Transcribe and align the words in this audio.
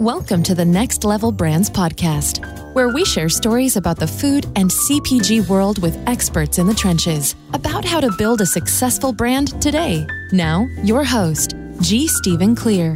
Welcome 0.00 0.42
to 0.44 0.54
the 0.54 0.64
Next 0.64 1.04
Level 1.04 1.30
Brands 1.30 1.68
podcast, 1.68 2.74
where 2.74 2.88
we 2.88 3.04
share 3.04 3.28
stories 3.28 3.76
about 3.76 3.98
the 3.98 4.06
food 4.06 4.46
and 4.56 4.70
CPG 4.70 5.46
world 5.46 5.82
with 5.82 5.94
experts 6.08 6.56
in 6.56 6.66
the 6.66 6.72
trenches 6.72 7.36
about 7.52 7.84
how 7.84 8.00
to 8.00 8.10
build 8.16 8.40
a 8.40 8.46
successful 8.46 9.12
brand 9.12 9.60
today. 9.60 10.06
Now, 10.32 10.66
your 10.82 11.04
host, 11.04 11.54
G. 11.82 12.08
Stephen 12.08 12.56
Clear. 12.56 12.94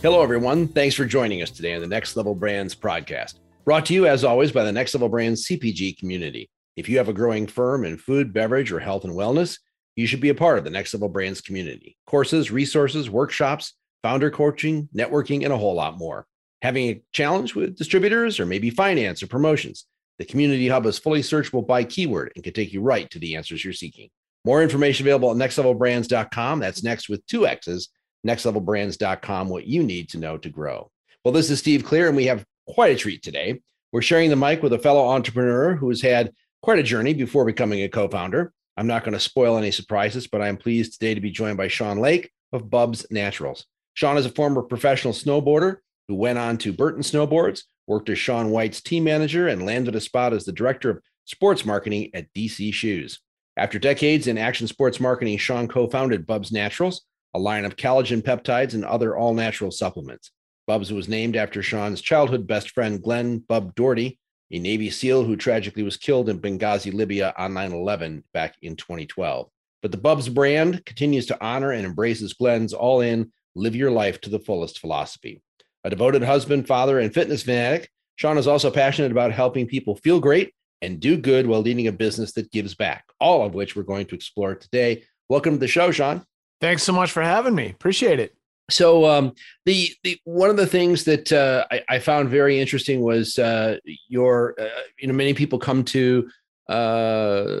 Hello, 0.00 0.22
everyone. 0.22 0.66
Thanks 0.68 0.94
for 0.94 1.04
joining 1.04 1.42
us 1.42 1.50
today 1.50 1.74
on 1.74 1.82
the 1.82 1.86
Next 1.86 2.16
Level 2.16 2.34
Brands 2.34 2.74
podcast, 2.74 3.34
brought 3.66 3.84
to 3.84 3.92
you 3.92 4.06
as 4.06 4.24
always 4.24 4.50
by 4.50 4.64
the 4.64 4.72
Next 4.72 4.94
Level 4.94 5.10
Brands 5.10 5.46
CPG 5.46 5.98
community. 5.98 6.48
If 6.76 6.88
you 6.88 6.96
have 6.96 7.10
a 7.10 7.12
growing 7.12 7.46
firm 7.46 7.84
in 7.84 7.98
food, 7.98 8.32
beverage, 8.32 8.72
or 8.72 8.80
health 8.80 9.04
and 9.04 9.12
wellness, 9.12 9.58
you 9.96 10.06
should 10.06 10.20
be 10.20 10.30
a 10.30 10.34
part 10.34 10.58
of 10.58 10.64
the 10.64 10.70
Next 10.70 10.94
Level 10.94 11.08
Brands 11.08 11.40
community. 11.40 11.96
Courses, 12.06 12.50
resources, 12.50 13.10
workshops, 13.10 13.74
founder 14.02 14.30
coaching, 14.30 14.88
networking, 14.94 15.44
and 15.44 15.52
a 15.52 15.58
whole 15.58 15.74
lot 15.74 15.98
more. 15.98 16.26
Having 16.62 16.88
a 16.88 17.02
challenge 17.12 17.54
with 17.54 17.76
distributors 17.76 18.40
or 18.40 18.46
maybe 18.46 18.70
finance 18.70 19.22
or 19.22 19.26
promotions? 19.26 19.86
The 20.18 20.24
Community 20.24 20.68
Hub 20.68 20.86
is 20.86 20.98
fully 20.98 21.20
searchable 21.20 21.66
by 21.66 21.84
keyword 21.84 22.32
and 22.34 22.44
can 22.44 22.52
take 22.52 22.72
you 22.72 22.80
right 22.80 23.10
to 23.10 23.18
the 23.18 23.36
answers 23.36 23.64
you're 23.64 23.72
seeking. 23.72 24.08
More 24.44 24.62
information 24.62 25.04
available 25.04 25.30
at 25.30 25.36
nextlevelbrands.com. 25.36 26.60
That's 26.60 26.82
next 26.82 27.08
with 27.08 27.26
two 27.26 27.46
X's, 27.46 27.88
nextlevelbrands.com, 28.26 29.48
what 29.48 29.66
you 29.66 29.82
need 29.82 30.08
to 30.10 30.18
know 30.18 30.38
to 30.38 30.48
grow. 30.48 30.90
Well, 31.24 31.32
this 31.32 31.50
is 31.50 31.58
Steve 31.58 31.84
Clear, 31.84 32.08
and 32.08 32.16
we 32.16 32.26
have 32.26 32.44
quite 32.66 32.92
a 32.92 32.98
treat 32.98 33.22
today. 33.22 33.60
We're 33.92 34.02
sharing 34.02 34.30
the 34.30 34.36
mic 34.36 34.62
with 34.62 34.72
a 34.72 34.78
fellow 34.78 35.08
entrepreneur 35.08 35.74
who 35.74 35.88
has 35.88 36.00
had 36.00 36.32
quite 36.62 36.78
a 36.78 36.84
journey 36.84 37.14
before 37.14 37.44
becoming 37.44 37.82
a 37.82 37.88
co 37.88 38.08
founder. 38.08 38.52
I'm 38.76 38.86
not 38.86 39.04
going 39.04 39.12
to 39.12 39.20
spoil 39.20 39.58
any 39.58 39.70
surprises, 39.70 40.26
but 40.26 40.40
I'm 40.40 40.56
pleased 40.56 40.94
today 40.94 41.14
to 41.14 41.20
be 41.20 41.30
joined 41.30 41.56
by 41.56 41.68
Sean 41.68 41.98
Lake 41.98 42.30
of 42.52 42.70
Bubs 42.70 43.06
Naturals. 43.10 43.66
Sean 43.94 44.16
is 44.16 44.26
a 44.26 44.30
former 44.30 44.62
professional 44.62 45.12
snowboarder 45.12 45.76
who 46.08 46.14
went 46.14 46.38
on 46.38 46.56
to 46.58 46.72
Burton 46.72 47.02
Snowboards, 47.02 47.64
worked 47.86 48.08
as 48.08 48.18
Shaun 48.18 48.50
White's 48.50 48.80
team 48.80 49.04
manager, 49.04 49.48
and 49.48 49.66
landed 49.66 49.94
a 49.94 50.00
spot 50.00 50.32
as 50.32 50.44
the 50.44 50.52
director 50.52 50.90
of 50.90 51.00
sports 51.24 51.64
marketing 51.64 52.10
at 52.14 52.32
DC 52.34 52.72
Shoes. 52.72 53.20
After 53.56 53.78
decades 53.78 54.26
in 54.26 54.38
action 54.38 54.66
sports 54.66 54.98
marketing, 54.98 55.36
Sean 55.36 55.68
co 55.68 55.86
founded 55.86 56.26
Bubs 56.26 56.52
Naturals, 56.52 57.02
a 57.34 57.38
line 57.38 57.66
of 57.66 57.76
collagen 57.76 58.22
peptides 58.22 58.74
and 58.74 58.84
other 58.84 59.16
all 59.16 59.34
natural 59.34 59.70
supplements. 59.70 60.30
Bubs 60.66 60.92
was 60.92 61.08
named 61.08 61.36
after 61.36 61.62
Sean's 61.62 62.00
childhood 62.00 62.46
best 62.46 62.70
friend, 62.70 63.02
Glenn 63.02 63.38
Bub 63.38 63.74
Doherty, 63.74 64.18
a 64.52 64.58
Navy 64.58 64.90
SEAL 64.90 65.24
who 65.24 65.34
tragically 65.34 65.82
was 65.82 65.96
killed 65.96 66.28
in 66.28 66.38
Benghazi, 66.38 66.92
Libya 66.92 67.32
on 67.38 67.54
9 67.54 67.72
11 67.72 68.22
back 68.34 68.54
in 68.60 68.76
2012. 68.76 69.48
But 69.80 69.90
the 69.90 69.96
Bubs 69.96 70.28
brand 70.28 70.84
continues 70.84 71.26
to 71.26 71.44
honor 71.44 71.72
and 71.72 71.86
embraces 71.86 72.34
Glenn's 72.34 72.74
all 72.74 73.00
in, 73.00 73.32
live 73.54 73.74
your 73.74 73.90
life 73.90 74.20
to 74.20 74.30
the 74.30 74.38
fullest 74.38 74.78
philosophy. 74.78 75.42
A 75.84 75.90
devoted 75.90 76.22
husband, 76.22 76.68
father, 76.68 77.00
and 77.00 77.12
fitness 77.12 77.42
fanatic, 77.42 77.90
Sean 78.16 78.38
is 78.38 78.46
also 78.46 78.70
passionate 78.70 79.10
about 79.10 79.32
helping 79.32 79.66
people 79.66 79.96
feel 79.96 80.20
great 80.20 80.54
and 80.82 81.00
do 81.00 81.16
good 81.16 81.46
while 81.46 81.60
leading 81.60 81.88
a 81.88 81.92
business 81.92 82.32
that 82.32 82.52
gives 82.52 82.74
back, 82.74 83.04
all 83.18 83.44
of 83.44 83.54
which 83.54 83.74
we're 83.74 83.82
going 83.82 84.06
to 84.06 84.14
explore 84.14 84.54
today. 84.54 85.02
Welcome 85.28 85.54
to 85.54 85.58
the 85.58 85.66
show, 85.66 85.90
Sean. 85.90 86.24
Thanks 86.60 86.82
so 86.82 86.92
much 86.92 87.10
for 87.10 87.22
having 87.22 87.54
me. 87.54 87.70
Appreciate 87.70 88.20
it. 88.20 88.36
So 88.72 89.06
um, 89.06 89.32
the 89.66 89.90
the 90.02 90.18
one 90.24 90.50
of 90.50 90.56
the 90.56 90.66
things 90.66 91.04
that 91.04 91.32
uh, 91.32 91.66
I, 91.70 91.82
I, 91.88 91.98
found 91.98 92.28
very 92.28 92.58
interesting 92.58 93.00
was 93.02 93.38
uh, 93.38 93.78
your 94.08 94.54
uh, 94.58 94.82
you 94.98 95.08
know 95.08 95.14
many 95.14 95.34
people 95.34 95.58
come 95.58 95.84
to 95.84 96.28
uh, 96.68 97.60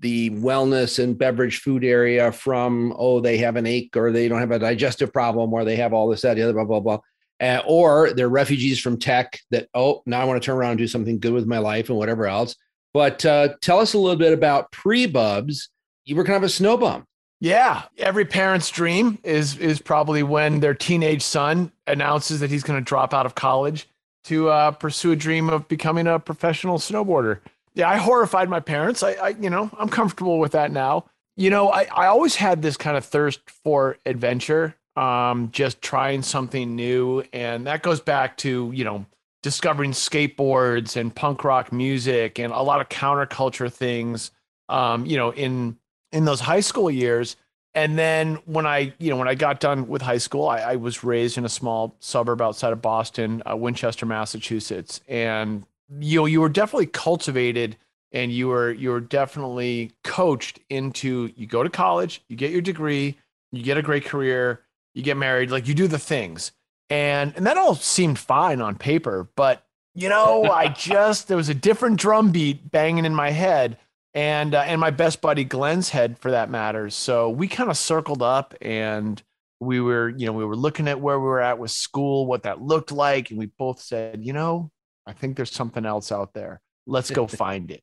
the 0.00 0.30
wellness 0.30 1.02
and 1.02 1.16
beverage 1.16 1.60
food 1.60 1.84
area 1.84 2.32
from 2.32 2.94
oh 2.96 3.20
they 3.20 3.38
have 3.38 3.56
an 3.56 3.66
ache 3.66 3.96
or 3.96 4.12
they 4.12 4.28
don't 4.28 4.40
have 4.40 4.50
a 4.50 4.58
digestive 4.58 5.12
problem 5.12 5.52
or 5.52 5.64
they 5.64 5.76
have 5.76 5.92
all 5.92 6.08
this 6.08 6.22
that 6.22 6.34
the 6.34 6.42
other 6.42 6.52
blah 6.52 6.64
blah 6.64 6.80
blah 6.80 6.98
uh, 7.40 7.62
or 7.66 8.12
they're 8.12 8.28
refugees 8.28 8.80
from 8.80 8.98
tech 8.98 9.38
that 9.50 9.68
oh 9.74 10.02
now 10.06 10.20
I 10.20 10.24
want 10.24 10.42
to 10.42 10.46
turn 10.46 10.56
around 10.56 10.72
and 10.72 10.78
do 10.78 10.88
something 10.88 11.18
good 11.18 11.32
with 11.32 11.46
my 11.46 11.58
life 11.58 11.88
and 11.88 11.98
whatever 11.98 12.26
else. 12.26 12.54
But 12.94 13.24
uh, 13.24 13.50
tell 13.60 13.80
us 13.80 13.94
a 13.94 13.98
little 13.98 14.18
bit 14.18 14.32
about 14.32 14.72
pre 14.72 15.06
Bubs. 15.06 15.68
You 16.04 16.16
were 16.16 16.24
kind 16.24 16.38
of 16.38 16.42
a 16.42 16.48
snow 16.48 16.76
bum. 16.76 17.04
Yeah, 17.40 17.84
every 17.96 18.24
parent's 18.24 18.68
dream 18.70 19.18
is 19.22 19.56
is 19.58 19.80
probably 19.80 20.22
when 20.22 20.60
their 20.60 20.74
teenage 20.74 21.22
son 21.22 21.70
announces 21.86 22.40
that 22.40 22.50
he's 22.50 22.64
going 22.64 22.78
to 22.78 22.84
drop 22.84 23.14
out 23.14 23.26
of 23.26 23.34
college 23.36 23.88
to 24.24 24.48
uh, 24.48 24.72
pursue 24.72 25.12
a 25.12 25.16
dream 25.16 25.48
of 25.48 25.68
becoming 25.68 26.06
a 26.06 26.18
professional 26.18 26.78
snowboarder. 26.78 27.38
Yeah, 27.74 27.88
I 27.88 27.96
horrified 27.96 28.48
my 28.48 28.58
parents. 28.58 29.02
I, 29.04 29.12
I 29.12 29.28
you 29.28 29.50
know, 29.50 29.70
I'm 29.78 29.88
comfortable 29.88 30.40
with 30.40 30.52
that 30.52 30.72
now. 30.72 31.04
You 31.36 31.50
know, 31.50 31.70
I, 31.70 31.86
I 31.94 32.06
always 32.06 32.34
had 32.34 32.60
this 32.60 32.76
kind 32.76 32.96
of 32.96 33.04
thirst 33.04 33.48
for 33.48 33.96
adventure, 34.04 34.74
um, 34.96 35.50
just 35.52 35.80
trying 35.80 36.22
something 36.22 36.74
new, 36.74 37.22
and 37.32 37.68
that 37.68 37.82
goes 37.82 38.00
back 38.00 38.36
to 38.38 38.72
you 38.74 38.82
know 38.82 39.06
discovering 39.44 39.92
skateboards 39.92 40.96
and 40.96 41.14
punk 41.14 41.44
rock 41.44 41.72
music 41.72 42.40
and 42.40 42.52
a 42.52 42.62
lot 42.62 42.80
of 42.80 42.88
counterculture 42.88 43.72
things. 43.72 44.32
Um, 44.68 45.06
you 45.06 45.16
know, 45.16 45.32
in 45.32 45.78
in 46.12 46.24
those 46.24 46.40
high 46.40 46.60
school 46.60 46.90
years. 46.90 47.36
And 47.74 47.98
then 47.98 48.36
when 48.46 48.66
I, 48.66 48.92
you 48.98 49.10
know, 49.10 49.16
when 49.16 49.28
I 49.28 49.34
got 49.34 49.60
done 49.60 49.88
with 49.88 50.02
high 50.02 50.18
school, 50.18 50.48
I, 50.48 50.58
I 50.58 50.76
was 50.76 51.04
raised 51.04 51.38
in 51.38 51.44
a 51.44 51.48
small 51.48 51.94
suburb 52.00 52.40
outside 52.40 52.72
of 52.72 52.82
Boston, 52.82 53.42
uh, 53.48 53.56
Winchester, 53.56 54.06
Massachusetts, 54.06 55.00
and 55.06 55.64
you 56.00 56.20
know, 56.20 56.26
you 56.26 56.40
were 56.40 56.48
definitely 56.48 56.86
cultivated, 56.86 57.76
and 58.12 58.32
you 58.32 58.48
were 58.48 58.72
you 58.72 58.90
were 58.90 59.00
definitely 59.00 59.92
coached 60.02 60.60
into 60.68 61.30
you 61.36 61.46
go 61.46 61.62
to 61.62 61.70
college, 61.70 62.22
you 62.28 62.36
get 62.36 62.50
your 62.50 62.62
degree, 62.62 63.16
you 63.52 63.62
get 63.62 63.78
a 63.78 63.82
great 63.82 64.04
career, 64.04 64.62
you 64.94 65.02
get 65.02 65.16
married, 65.16 65.50
like 65.50 65.68
you 65.68 65.74
do 65.74 65.86
the 65.86 65.98
things, 65.98 66.52
and 66.90 67.32
and 67.36 67.46
that 67.46 67.56
all 67.56 67.74
seemed 67.74 68.18
fine 68.18 68.60
on 68.60 68.76
paper, 68.76 69.28
but 69.36 69.64
you 69.94 70.08
know, 70.08 70.44
I 70.44 70.68
just 70.76 71.28
there 71.28 71.36
was 71.36 71.48
a 71.48 71.54
different 71.54 72.00
drum 72.00 72.32
beat 72.32 72.70
banging 72.70 73.04
in 73.04 73.14
my 73.14 73.30
head 73.30 73.76
and 74.14 74.54
uh, 74.54 74.60
and 74.60 74.80
my 74.80 74.90
best 74.90 75.20
buddy 75.20 75.44
Glenn's 75.44 75.90
head 75.90 76.18
for 76.18 76.30
that 76.30 76.50
matter. 76.50 76.90
So 76.90 77.30
we 77.30 77.48
kind 77.48 77.70
of 77.70 77.76
circled 77.76 78.22
up 78.22 78.54
and 78.60 79.22
we 79.60 79.80
were, 79.80 80.08
you 80.10 80.26
know, 80.26 80.32
we 80.32 80.44
were 80.44 80.56
looking 80.56 80.88
at 80.88 81.00
where 81.00 81.18
we 81.18 81.26
were 81.26 81.40
at 81.40 81.58
with 81.58 81.70
school, 81.70 82.26
what 82.26 82.44
that 82.44 82.62
looked 82.62 82.92
like, 82.92 83.30
and 83.30 83.38
we 83.38 83.46
both 83.58 83.80
said, 83.80 84.24
you 84.24 84.32
know, 84.32 84.70
I 85.06 85.12
think 85.12 85.36
there's 85.36 85.52
something 85.52 85.84
else 85.84 86.12
out 86.12 86.32
there. 86.32 86.60
Let's 86.86 87.10
go 87.10 87.26
find 87.26 87.70
it. 87.70 87.82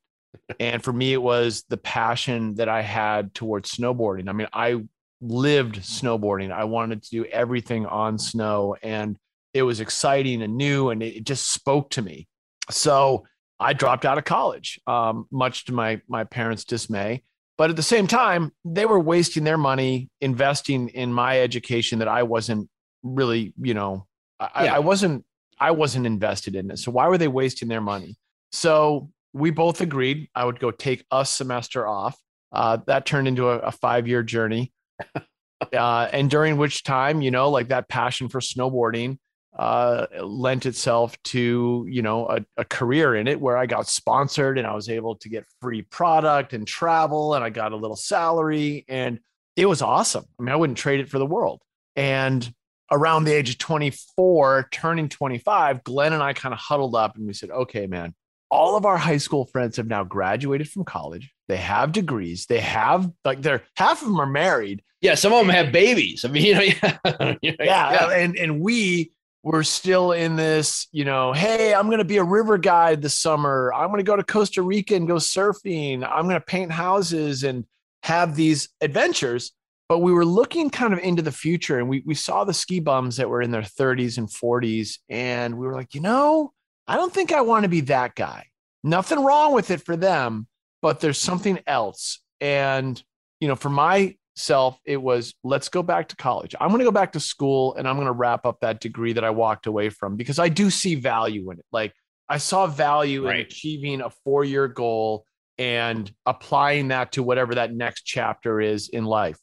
And 0.60 0.84
for 0.84 0.94
me, 0.94 1.14
it 1.14 1.22
was 1.22 1.64
the 1.70 1.78
passion 1.78 2.56
that 2.56 2.70
I 2.70 2.82
had 2.82 3.34
towards 3.34 3.72
snowboarding. 3.72 4.30
I 4.30 4.34
mean, 4.34 4.48
I 4.54 4.84
lived 5.22 5.78
snowboarding. 5.78 6.52
I 6.52 6.66
wanted 6.66 7.04
to 7.04 7.10
do 7.10 7.26
everything 7.26 7.86
on 7.86 8.18
snow, 8.18 8.76
and 8.82 9.18
it 9.54 9.64
was 9.64 9.80
exciting 9.80 10.42
and 10.42 10.58
new, 10.58 10.90
and 10.90 11.02
it 11.02 11.24
just 11.24 11.52
spoke 11.52 11.90
to 11.92 12.02
me. 12.02 12.28
So 12.70 13.26
I 13.60 13.74
dropped 13.74 14.06
out 14.06 14.18
of 14.18 14.26
college, 14.26 14.80
um, 14.88 15.28
much 15.32 15.66
to 15.66 15.74
my 15.74 16.02
my 16.08 16.24
parents' 16.24 16.66
dismay. 16.66 17.24
But 17.58 17.70
at 17.70 17.78
the 17.78 17.84
same 17.84 18.06
time, 18.06 18.52
they 18.66 18.86
were 18.86 19.00
wasting 19.00 19.46
their 19.46 19.58
money 19.58 20.10
investing 20.20 20.90
in 20.90 21.14
my 21.14 21.40
education 21.40 22.00
that 22.00 22.08
I 22.10 22.24
wasn't 22.24 22.70
really, 23.02 23.54
you 23.62 23.74
know, 23.74 24.08
I, 24.40 24.66
yeah. 24.66 24.76
I 24.76 24.80
wasn't 24.80 25.26
I 25.60 25.72
wasn't 25.72 26.06
invested 26.06 26.56
in 26.56 26.70
it. 26.72 26.80
So 26.80 26.92
why 26.92 27.08
were 27.08 27.18
they 27.18 27.30
wasting 27.30 27.70
their 27.70 27.82
money? 27.82 28.18
So 28.52 29.10
we 29.34 29.52
both 29.52 29.82
agreed 29.82 30.30
I 30.36 30.46
would 30.46 30.60
go 30.60 30.72
take 30.72 31.06
a 31.12 31.26
semester 31.26 31.88
off. 31.88 32.18
Uh, 32.52 32.78
that 32.88 33.06
turned 33.06 33.28
into 33.28 33.50
a, 33.50 33.60
a 33.60 33.72
five 33.72 34.08
year 34.08 34.24
journey. 34.24 34.74
uh, 35.74 36.10
and 36.12 36.30
during 36.30 36.58
which 36.58 36.84
time, 36.84 37.22
you 37.22 37.32
know, 37.32 37.50
like 37.50 37.70
that 37.70 37.88
passion 37.88 38.28
for 38.28 38.40
snowboarding 38.40 39.18
uh, 39.58 40.08
lent 40.22 40.66
itself 40.66 41.22
to 41.24 41.86
you 41.90 42.02
know 42.02 42.28
a, 42.28 42.46
a, 42.58 42.66
career 42.66 43.16
in 43.16 43.28
it 43.28 43.40
where 43.40 43.58
I 43.58 43.66
got 43.66 43.88
sponsored 43.88 44.58
and 44.58 44.68
I 44.68 44.76
was 44.76 44.90
able 44.90 45.16
to 45.16 45.30
get 45.30 45.46
free 45.62 45.82
product 45.82 46.52
and 46.52 46.68
travel 46.68 47.36
and 47.36 47.44
I 47.44 47.50
got 47.50 47.72
a 47.72 47.78
little 47.78 47.96
salary 47.96 48.84
and 48.90 49.20
it 49.56 49.66
was 49.68 49.82
awesome. 49.82 50.26
I 50.38 50.44
mean, 50.44 50.52
I 50.52 50.58
wouldn't 50.58 50.78
trade 50.78 51.00
it 51.00 51.10
for 51.10 51.20
the 51.20 51.26
world. 51.26 51.62
And 51.96 52.54
around 52.92 53.24
the 53.24 53.34
age 53.34 53.50
of 53.50 53.58
24, 53.58 54.68
turning 54.72 55.08
25, 55.08 55.86
Glenn 55.86 56.12
and 56.12 56.22
I 56.22 56.34
kind 56.34 56.52
of 56.54 56.60
huddled 56.60 56.94
up 56.94 57.16
and 57.16 57.26
we 57.26 57.32
said, 57.32 57.50
"Okay, 57.50 57.88
man, 57.88 58.14
all 58.52 58.76
of 58.76 58.86
our 58.86 58.98
high 58.98 59.18
school 59.18 59.46
friends 59.46 59.78
have 59.78 59.88
now 59.88 60.04
graduated 60.04 60.70
from 60.70 60.84
college. 60.84 61.32
They 61.48 61.58
have 61.58 61.92
degrees. 61.92 62.46
They 62.48 62.60
have 62.60 63.10
like 63.24 63.42
they're 63.42 63.64
half 63.76 64.02
of 64.02 64.08
them 64.08 64.20
are 64.20 64.26
married. 64.26 64.84
Yeah, 65.02 65.16
some 65.16 65.34
of 65.34 65.40
them 65.40 65.56
have 65.56 65.72
babies. 65.72 66.26
I 66.26 66.30
mean, 66.30 66.46
you 66.46 66.56
know, 66.56 66.62
yeah, 66.62 67.36
yeah, 67.42 67.54
yeah. 67.60 68.10
and 68.12 68.36
and 68.38 68.60
we 68.60 69.12
we're 69.46 69.62
still 69.62 70.12
in 70.12 70.36
this, 70.36 70.88
you 70.92 71.06
know, 71.06 71.32
hey, 71.32 71.72
I'm 71.72 71.86
going 71.86 72.00
to 72.00 72.04
be 72.04 72.18
a 72.18 72.24
river 72.24 72.58
guide 72.58 73.04
this 73.04 73.14
summer. 73.14 73.72
I'm 73.76 73.90
going 73.90 74.00
to 74.00 74.04
go 74.04 74.16
to 74.16 74.24
Costa 74.24 74.64
Rica 74.64 74.96
and 74.96 75.08
go 75.08 75.16
surfing. 75.16 76.04
I'm 76.04 76.24
going 76.24 76.34
to 76.34 76.46
paint 76.46 76.72
houses 76.72 77.44
and 77.44 77.64
have 78.02 78.36
these 78.36 78.70
adventures. 78.82 79.52
But 79.88 80.00
we 80.00 80.14
were 80.14 80.26
looking 80.26 80.72
kind 80.72 80.94
of 80.94 81.00
into 81.00 81.22
the 81.22 81.32
future 81.32 81.78
and 81.78 81.88
we, 81.88 82.02
we 82.08 82.16
saw 82.16 82.44
the 82.44 82.56
ski 82.56 82.80
bums 82.80 83.18
that 83.18 83.30
were 83.30 83.44
in 83.44 83.52
their 83.52 83.62
30s 83.62 84.18
and 84.18 84.28
40s. 84.28 84.98
And 85.10 85.60
we 85.60 85.68
were 85.68 85.76
like, 85.76 85.94
you 85.94 86.02
know, 86.02 86.52
I 86.88 86.96
don't 86.96 87.14
think 87.14 87.32
I 87.32 87.42
want 87.42 87.64
to 87.64 87.70
be 87.70 87.82
that 87.82 88.16
guy. 88.16 88.48
Nothing 88.84 89.24
wrong 89.24 89.54
with 89.54 89.70
it 89.70 89.86
for 89.86 89.96
them, 89.96 90.48
but 90.82 91.02
there's 91.02 91.20
something 91.20 91.60
else. 91.68 92.20
And, 92.42 93.02
you 93.40 93.48
know, 93.48 93.56
for 93.56 93.70
my 93.70 94.16
myself, 94.36 94.80
it 94.86 95.02
was 95.02 95.34
let's 95.44 95.70
go 95.70 95.82
back 95.82 96.10
to 96.10 96.16
college. 96.16 96.56
I'm 96.60 96.70
going 96.70 96.80
to 96.80 96.86
go 96.86 96.92
back 96.92 97.14
to 97.14 97.20
school 97.20 97.76
and 97.76 97.88
I'm 97.88 97.96
going 97.96 98.08
to 98.08 98.12
wrap 98.12 98.46
up 98.46 98.60
that 98.62 98.80
degree 98.80 99.14
that 99.14 99.24
I 99.24 99.30
walked 99.30 99.68
away 99.68 99.90
from 99.90 100.16
because 100.16 100.40
I 100.40 100.50
do 100.50 100.70
see 100.70 100.96
value 100.96 101.50
in 101.52 101.60
it. 101.60 101.66
Like 101.72 101.94
I 102.28 102.38
saw 102.38 102.68
value 102.68 103.26
Right. 103.26 103.40
in 103.40 103.46
achieving 103.46 104.02
a 104.02 104.10
four 104.10 104.44
year 104.44 104.68
goal 104.68 105.26
and 105.58 106.12
applying 106.26 106.90
that 106.90 107.14
to 107.14 107.24
whatever 107.24 107.56
that 107.56 107.74
next 107.74 108.04
chapter 108.04 108.60
is 108.60 108.90
in 108.90 109.06
life. 109.06 109.40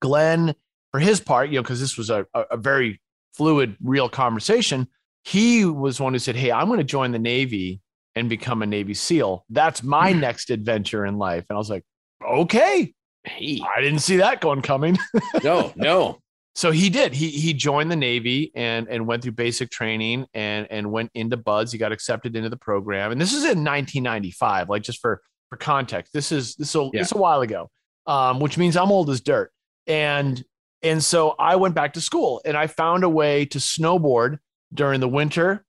Glenn, 0.00 0.54
for 0.92 1.00
his 1.00 1.20
part, 1.20 1.48
you 1.48 1.56
know, 1.56 1.62
because 1.62 1.80
this 1.80 1.96
was 1.96 2.10
a, 2.10 2.26
a, 2.34 2.40
a 2.52 2.56
very 2.56 3.00
fluid, 3.34 3.76
real 3.82 4.08
conversation, 4.08 4.86
he 5.24 5.64
was 5.64 5.98
one 6.00 6.12
who 6.12 6.18
said, 6.18 6.36
Hey, 6.36 6.52
I'm 6.52 6.66
going 6.66 6.78
to 6.78 6.84
join 6.84 7.12
the 7.12 7.18
Navy 7.18 7.80
and 8.14 8.28
become 8.28 8.62
a 8.62 8.66
Navy 8.66 8.94
SEAL. 8.94 9.44
That's 9.48 9.82
my 9.82 10.12
hmm. 10.12 10.20
next 10.20 10.50
adventure 10.50 11.06
in 11.06 11.16
life. 11.16 11.46
And 11.48 11.56
I 11.56 11.58
was 11.58 11.70
like, 11.70 11.84
Okay. 12.26 12.92
Hey, 13.26 13.60
I 13.76 13.80
didn't 13.80 13.98
see 13.98 14.16
that 14.18 14.40
going 14.40 14.62
coming. 14.62 14.96
no, 15.44 15.72
no. 15.76 16.18
so 16.54 16.70
he 16.70 16.88
did. 16.88 17.12
He 17.12 17.28
he 17.30 17.52
joined 17.52 17.90
the 17.90 17.96
Navy 17.96 18.52
and 18.54 18.88
and 18.88 19.06
went 19.06 19.22
through 19.22 19.32
basic 19.32 19.70
training 19.70 20.26
and 20.32 20.66
and 20.70 20.90
went 20.92 21.10
into 21.14 21.36
BUD/S. 21.36 21.72
He 21.72 21.78
got 21.78 21.92
accepted 21.92 22.36
into 22.36 22.48
the 22.48 22.56
program. 22.56 23.12
And 23.12 23.20
this 23.20 23.32
is 23.32 23.42
in 23.42 23.64
1995. 23.64 24.68
Like 24.68 24.82
just 24.82 25.00
for 25.00 25.20
for 25.50 25.56
context, 25.56 26.12
this 26.12 26.30
is 26.32 26.54
this 26.56 26.70
is 26.70 26.74
a, 26.76 26.84
Yeah. 26.92 27.00
this 27.00 27.08
is 27.08 27.12
a 27.12 27.18
while 27.18 27.40
ago, 27.42 27.68
um, 28.06 28.38
which 28.40 28.56
means 28.56 28.76
I'm 28.76 28.90
old 28.92 29.10
as 29.10 29.20
dirt. 29.20 29.50
And 29.88 30.42
and 30.82 31.02
so 31.02 31.34
I 31.38 31.56
went 31.56 31.74
back 31.74 31.94
to 31.94 32.00
school 32.00 32.40
and 32.44 32.56
I 32.56 32.68
found 32.68 33.02
a 33.02 33.08
way 33.08 33.44
to 33.46 33.58
snowboard 33.58 34.38
during 34.72 35.00
the 35.00 35.08
winter 35.08 35.64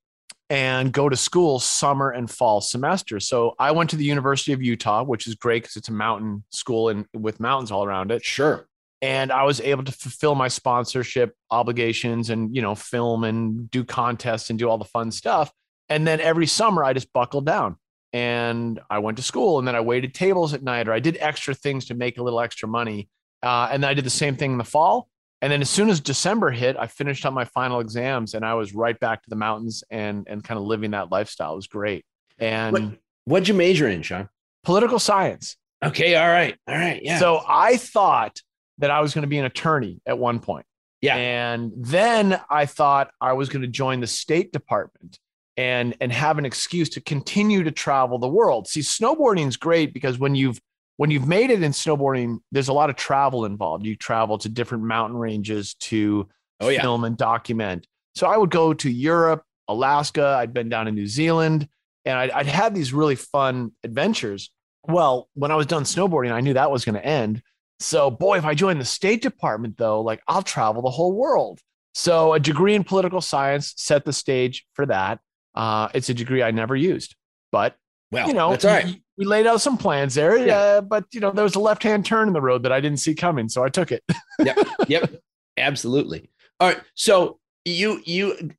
and 0.49 0.93
go 0.93 1.09
to 1.09 1.15
school 1.17 1.59
summer 1.59 2.09
and 2.11 2.29
fall 2.31 2.61
semester. 2.61 3.19
So 3.19 3.53
I 3.59 3.71
went 3.71 3.89
to 3.89 3.95
the 3.97 4.05
University 4.05 4.53
of 4.53 4.61
Utah, 4.61 5.03
which 5.03 5.27
is 5.27 5.35
great 5.35 5.63
because 5.63 5.75
it's 5.75 5.89
a 5.89 5.93
mountain 5.93 6.43
school 6.51 6.89
and 6.89 7.05
with 7.13 7.39
mountains 7.39 7.71
all 7.71 7.83
around 7.83 8.11
it 8.11 8.23
Sure. 8.23 8.65
and 9.01 9.31
I 9.31 9.43
was 9.43 9.59
able 9.61 9.83
to 9.83 9.91
fulfill 9.91 10.35
my 10.35 10.47
sponsorship 10.47 11.35
obligations 11.51 12.29
and 12.29 12.55
you 12.55 12.61
know 12.61 12.75
film 12.75 13.23
and 13.25 13.69
do 13.69 13.83
contests 13.83 14.49
and 14.49 14.57
do 14.57 14.69
all 14.69 14.77
the 14.77 14.85
fun 14.85 15.11
stuff. 15.11 15.51
And 15.89 16.07
then 16.07 16.19
every 16.21 16.47
summer 16.47 16.83
I 16.83 16.93
just 16.93 17.11
buckled 17.13 17.45
down 17.45 17.75
and 18.13 18.79
I 18.89 18.99
went 18.99 19.17
to 19.17 19.23
school 19.23 19.59
and 19.59 19.67
then 19.67 19.75
I 19.75 19.81
waited 19.81 20.13
tables 20.13 20.53
at 20.53 20.63
night 20.63 20.87
or 20.87 20.93
I 20.93 20.99
did 20.99 21.17
extra 21.19 21.53
things 21.53 21.85
to 21.87 21.93
make 21.93 22.17
a 22.17 22.23
little 22.23 22.39
extra 22.39 22.67
money. 22.69 23.09
Uh, 23.43 23.69
and 23.71 23.83
then 23.83 23.89
I 23.89 23.93
did 23.93 24.05
the 24.05 24.09
same 24.09 24.35
thing 24.35 24.53
in 24.53 24.57
the 24.57 24.63
fall. 24.63 25.09
And 25.41 25.51
then 25.51 25.61
as 25.61 25.69
soon 25.69 25.89
as 25.89 25.99
December 25.99 26.49
hit, 26.49 26.75
I 26.77 26.87
finished 26.87 27.25
up 27.25 27.33
my 27.33 27.45
final 27.45 27.79
exams 27.79 28.33
and 28.33 28.43
I 28.43 28.55
was 28.55 28.73
right 28.73 28.99
back 28.99 29.21
to 29.23 29.29
the 29.29 29.35
mountains 29.35 29.83
and 29.89 30.25
and 30.27 30.43
kind 30.43 30.57
of 30.57 30.65
living 30.65 30.91
that 30.91 31.11
lifestyle. 31.11 31.53
It 31.53 31.57
was 31.57 31.67
great. 31.67 32.05
And 32.39 32.73
What, 32.73 32.83
what'd 33.25 33.47
you 33.47 33.53
major 33.53 33.87
in, 33.87 34.01
Sean? 34.01 34.29
political 34.63 34.99
science. 34.99 35.55
Okay. 35.83 36.15
All 36.15 36.27
right. 36.27 36.55
All 36.67 36.75
right. 36.75 37.01
Yeah. 37.03 37.19
So 37.19 37.41
I 37.47 37.77
thought 37.77 38.41
that 38.79 38.91
I 38.91 38.99
was 39.01 39.13
going 39.13 39.21
to 39.23 39.27
be 39.27 39.37
an 39.37 39.45
attorney 39.45 40.01
at 40.05 40.17
one 40.17 40.39
point. 40.39 40.65
Yeah. 41.01 41.15
And 41.15 41.71
then 41.75 42.39
I 42.49 42.65
thought 42.65 43.11
I 43.21 43.33
was 43.33 43.49
going 43.49 43.61
to 43.61 43.67
join 43.67 43.99
the 43.99 44.07
State 44.07 44.51
Department 44.51 45.19
and 45.55 45.95
and 46.01 46.11
have 46.11 46.37
an 46.39 46.45
excuse 46.45 46.89
to 46.89 47.01
continue 47.01 47.63
to 47.63 47.71
travel 47.71 48.17
the 48.17 48.27
world. 48.27 48.67
See, 48.67 48.81
snowboarding 48.81 49.47
is 49.47 49.57
great 49.57 49.93
because 49.93 50.17
when 50.19 50.35
you've 50.35 50.59
when 50.97 51.11
you've 51.11 51.27
made 51.27 51.51
it 51.51 51.63
in 51.63 51.71
snowboarding, 51.71 52.39
there's 52.51 52.67
a 52.67 52.73
lot 52.73 52.89
of 52.89 52.95
travel 52.95 53.45
involved. 53.45 53.85
You 53.85 53.95
travel 53.95 54.37
to 54.39 54.49
different 54.49 54.83
mountain 54.83 55.17
ranges 55.17 55.75
to 55.75 56.27
oh, 56.59 56.69
yeah. 56.69 56.81
film 56.81 57.03
and 57.03 57.15
document. 57.15 57.87
So 58.15 58.27
I 58.27 58.35
would 58.35 58.49
go 58.49 58.73
to 58.73 58.89
Europe, 58.89 59.43
Alaska. 59.67 60.37
I'd 60.39 60.53
been 60.53 60.69
down 60.69 60.87
in 60.87 60.95
New 60.95 61.07
Zealand, 61.07 61.67
and 62.03 62.17
I'd, 62.17 62.31
I'd 62.31 62.47
had 62.47 62.73
these 62.73 62.93
really 62.93 63.15
fun 63.15 63.71
adventures. 63.83 64.51
Well, 64.87 65.29
when 65.35 65.51
I 65.51 65.55
was 65.55 65.67
done 65.67 65.83
snowboarding, 65.83 66.31
I 66.31 66.41
knew 66.41 66.53
that 66.53 66.71
was 66.71 66.83
going 66.83 66.95
to 66.95 67.05
end. 67.05 67.43
So, 67.79 68.09
boy, 68.09 68.39
if 68.39 68.45
I 68.45 68.55
join 68.55 68.79
the 68.79 68.85
State 68.85 69.21
Department, 69.21 69.77
though, 69.77 70.01
like 70.01 70.21
I'll 70.27 70.41
travel 70.41 70.81
the 70.81 70.89
whole 70.89 71.13
world. 71.13 71.59
So, 71.93 72.33
a 72.33 72.39
degree 72.39 72.73
in 72.73 72.83
political 72.83 73.21
science 73.21 73.73
set 73.77 74.03
the 74.03 74.13
stage 74.13 74.65
for 74.73 74.87
that. 74.87 75.19
Uh, 75.53 75.89
it's 75.93 76.09
a 76.09 76.13
degree 76.13 76.41
I 76.41 76.49
never 76.51 76.75
used, 76.75 77.15
but 77.51 77.75
Well, 78.11 78.27
you 78.27 78.33
know, 78.33 78.51
that's 78.51 78.65
all 78.65 78.71
right. 78.73 78.85
we, 78.85 79.01
we 79.17 79.25
laid 79.25 79.47
out 79.47 79.61
some 79.61 79.77
plans 79.77 80.15
there. 80.15 80.37
Yeah. 80.37 80.57
Uh, 80.57 80.81
but 80.81 81.05
you 81.11 81.19
know, 81.19 81.31
there 81.31 81.43
was 81.43 81.55
a 81.55 81.59
left-hand 81.59 82.05
turn 82.05 82.27
in 82.27 82.33
the 82.33 82.41
road 82.41 82.63
that 82.63 82.71
I 82.71 82.79
didn't 82.79 82.99
see 82.99 83.13
coming, 83.15 83.49
so 83.49 83.63
I 83.63 83.69
took 83.69 83.91
it. 83.91 84.03
yep. 84.39 84.57
Yep, 84.87 85.15
absolutely. 85.57 86.29
All 86.59 86.69
right. 86.69 86.79
So 86.95 87.39
you, 87.65 88.01
you, 88.05 88.51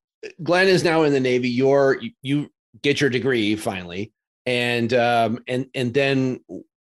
Glenn 0.42 0.68
is 0.68 0.84
now 0.84 1.04
in 1.04 1.12
the 1.12 1.20
Navy. 1.20 1.48
You're, 1.48 1.98
you, 2.00 2.10
you 2.22 2.50
get 2.82 3.00
your 3.00 3.08
degree 3.10 3.56
finally. 3.56 4.12
And, 4.46 4.92
um, 4.94 5.40
and, 5.48 5.66
and 5.74 5.92
then 5.94 6.40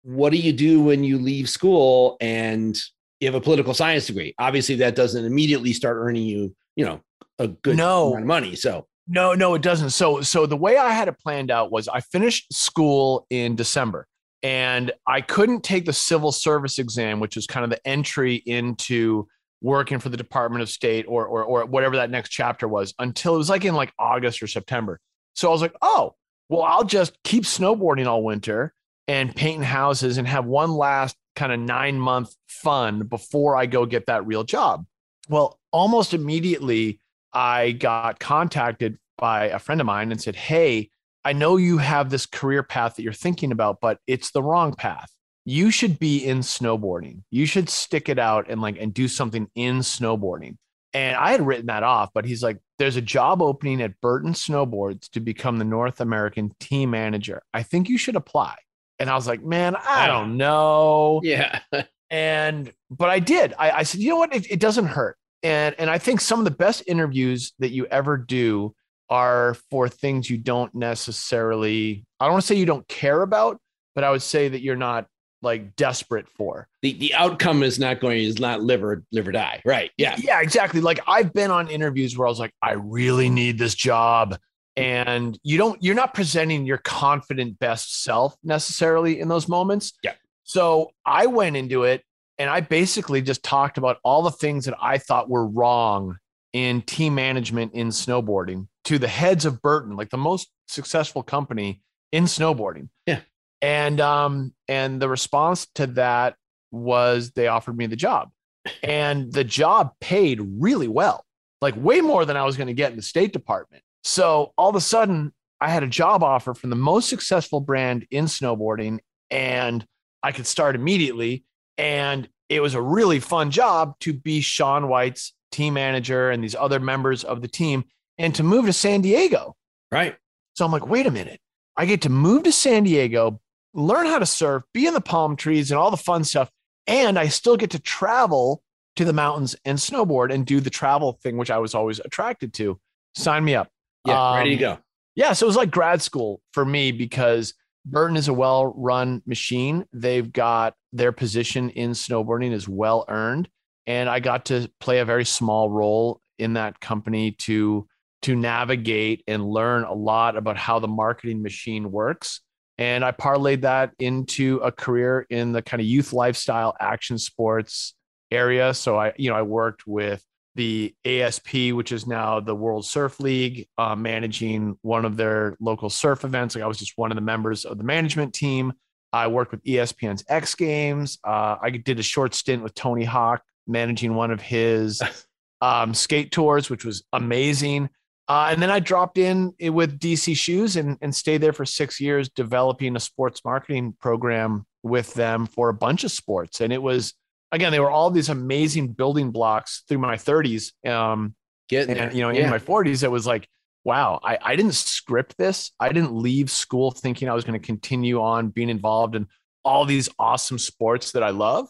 what 0.03 0.31
do 0.31 0.37
you 0.37 0.53
do 0.53 0.83
when 0.83 1.03
you 1.03 1.17
leave 1.17 1.49
school 1.49 2.17
and 2.21 2.77
you 3.19 3.27
have 3.27 3.35
a 3.35 3.41
political 3.41 3.73
science 3.73 4.07
degree? 4.07 4.35
Obviously, 4.37 4.75
that 4.75 4.95
doesn't 4.95 5.23
immediately 5.25 5.73
start 5.73 5.97
earning 5.97 6.23
you, 6.23 6.55
you 6.75 6.85
know, 6.85 7.01
a 7.39 7.47
good 7.47 7.77
No. 7.77 8.09
amount 8.09 8.23
of 8.23 8.27
money. 8.27 8.55
So, 8.55 8.87
No, 9.07 9.33
no, 9.33 9.53
it 9.53 9.61
doesn't. 9.61 9.89
So, 9.89 10.21
so 10.21 10.45
the 10.45 10.55
way 10.55 10.77
I 10.77 10.91
had 10.91 11.07
it 11.07 11.19
planned 11.19 11.51
out 11.51 11.71
was 11.71 11.87
I 11.87 11.99
finished 11.99 12.53
school 12.53 13.25
in 13.29 13.55
December, 13.55 14.07
and 14.41 14.91
I 15.05 15.21
couldn't 15.21 15.63
take 15.63 15.85
the 15.85 15.93
civil 15.93 16.31
service 16.31 16.79
exam, 16.79 17.19
which 17.19 17.35
is 17.35 17.45
kind 17.45 17.63
of 17.63 17.69
the 17.69 17.85
entry 17.87 18.35
into 18.35 19.27
working 19.61 19.99
for 19.99 20.09
the 20.09 20.17
Department 20.17 20.61
of 20.61 20.69
State 20.69 21.05
or 21.07 21.25
or 21.25 21.43
or 21.43 21.65
whatever 21.65 21.97
that 21.97 22.11
next 22.11 22.29
chapter 22.29 22.67
was, 22.67 22.93
until 22.99 23.35
it 23.35 23.39
was 23.39 23.49
like 23.49 23.65
in 23.65 23.75
like 23.75 23.93
August 23.99 24.41
or 24.41 24.47
September. 24.47 24.99
So 25.33 25.49
I 25.49 25.51
was 25.51 25.61
like, 25.61 25.75
oh, 25.81 26.15
well, 26.49 26.61
I'll 26.63 26.83
just 26.83 27.17
keep 27.23 27.43
snowboarding 27.43 28.07
all 28.07 28.23
winter 28.23 28.73
and 29.07 29.35
painting 29.35 29.63
houses 29.63 30.17
and 30.17 30.27
have 30.27 30.45
one 30.45 30.71
last 30.71 31.15
kind 31.35 31.51
of 31.51 31.59
nine 31.59 31.99
month 31.99 32.33
fun 32.47 33.01
before 33.01 33.57
I 33.57 33.65
go 33.65 33.85
get 33.85 34.05
that 34.05 34.25
real 34.25 34.43
job. 34.43 34.85
Well, 35.29 35.59
almost 35.71 36.13
immediately, 36.13 36.99
I 37.33 37.71
got 37.71 38.19
contacted 38.19 38.97
by 39.17 39.45
a 39.45 39.59
friend 39.59 39.81
of 39.81 39.87
mine 39.87 40.11
and 40.11 40.21
said, 40.21 40.35
Hey, 40.35 40.89
I 41.25 41.33
know 41.33 41.57
you 41.57 41.77
have 41.77 42.09
this 42.09 42.25
career 42.25 42.63
path 42.63 42.95
that 42.95 43.03
you're 43.03 43.13
thinking 43.13 43.51
about, 43.51 43.79
but 43.81 43.99
it's 44.07 44.31
the 44.31 44.43
wrong 44.43 44.73
path. 44.73 45.09
You 45.45 45.71
should 45.71 45.99
be 45.99 46.25
in 46.25 46.39
snowboarding. 46.39 47.23
You 47.31 47.45
should 47.45 47.69
stick 47.69 48.09
it 48.09 48.19
out 48.19 48.49
and 48.49 48.61
like 48.61 48.77
and 48.79 48.93
do 48.93 49.07
something 49.07 49.49
in 49.55 49.79
snowboarding. 49.79 50.57
And 50.93 51.15
I 51.15 51.31
had 51.31 51.45
written 51.45 51.65
that 51.67 51.83
off, 51.83 52.11
but 52.13 52.25
he's 52.25 52.43
like, 52.43 52.59
there's 52.77 52.97
a 52.97 53.01
job 53.01 53.41
opening 53.41 53.81
at 53.81 53.99
Burton 53.99 54.33
Snowboards 54.33 55.09
to 55.11 55.19
become 55.19 55.57
the 55.57 55.65
North 55.65 55.99
American 55.99 56.53
team 56.59 56.91
manager. 56.91 57.41
I 57.51 57.63
think 57.63 57.89
you 57.89 57.97
should 57.97 58.15
apply. 58.15 58.55
And 58.99 59.09
I 59.09 59.15
was 59.15 59.25
like, 59.25 59.43
man, 59.43 59.75
I 59.75 60.05
don't 60.05 60.37
know 60.37 61.19
yeah. 61.23 61.61
and 62.13 62.71
but 62.91 63.09
i 63.09 63.17
did 63.17 63.55
i, 63.57 63.71
I 63.71 63.83
said 63.83 63.99
you 63.99 64.09
know 64.09 64.17
what 64.17 64.35
it, 64.35 64.49
it 64.51 64.59
doesn't 64.59 64.85
hurt 64.85 65.17
and 65.43 65.75
and 65.77 65.89
i 65.89 65.97
think 65.97 66.19
some 66.21 66.39
of 66.39 66.45
the 66.45 66.51
best 66.51 66.83
interviews 66.87 67.53
that 67.59 67.69
you 67.71 67.85
ever 67.87 68.17
do 68.17 68.73
are 69.09 69.55
for 69.69 69.87
things 69.87 70.29
you 70.29 70.37
don't 70.37 70.73
necessarily 70.73 72.05
i 72.19 72.25
don't 72.25 72.33
want 72.33 72.41
to 72.41 72.47
say 72.47 72.55
you 72.55 72.65
don't 72.65 72.87
care 72.87 73.21
about 73.21 73.59
but 73.95 74.03
i 74.03 74.09
would 74.09 74.21
say 74.21 74.47
that 74.47 74.61
you're 74.61 74.75
not 74.75 75.05
like 75.41 75.75
desperate 75.75 76.27
for 76.29 76.67
the, 76.81 76.93
the 76.93 77.13
outcome 77.15 77.63
is 77.63 77.77
not 77.77 77.99
going, 77.99 78.19
is 78.23 78.39
not 78.39 78.61
live 78.61 78.81
or, 78.83 79.03
live 79.11 79.27
or 79.27 79.33
die. 79.33 79.61
Right. 79.65 79.91
Yeah. 79.97 80.15
yeah 80.17 80.39
exactly 80.41 80.79
like 80.79 81.01
i've 81.05 81.33
been 81.33 81.51
on 81.51 81.67
interviews 81.67 82.17
where 82.17 82.27
i 82.27 82.29
was 82.29 82.39
like 82.39 82.53
i 82.61 82.73
really 82.73 83.29
need 83.29 83.57
this 83.57 83.75
job 83.75 84.37
and 84.77 85.37
you 85.43 85.57
don't 85.57 85.83
you're 85.83 85.95
not 85.95 86.13
presenting 86.13 86.65
your 86.65 86.77
confident 86.79 87.59
best 87.59 88.03
self 88.03 88.35
necessarily 88.43 89.19
in 89.19 89.27
those 89.27 89.47
moments 89.49 89.93
Yeah. 90.01 90.13
so 90.43 90.91
i 91.05 91.25
went 91.25 91.57
into 91.57 91.83
it 91.83 92.03
and 92.37 92.49
i 92.49 92.59
basically 92.59 93.21
just 93.21 93.43
talked 93.43 93.77
about 93.77 93.97
all 94.03 94.21
the 94.21 94.31
things 94.31 94.65
that 94.65 94.75
i 94.81 94.97
thought 94.97 95.29
were 95.29 95.47
wrong 95.47 96.17
in 96.53 96.81
team 96.81 97.15
management 97.15 97.73
in 97.73 97.89
snowboarding 97.89 98.67
to 98.83 98.99
the 98.99 99.07
heads 99.07 99.45
of 99.45 99.61
burton 99.61 99.95
like 99.95 100.09
the 100.09 100.17
most 100.17 100.49
successful 100.67 101.23
company 101.23 101.81
in 102.13 102.25
snowboarding. 102.25 102.89
Yeah. 103.05 103.21
and 103.61 103.99
um 103.99 104.53
and 104.67 105.01
the 105.01 105.09
response 105.09 105.67
to 105.75 105.87
that 105.87 106.35
was 106.71 107.31
they 107.31 107.47
offered 107.47 107.77
me 107.77 107.87
the 107.87 107.95
job. 107.95 108.29
And 108.81 109.31
the 109.33 109.43
job 109.43 109.91
paid 109.99 110.39
really 110.41 110.87
well 110.87 111.25
like 111.61 111.75
way 111.75 112.01
more 112.01 112.23
than 112.25 112.37
i 112.37 112.43
was 112.45 112.55
going 112.55 112.67
to 112.67 112.73
get 112.73 112.91
in 112.91 112.97
the 112.97 113.03
state 113.03 113.33
department. 113.33 113.83
So 114.03 114.53
all 114.57 114.69
of 114.69 114.75
a 114.75 114.81
sudden 114.81 115.33
i 115.59 115.69
had 115.69 115.83
a 115.83 115.87
job 115.87 116.23
offer 116.23 116.53
from 116.53 116.69
the 116.69 116.75
most 116.77 117.09
successful 117.09 117.59
brand 117.59 118.05
in 118.11 118.25
snowboarding 118.25 118.99
and 119.29 119.85
i 120.21 120.31
could 120.31 120.47
start 120.47 120.75
immediately 120.75 121.43
and 121.77 122.27
it 122.49 122.61
was 122.61 122.73
a 122.75 122.81
really 122.81 123.19
fun 123.19 123.51
job 123.51 123.97
to 123.99 124.13
be 124.13 124.41
shaun 124.41 124.87
white's 124.87 125.33
team 125.51 125.73
manager 125.75 126.29
and 126.31 126.43
these 126.43 126.55
other 126.55 126.79
members 126.79 127.23
of 127.23 127.41
the 127.41 127.47
team 127.47 127.83
and 128.17 128.33
to 128.35 128.43
move 128.43 128.65
to 128.65 128.73
san 128.73 129.01
diego 129.01 129.55
Right. 129.91 130.15
so 130.55 130.65
I'm 130.65 130.71
like, 130.71 130.87
wait 130.87 131.05
a 131.05 131.11
minute. 131.11 131.39
I 131.77 131.85
get 131.85 132.01
to 132.03 132.09
move 132.09 132.43
to 132.43 132.51
San 132.51 132.83
Diego, 132.83 133.39
learn 133.75 134.05
how 134.07 134.17
to 134.19 134.25
surf, 134.25 134.63
be 134.73 134.85
in 134.87 134.93
the 134.95 135.01
palm 135.01 135.35
trees 135.35 135.69
and 135.71 135.79
all 135.79 135.89
the 135.91 135.97
fun 135.97 136.23
stuff. 136.23 136.49
And 136.87 137.17
I 137.17 137.27
still 137.27 137.57
get 137.57 137.69
to 137.71 137.79
travel 137.79 138.61
to 138.95 139.05
the 139.05 139.13
mountains 139.13 139.55
and 139.65 139.77
snowboard 139.77 140.31
and 140.33 140.45
do 140.45 140.59
the 140.59 140.69
travel 140.69 141.19
thing, 141.23 141.37
which 141.37 141.49
I 141.51 141.57
was 141.59 141.73
always 141.75 141.99
attracted 141.99 142.53
to. 142.55 142.79
Sign 143.15 143.43
me 143.45 143.53
up. 143.55 143.69
Yeah. 144.05 144.35
ready 144.35 144.57
to 144.57 144.65
Um, 144.65 144.75
go. 144.77 144.81
Yeah. 145.15 145.33
So 145.33 145.45
it 145.45 145.49
was 145.49 145.55
like 145.55 145.71
grad 145.71 146.01
school 146.01 146.41
for 146.53 146.63
me 146.65 146.91
because 146.91 147.53
Burton 147.85 148.17
is 148.17 148.27
a 148.27 148.33
well 148.33 148.73
run 148.77 149.21
machine. 149.25 149.85
They've 149.93 150.31
got 150.31 150.75
their 150.91 151.11
position 151.11 151.69
in 151.71 151.91
snowboarding 151.91 152.53
is 152.53 152.67
well 152.67 153.05
earned. 153.07 153.49
And 153.85 154.09
I 154.09 154.19
got 154.19 154.45
to 154.45 154.69
play 154.79 154.99
a 154.99 155.05
very 155.05 155.25
small 155.25 155.69
role 155.69 156.21
in 156.39 156.53
that 156.53 156.79
company 156.79 157.31
to 157.31 157.87
to 158.23 158.35
navigate 158.35 159.21
and 159.27 159.45
learn 159.45 159.83
a 159.83 159.93
lot 159.93 160.37
about 160.37 160.55
how 160.55 160.79
the 160.79 160.87
marketing 160.87 161.41
machine 161.41 161.91
works. 161.91 162.39
And 162.77 163.03
I 163.03 163.11
parlayed 163.11 163.61
that 163.61 163.91
into 163.99 164.57
a 164.63 164.71
career 164.71 165.27
in 165.29 165.51
the 165.51 165.61
kind 165.61 165.81
of 165.81 165.85
youth 165.85 166.13
lifestyle 166.13 166.73
action 166.79 167.17
sports 167.17 167.93
area. 168.31 168.73
So 168.73 168.97
I, 168.97 169.13
you 169.17 169.29
know, 169.29 169.35
I 169.35 169.41
worked 169.41 169.85
with 169.85 170.23
the 170.55 170.93
ASP, 171.05 171.71
which 171.73 171.91
is 171.91 172.05
now 172.05 172.39
the 172.39 172.55
World 172.55 172.85
Surf 172.85 173.19
League, 173.19 173.67
uh, 173.77 173.95
managing 173.95 174.77
one 174.81 175.05
of 175.05 175.17
their 175.17 175.57
local 175.59 175.89
surf 175.89 176.23
events. 176.23 176.55
Like 176.55 176.63
I 176.63 176.67
was 176.67 176.77
just 176.77 176.93
one 176.95 177.11
of 177.11 177.15
the 177.15 177.21
members 177.21 177.65
of 177.65 177.77
the 177.77 177.83
management 177.83 178.33
team. 178.33 178.73
I 179.11 179.27
worked 179.27 179.51
with 179.51 179.63
ESPN's 179.63 180.23
X 180.27 180.55
Games. 180.55 181.19
Uh, 181.23 181.57
I 181.61 181.69
did 181.69 181.99
a 181.99 182.03
short 182.03 182.33
stint 182.33 182.63
with 182.63 182.73
Tony 182.73 183.03
Hawk, 183.03 183.43
managing 183.67 184.15
one 184.15 184.31
of 184.31 184.41
his 184.41 185.01
um, 185.61 185.93
skate 185.93 186.31
tours, 186.31 186.69
which 186.69 186.85
was 186.85 187.03
amazing. 187.13 187.89
Uh, 188.27 188.47
and 188.51 188.61
then 188.61 188.71
I 188.71 188.79
dropped 188.79 189.17
in 189.17 189.53
with 189.59 189.99
DC 189.99 190.35
Shoes 190.37 190.77
and, 190.77 190.97
and 191.01 191.13
stayed 191.13 191.41
there 191.41 191.53
for 191.53 191.65
six 191.65 191.99
years, 191.99 192.29
developing 192.29 192.95
a 192.95 192.99
sports 192.99 193.41
marketing 193.43 193.95
program 193.99 194.65
with 194.81 195.13
them 195.13 195.45
for 195.45 195.69
a 195.69 195.73
bunch 195.73 196.03
of 196.03 196.11
sports. 196.11 196.61
And 196.61 196.71
it 196.71 196.81
was 196.81 197.13
again, 197.53 197.71
they 197.71 197.79
were 197.79 197.91
all 197.91 198.09
these 198.09 198.29
amazing 198.29 198.89
building 198.89 199.31
blocks 199.31 199.83
through 199.87 199.99
my 199.99 200.15
30s. 200.15 200.71
Um, 200.85 201.35
Getting 201.69 201.97
and, 201.97 202.13
you 202.13 202.21
know, 202.21 202.29
yeah. 202.29 202.45
in 202.45 202.49
my 202.49 202.59
40s, 202.59 203.03
it 203.03 203.11
was 203.11 203.25
like, 203.25 203.47
wow, 203.85 204.19
I, 204.23 204.37
I 204.41 204.55
didn't 204.55 204.73
script 204.73 205.37
this. 205.37 205.71
I 205.79 205.89
didn't 205.89 206.13
leave 206.13 206.49
school 206.49 206.91
thinking 206.91 207.29
I 207.29 207.33
was 207.33 207.45
going 207.45 207.59
to 207.59 207.65
continue 207.65 208.21
on 208.21 208.49
being 208.49 208.69
involved 208.69 209.15
in 209.15 209.27
all 209.63 209.85
these 209.85 210.09
awesome 210.19 210.57
sports 210.57 211.11
that 211.11 211.23
I 211.23 211.29
love. 211.29 211.69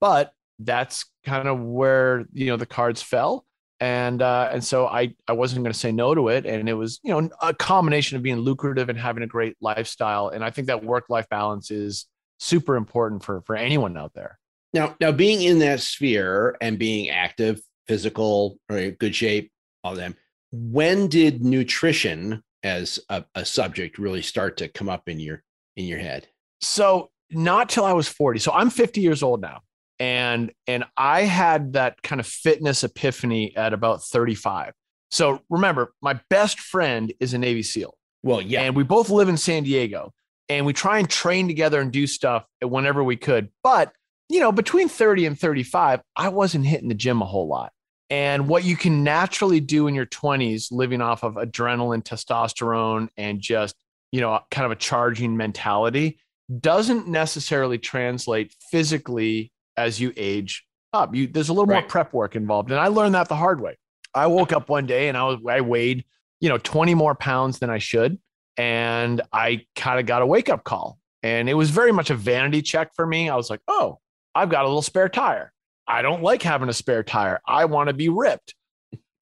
But 0.00 0.32
that's 0.58 1.06
kind 1.24 1.48
of 1.48 1.60
where, 1.60 2.24
you 2.32 2.46
know, 2.46 2.56
the 2.56 2.66
cards 2.66 3.02
fell. 3.02 3.44
And 3.80 4.22
uh, 4.22 4.48
and 4.52 4.62
so 4.62 4.86
I, 4.86 5.16
I 5.26 5.32
wasn't 5.32 5.64
going 5.64 5.72
to 5.72 5.78
say 5.78 5.90
no 5.90 6.14
to 6.14 6.28
it. 6.28 6.46
And 6.46 6.68
it 6.68 6.74
was, 6.74 7.00
you 7.02 7.10
know, 7.10 7.28
a 7.40 7.52
combination 7.52 8.16
of 8.16 8.22
being 8.22 8.36
lucrative 8.36 8.88
and 8.88 8.98
having 8.98 9.24
a 9.24 9.26
great 9.26 9.56
lifestyle. 9.60 10.28
And 10.28 10.44
I 10.44 10.50
think 10.50 10.68
that 10.68 10.84
work 10.84 11.06
life 11.08 11.28
balance 11.28 11.72
is 11.72 12.06
super 12.38 12.76
important 12.76 13.24
for, 13.24 13.40
for 13.42 13.56
anyone 13.56 13.96
out 13.96 14.12
there. 14.14 14.38
Now, 14.72 14.96
now 15.00 15.12
being 15.12 15.42
in 15.42 15.58
that 15.60 15.80
sphere 15.80 16.56
and 16.60 16.78
being 16.78 17.10
active, 17.10 17.60
physical, 17.86 18.58
or 18.70 18.90
good 18.90 19.14
shape, 19.14 19.50
all 19.84 19.92
of 19.92 19.98
them. 19.98 20.16
When 20.50 21.08
did 21.08 21.44
nutrition 21.44 22.42
as 22.62 22.98
a, 23.08 23.24
a 23.34 23.44
subject 23.44 23.98
really 23.98 24.22
start 24.22 24.56
to 24.58 24.68
come 24.68 24.88
up 24.88 25.08
in 25.08 25.18
your 25.18 25.42
in 25.76 25.86
your 25.86 25.98
head? 25.98 26.28
So 26.60 27.10
not 27.30 27.68
till 27.68 27.84
I 27.84 27.92
was 27.92 28.08
40. 28.08 28.38
So 28.38 28.52
I'm 28.52 28.70
50 28.70 29.00
years 29.00 29.22
old 29.22 29.40
now. 29.40 29.60
And 29.98 30.52
and 30.66 30.84
I 30.96 31.22
had 31.22 31.74
that 31.74 32.02
kind 32.02 32.20
of 32.20 32.26
fitness 32.26 32.82
epiphany 32.82 33.56
at 33.56 33.72
about 33.72 34.02
35. 34.02 34.72
So 35.10 35.40
remember, 35.50 35.92
my 36.00 36.18
best 36.30 36.58
friend 36.58 37.12
is 37.20 37.34
a 37.34 37.38
Navy 37.38 37.62
SEAL. 37.62 37.96
Well, 38.22 38.40
yeah. 38.40 38.62
And 38.62 38.74
we 38.74 38.84
both 38.84 39.10
live 39.10 39.28
in 39.28 39.36
San 39.36 39.64
Diego 39.64 40.12
and 40.48 40.66
we 40.66 40.72
try 40.72 40.98
and 40.98 41.08
train 41.08 41.46
together 41.46 41.80
and 41.80 41.92
do 41.92 42.06
stuff 42.06 42.44
whenever 42.62 43.04
we 43.04 43.16
could. 43.16 43.50
But 43.62 43.92
you 44.32 44.40
know, 44.40 44.50
between 44.50 44.88
30 44.88 45.26
and 45.26 45.38
35, 45.38 46.00
I 46.16 46.30
wasn't 46.30 46.64
hitting 46.64 46.88
the 46.88 46.94
gym 46.94 47.20
a 47.20 47.26
whole 47.26 47.46
lot. 47.46 47.72
And 48.08 48.48
what 48.48 48.64
you 48.64 48.76
can 48.76 49.04
naturally 49.04 49.60
do 49.60 49.86
in 49.88 49.94
your 49.94 50.06
20s, 50.06 50.68
living 50.70 51.02
off 51.02 51.22
of 51.22 51.34
adrenaline, 51.34 52.02
testosterone, 52.02 53.08
and 53.18 53.40
just, 53.40 53.76
you 54.10 54.22
know, 54.22 54.40
kind 54.50 54.64
of 54.64 54.70
a 54.70 54.76
charging 54.76 55.36
mentality, 55.36 56.18
doesn't 56.60 57.08
necessarily 57.08 57.76
translate 57.76 58.54
physically 58.70 59.52
as 59.76 60.00
you 60.00 60.14
age 60.16 60.64
up. 60.94 61.14
You, 61.14 61.26
there's 61.26 61.50
a 61.50 61.52
little 61.52 61.66
right. 61.66 61.82
more 61.82 61.88
prep 61.88 62.14
work 62.14 62.34
involved. 62.34 62.70
And 62.70 62.80
I 62.80 62.88
learned 62.88 63.14
that 63.14 63.28
the 63.28 63.36
hard 63.36 63.60
way. 63.60 63.76
I 64.14 64.26
woke 64.28 64.52
up 64.52 64.70
one 64.70 64.86
day 64.86 65.08
and 65.08 65.16
I 65.16 65.24
was, 65.24 65.38
I 65.46 65.60
weighed, 65.60 66.04
you 66.40 66.48
know, 66.48 66.58
20 66.58 66.94
more 66.94 67.14
pounds 67.14 67.58
than 67.58 67.68
I 67.68 67.78
should. 67.78 68.18
And 68.56 69.20
I 69.32 69.66
kind 69.76 70.00
of 70.00 70.06
got 70.06 70.22
a 70.22 70.26
wake 70.26 70.48
up 70.48 70.64
call. 70.64 70.98
And 71.22 71.48
it 71.50 71.54
was 71.54 71.70
very 71.70 71.92
much 71.92 72.10
a 72.10 72.14
vanity 72.14 72.62
check 72.62 72.94
for 72.94 73.06
me. 73.06 73.28
I 73.28 73.36
was 73.36 73.48
like, 73.48 73.60
oh, 73.68 73.98
I've 74.34 74.48
got 74.48 74.64
a 74.64 74.68
little 74.68 74.82
spare 74.82 75.08
tire. 75.08 75.52
I 75.86 76.02
don't 76.02 76.22
like 76.22 76.42
having 76.42 76.68
a 76.68 76.72
spare 76.72 77.02
tire. 77.02 77.40
I 77.46 77.64
want 77.66 77.88
to 77.88 77.94
be 77.94 78.08
ripped. 78.08 78.54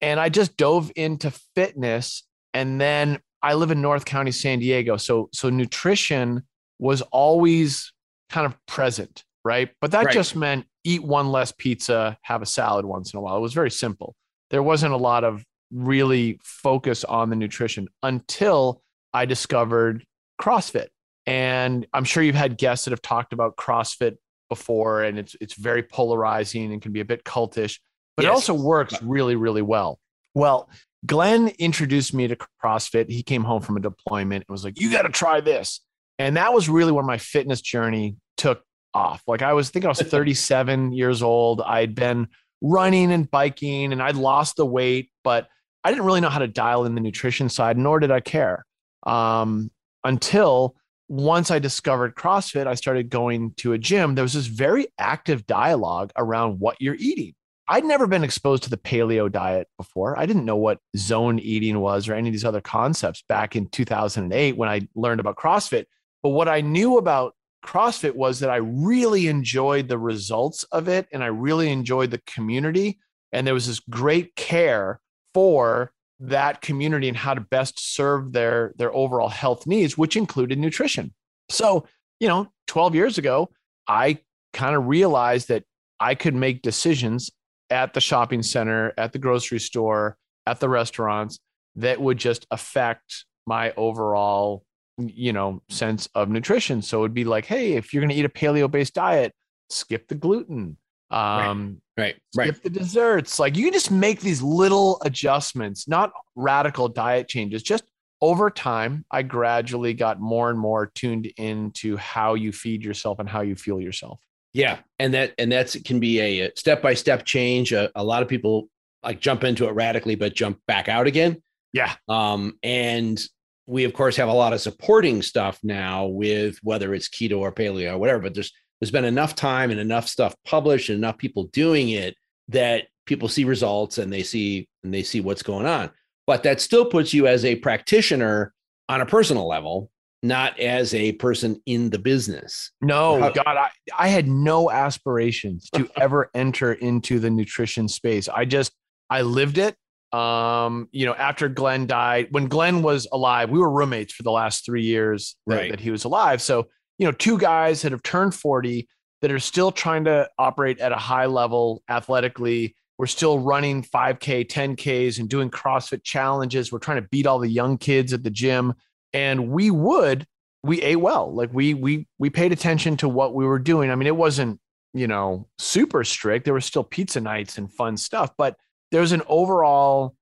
And 0.01 0.19
I 0.19 0.29
just 0.29 0.57
dove 0.57 0.91
into 0.95 1.31
fitness. 1.55 2.23
And 2.53 2.79
then 2.79 3.19
I 3.41 3.55
live 3.55 3.71
in 3.71 3.81
North 3.81 4.05
County, 4.05 4.31
San 4.31 4.59
Diego. 4.59 4.97
So, 4.97 5.29
so 5.33 5.49
nutrition 5.49 6.43
was 6.79 7.01
always 7.01 7.91
kind 8.29 8.45
of 8.45 8.55
present, 8.65 9.23
right? 9.43 9.69
But 9.81 9.91
that 9.91 10.05
right. 10.05 10.13
just 10.13 10.35
meant 10.35 10.65
eat 10.83 11.03
one 11.03 11.31
less 11.31 11.51
pizza, 11.51 12.17
have 12.23 12.41
a 12.41 12.45
salad 12.45 12.85
once 12.85 13.13
in 13.13 13.17
a 13.17 13.21
while. 13.21 13.37
It 13.37 13.41
was 13.41 13.53
very 13.53 13.71
simple. 13.71 14.15
There 14.49 14.63
wasn't 14.63 14.93
a 14.93 14.97
lot 14.97 15.23
of 15.23 15.43
really 15.71 16.39
focus 16.43 17.03
on 17.03 17.29
the 17.29 17.35
nutrition 17.35 17.87
until 18.03 18.81
I 19.13 19.25
discovered 19.25 20.05
CrossFit. 20.41 20.87
And 21.25 21.85
I'm 21.93 22.03
sure 22.03 22.23
you've 22.23 22.35
had 22.35 22.57
guests 22.57 22.85
that 22.85 22.91
have 22.91 23.01
talked 23.01 23.31
about 23.31 23.55
CrossFit 23.55 24.17
before 24.51 25.03
and 25.03 25.17
it's 25.17 25.35
it's 25.39 25.55
very 25.55 25.81
polarizing 25.81 26.71
and 26.71 26.81
can 26.81 26.91
be 26.91 26.99
a 26.99 27.05
bit 27.05 27.23
cultish 27.23 27.79
but 28.17 28.23
yes. 28.23 28.29
it 28.29 28.33
also 28.33 28.53
works 28.53 29.01
really 29.01 29.35
really 29.35 29.61
well. 29.61 29.99
Well 30.33 30.69
glenn 31.05 31.47
introduced 31.57 32.13
me 32.13 32.27
to 32.27 32.37
crossfit. 32.63 33.09
He 33.09 33.23
came 33.23 33.43
home 33.43 33.61
from 33.61 33.77
a 33.77 33.79
deployment 33.79 34.45
and 34.47 34.53
was 34.53 34.63
like 34.63 34.79
you 34.79 34.91
got 34.91 35.03
to 35.03 35.09
try 35.09 35.41
this. 35.41 35.79
And 36.19 36.37
that 36.37 36.53
was 36.53 36.69
really 36.69 36.91
where 36.91 37.03
my 37.03 37.17
fitness 37.17 37.61
journey 37.61 38.17
took 38.37 38.61
off. 38.93 39.23
Like 39.27 39.41
i 39.41 39.53
was 39.53 39.69
I 39.69 39.71
think 39.71 39.85
i 39.85 39.87
was 39.87 40.01
37 40.17 40.91
years 40.91 41.23
old. 41.23 41.61
I'd 41.61 41.95
been 41.95 42.27
running 42.61 43.11
and 43.11 43.29
biking 43.29 43.91
and 43.91 44.01
i'd 44.01 44.15
lost 44.15 44.55
the 44.55 44.65
weight 44.65 45.09
but 45.23 45.47
i 45.83 45.89
didn't 45.89 46.05
really 46.05 46.21
know 46.21 46.29
how 46.29 46.39
to 46.39 46.47
dial 46.47 46.85
in 46.85 46.93
the 46.93 47.01
nutrition 47.01 47.49
side 47.49 47.77
nor 47.77 47.99
did 47.99 48.11
i 48.11 48.19
care 48.19 48.63
um, 49.03 49.71
until 50.03 50.75
once 51.11 51.51
I 51.51 51.59
discovered 51.59 52.15
CrossFit, 52.15 52.67
I 52.67 52.75
started 52.75 53.09
going 53.09 53.51
to 53.57 53.73
a 53.73 53.77
gym. 53.77 54.15
There 54.15 54.23
was 54.23 54.31
this 54.31 54.45
very 54.45 54.87
active 54.97 55.45
dialogue 55.45 56.13
around 56.15 56.61
what 56.61 56.77
you're 56.79 56.95
eating. 56.95 57.33
I'd 57.67 57.83
never 57.83 58.07
been 58.07 58.23
exposed 58.23 58.63
to 58.63 58.69
the 58.69 58.77
paleo 58.77 59.29
diet 59.29 59.67
before. 59.77 60.17
I 60.17 60.25
didn't 60.25 60.45
know 60.45 60.55
what 60.55 60.79
zone 60.95 61.37
eating 61.37 61.81
was 61.81 62.07
or 62.07 62.13
any 62.13 62.29
of 62.29 62.33
these 62.33 62.45
other 62.45 62.61
concepts 62.61 63.25
back 63.27 63.57
in 63.57 63.67
2008 63.67 64.55
when 64.55 64.69
I 64.69 64.87
learned 64.95 65.19
about 65.19 65.35
CrossFit. 65.35 65.83
But 66.23 66.29
what 66.29 66.47
I 66.47 66.61
knew 66.61 66.97
about 66.97 67.35
CrossFit 67.65 68.15
was 68.15 68.39
that 68.39 68.49
I 68.49 68.57
really 68.57 69.27
enjoyed 69.27 69.89
the 69.89 69.99
results 69.99 70.63
of 70.71 70.87
it 70.87 71.09
and 71.11 71.21
I 71.21 71.27
really 71.27 71.73
enjoyed 71.73 72.11
the 72.11 72.21
community. 72.25 72.99
And 73.33 73.45
there 73.45 73.53
was 73.53 73.67
this 73.67 73.81
great 73.81 74.33
care 74.37 75.01
for 75.33 75.91
that 76.21 76.61
community 76.61 77.07
and 77.07 77.17
how 77.17 77.33
to 77.33 77.41
best 77.41 77.79
serve 77.79 78.31
their 78.31 78.73
their 78.77 78.93
overall 78.93 79.29
health 79.29 79.65
needs 79.67 79.97
which 79.97 80.15
included 80.15 80.57
nutrition. 80.57 81.13
So 81.49 81.85
you 82.21 82.27
know 82.27 82.47
12 82.67 82.95
years 82.95 83.17
ago 83.17 83.49
i 83.87 84.17
kind 84.53 84.75
of 84.75 84.85
realized 84.85 85.49
that 85.49 85.63
i 85.99 86.15
could 86.15 86.35
make 86.35 86.61
decisions 86.61 87.31
at 87.69 87.93
the 87.93 87.99
shopping 87.99 88.43
center 88.43 88.93
at 88.97 89.11
the 89.11 89.19
grocery 89.19 89.59
store 89.59 90.15
at 90.45 90.59
the 90.59 90.69
restaurants 90.69 91.39
that 91.75 91.99
would 91.99 92.17
just 92.17 92.45
affect 92.51 93.25
my 93.47 93.73
overall 93.75 94.63
you 94.97 95.33
know 95.33 95.61
sense 95.69 96.07
of 96.13 96.29
nutrition. 96.29 96.81
So 96.81 97.01
it'd 97.01 97.13
be 97.13 97.23
like 97.23 97.45
hey 97.45 97.73
if 97.73 97.93
you're 97.93 98.01
going 98.01 98.09
to 98.09 98.15
eat 98.15 98.25
a 98.25 98.29
paleo 98.29 98.69
based 98.69 98.93
diet 98.93 99.33
skip 99.69 100.07
the 100.07 100.15
gluten 100.15 100.77
um, 101.11 101.81
right, 101.97 102.15
right, 102.35 102.49
skip 102.49 102.63
the 102.63 102.69
desserts. 102.69 103.39
Like 103.39 103.57
you 103.57 103.65
can 103.65 103.73
just 103.73 103.91
make 103.91 104.21
these 104.21 104.41
little 104.41 105.01
adjustments, 105.03 105.87
not 105.87 106.11
radical 106.35 106.87
diet 106.87 107.27
changes. 107.27 107.63
Just 107.63 107.83
over 108.21 108.49
time, 108.49 109.05
I 109.11 109.23
gradually 109.23 109.93
got 109.93 110.19
more 110.19 110.49
and 110.49 110.59
more 110.59 110.91
tuned 110.93 111.31
into 111.37 111.97
how 111.97 112.35
you 112.35 112.51
feed 112.51 112.83
yourself 112.83 113.19
and 113.19 113.27
how 113.27 113.41
you 113.41 113.55
fuel 113.55 113.81
yourself. 113.81 114.19
Yeah, 114.53 114.79
and 114.99 115.13
that 115.13 115.33
and 115.37 115.51
that's 115.51 115.75
it 115.75 115.85
can 115.85 115.99
be 115.99 116.19
a 116.19 116.51
step 116.55 116.81
by 116.81 116.93
step 116.93 117.25
change. 117.25 117.71
A, 117.71 117.89
a 117.95 118.03
lot 118.03 118.21
of 118.21 118.27
people 118.27 118.67
like 119.03 119.19
jump 119.19 119.43
into 119.43 119.67
it 119.67 119.71
radically, 119.71 120.15
but 120.15 120.35
jump 120.35 120.59
back 120.67 120.89
out 120.89 121.07
again. 121.07 121.41
Yeah. 121.73 121.93
Um, 122.07 122.57
and 122.63 123.21
we 123.65 123.85
of 123.85 123.93
course 123.93 124.17
have 124.17 124.27
a 124.27 124.33
lot 124.33 124.53
of 124.53 124.61
supporting 124.61 125.21
stuff 125.21 125.59
now 125.63 126.07
with 126.07 126.57
whether 126.61 126.93
it's 126.93 127.09
keto 127.09 127.39
or 127.39 127.51
paleo 127.51 127.93
or 127.93 127.97
whatever. 127.97 128.19
But 128.19 128.33
there's 128.33 128.51
there's 128.81 128.91
been 128.91 129.05
enough 129.05 129.35
time 129.35 129.71
and 129.71 129.79
enough 129.79 130.07
stuff 130.07 130.35
published 130.45 130.89
and 130.89 130.97
enough 130.97 131.17
people 131.17 131.43
doing 131.53 131.89
it 131.89 132.15
that 132.49 132.87
people 133.05 133.27
see 133.29 133.43
results 133.45 133.97
and 133.99 134.11
they 134.11 134.23
see 134.23 134.67
and 134.83 134.93
they 134.93 135.03
see 135.03 135.21
what's 135.21 135.43
going 135.43 135.65
on 135.65 135.89
but 136.27 136.43
that 136.43 136.59
still 136.59 136.85
puts 136.85 137.13
you 137.13 137.27
as 137.27 137.45
a 137.45 137.55
practitioner 137.57 138.53
on 138.89 139.01
a 139.01 139.05
personal 139.05 139.47
level 139.47 139.89
not 140.23 140.59
as 140.59 140.93
a 140.93 141.11
person 141.13 141.59
in 141.65 141.89
the 141.89 141.97
business 141.99 142.71
no 142.81 143.19
How- 143.19 143.29
god 143.31 143.57
I, 143.57 143.69
I 143.97 144.07
had 144.09 144.27
no 144.27 144.69
aspirations 144.69 145.69
to 145.73 145.89
ever 145.99 146.29
enter 146.33 146.73
into 146.73 147.19
the 147.19 147.29
nutrition 147.29 147.87
space 147.87 148.27
i 148.29 148.45
just 148.45 148.71
i 149.09 149.21
lived 149.21 149.57
it 149.57 149.75
Um, 150.13 150.89
you 150.91 151.05
know, 151.05 151.13
after 151.15 151.47
Glenn 151.47 151.87
died, 151.87 152.27
when 152.31 152.47
Glenn 152.49 152.81
was 152.81 153.07
alive, 153.13 153.49
we 153.49 153.59
were 153.59 153.71
roommates 153.71 154.11
for 154.13 154.23
the 154.23 154.31
last 154.31 154.65
three 154.65 154.83
years 154.83 155.37
that, 155.47 155.55
Right. 155.55 155.71
that 155.71 155.79
he 155.79 155.89
was 155.89 156.03
alive. 156.03 156.41
So, 156.41 156.67
you 157.01 157.07
know, 157.07 157.11
two 157.11 157.39
guys 157.39 157.81
that 157.81 157.91
have 157.91 158.03
turned 158.03 158.35
40 158.35 158.87
that 159.23 159.31
are 159.31 159.39
still 159.39 159.71
trying 159.71 160.03
to 160.03 160.29
operate 160.37 160.79
at 160.79 160.91
a 160.91 160.97
high 160.97 161.25
level 161.25 161.81
athletically. 161.89 162.75
We're 162.99 163.07
still 163.07 163.39
running 163.39 163.81
5K, 163.81 164.47
10Ks 164.47 165.17
and 165.17 165.27
doing 165.27 165.49
CrossFit 165.49 166.03
challenges. 166.03 166.71
We're 166.71 166.77
trying 166.77 167.01
to 167.01 167.07
beat 167.09 167.25
all 167.25 167.39
the 167.39 167.49
young 167.49 167.79
kids 167.79 168.13
at 168.13 168.21
the 168.21 168.29
gym. 168.29 168.75
And 169.13 169.49
we 169.49 169.71
would, 169.71 170.27
we 170.61 170.79
ate 170.83 170.97
well. 170.97 171.33
Like 171.33 171.49
we 171.51 171.73
we 171.73 172.07
we 172.19 172.29
paid 172.29 172.51
attention 172.51 172.97
to 172.97 173.09
what 173.09 173.33
we 173.33 173.47
were 173.47 173.57
doing. 173.57 173.89
I 173.89 173.95
mean, 173.95 174.05
it 174.05 174.15
wasn't, 174.15 174.59
you 174.93 175.07
know, 175.07 175.47
super 175.57 176.03
strict. 176.03 176.45
There 176.45 176.53
were 176.53 176.61
still 176.61 176.83
pizza 176.83 177.19
nights 177.19 177.57
and 177.57 177.73
fun 177.73 177.97
stuff, 177.97 178.29
but 178.37 178.57
there 178.91 179.01
was 179.01 179.11
an 179.11 179.23
overall 179.27 180.15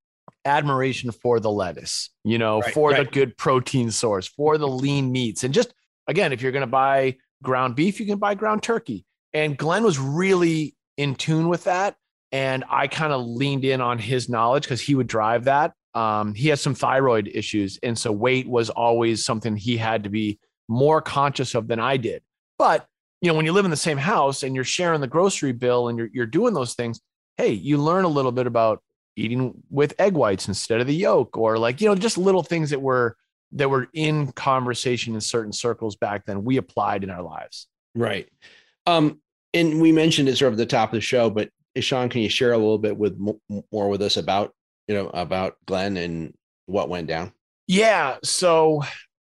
admiration 0.46 1.12
for 1.12 1.42
the 1.42 1.52
lettuce, 1.52 2.10
you 2.24 2.38
know, 2.38 2.62
Right, 2.62 2.74
for 2.74 2.94
the 2.94 3.04
good 3.04 3.36
protein 3.36 3.92
source, 3.92 4.28
for 4.28 4.58
the 4.58 4.68
lean 4.70 5.12
meats. 5.12 5.44
And 5.44 5.54
just 5.54 5.74
again, 6.10 6.34
if 6.34 6.42
you're 6.42 6.52
going 6.52 6.62
to 6.62 6.68
buy 6.68 7.16
ground 7.42 7.76
beef, 7.76 8.00
you 8.00 8.06
can 8.06 8.18
buy 8.18 8.34
ground 8.34 8.64
turkey. 8.64 9.06
And 9.34 9.56
Glenn 9.56 9.84
was 9.84 10.00
really 10.00 10.76
in 10.98 11.16
tune 11.16 11.48
with 11.48 11.64
that. 11.66 11.96
And 12.32 12.66
I 12.70 12.88
kind 12.88 13.14
of 13.14 13.26
leaned 13.26 13.64
in 13.64 13.80
on 13.80 13.98
his 14.00 14.28
knowledge 14.28 14.64
because 14.64 14.82
he 14.82 14.96
would 14.96 15.08
drive 15.08 15.46
that. 15.46 15.74
Um, 15.94 16.34
he 16.34 16.50
has 16.50 16.62
some 16.62 16.76
thyroid 16.76 17.30
issues. 17.34 17.80
And 17.82 17.98
so 17.98 18.12
weight 18.12 18.48
was 18.48 18.70
always 18.70 19.24
something 19.24 19.56
he 19.56 19.78
had 19.78 20.04
to 20.04 20.10
be 20.10 20.40
more 20.68 21.02
conscious 21.02 21.56
of 21.56 21.68
than 21.68 21.80
I 21.80 21.98
did. 21.98 22.22
But, 22.58 22.86
you 23.22 23.30
know, 23.30 23.36
when 23.36 23.46
you 23.46 23.54
live 23.54 23.66
in 23.66 23.72
the 23.72 23.78
same 23.78 23.98
house 23.98 24.44
and 24.44 24.54
you're 24.54 24.64
sharing 24.64 25.02
the 25.02 25.08
grocery 25.08 25.52
bill 25.52 25.88
and 25.88 25.98
you're, 25.98 26.10
you're 26.14 26.26
doing 26.26 26.54
those 26.54 26.74
things, 26.74 27.00
hey, 27.38 27.52
you 27.52 27.78
learn 27.78 28.06
a 28.06 28.10
little 28.10 28.32
bit 28.32 28.48
about 28.48 28.84
eating 29.16 29.54
with 29.70 29.94
egg 30.00 30.14
whites 30.14 30.48
instead 30.48 30.82
of 30.82 30.88
the 30.88 30.96
yolk 30.96 31.38
or 31.38 31.58
like, 31.58 31.82
you 31.82 31.88
know, 31.88 31.96
just 31.96 32.18
little 32.18 32.44
things 32.44 32.70
that 32.70 32.82
were 32.82 33.16
that 33.54 33.70
were 33.70 33.88
in 33.94 34.32
conversation 34.34 35.16
in 35.16 35.22
certain 35.22 35.52
circles 35.52 35.96
back 35.96 36.26
then 36.26 36.44
we 36.44 36.58
applied 36.58 37.04
in 37.04 37.10
our 37.10 37.24
lives. 37.24 37.68
Right. 37.96 38.28
Um, 38.86 39.20
and 39.54 39.82
we 39.82 39.92
mentioned 39.92 40.30
it 40.30 40.38
sort 40.38 40.54
of 40.54 40.60
at 40.60 40.64
the 40.64 40.66
top 40.66 40.90
of 40.90 40.96
the 40.96 41.02
show, 41.02 41.30
but 41.30 41.50
Sean, 41.80 42.10
can 42.10 42.22
you 42.22 42.30
share 42.30 42.52
a 42.52 42.58
little 42.58 42.78
bit 42.78 42.98
with 42.98 43.18
more 43.72 43.90
with 43.90 44.02
us 44.02 44.18
about 44.18 44.54
you 44.88 44.96
know 44.96 45.10
about 45.10 45.56
Glenn 45.66 45.98
and 45.98 46.34
what 46.66 46.90
went 46.90 47.08
down? 47.08 47.32
Yeah. 47.68 48.18
So, 48.24 48.84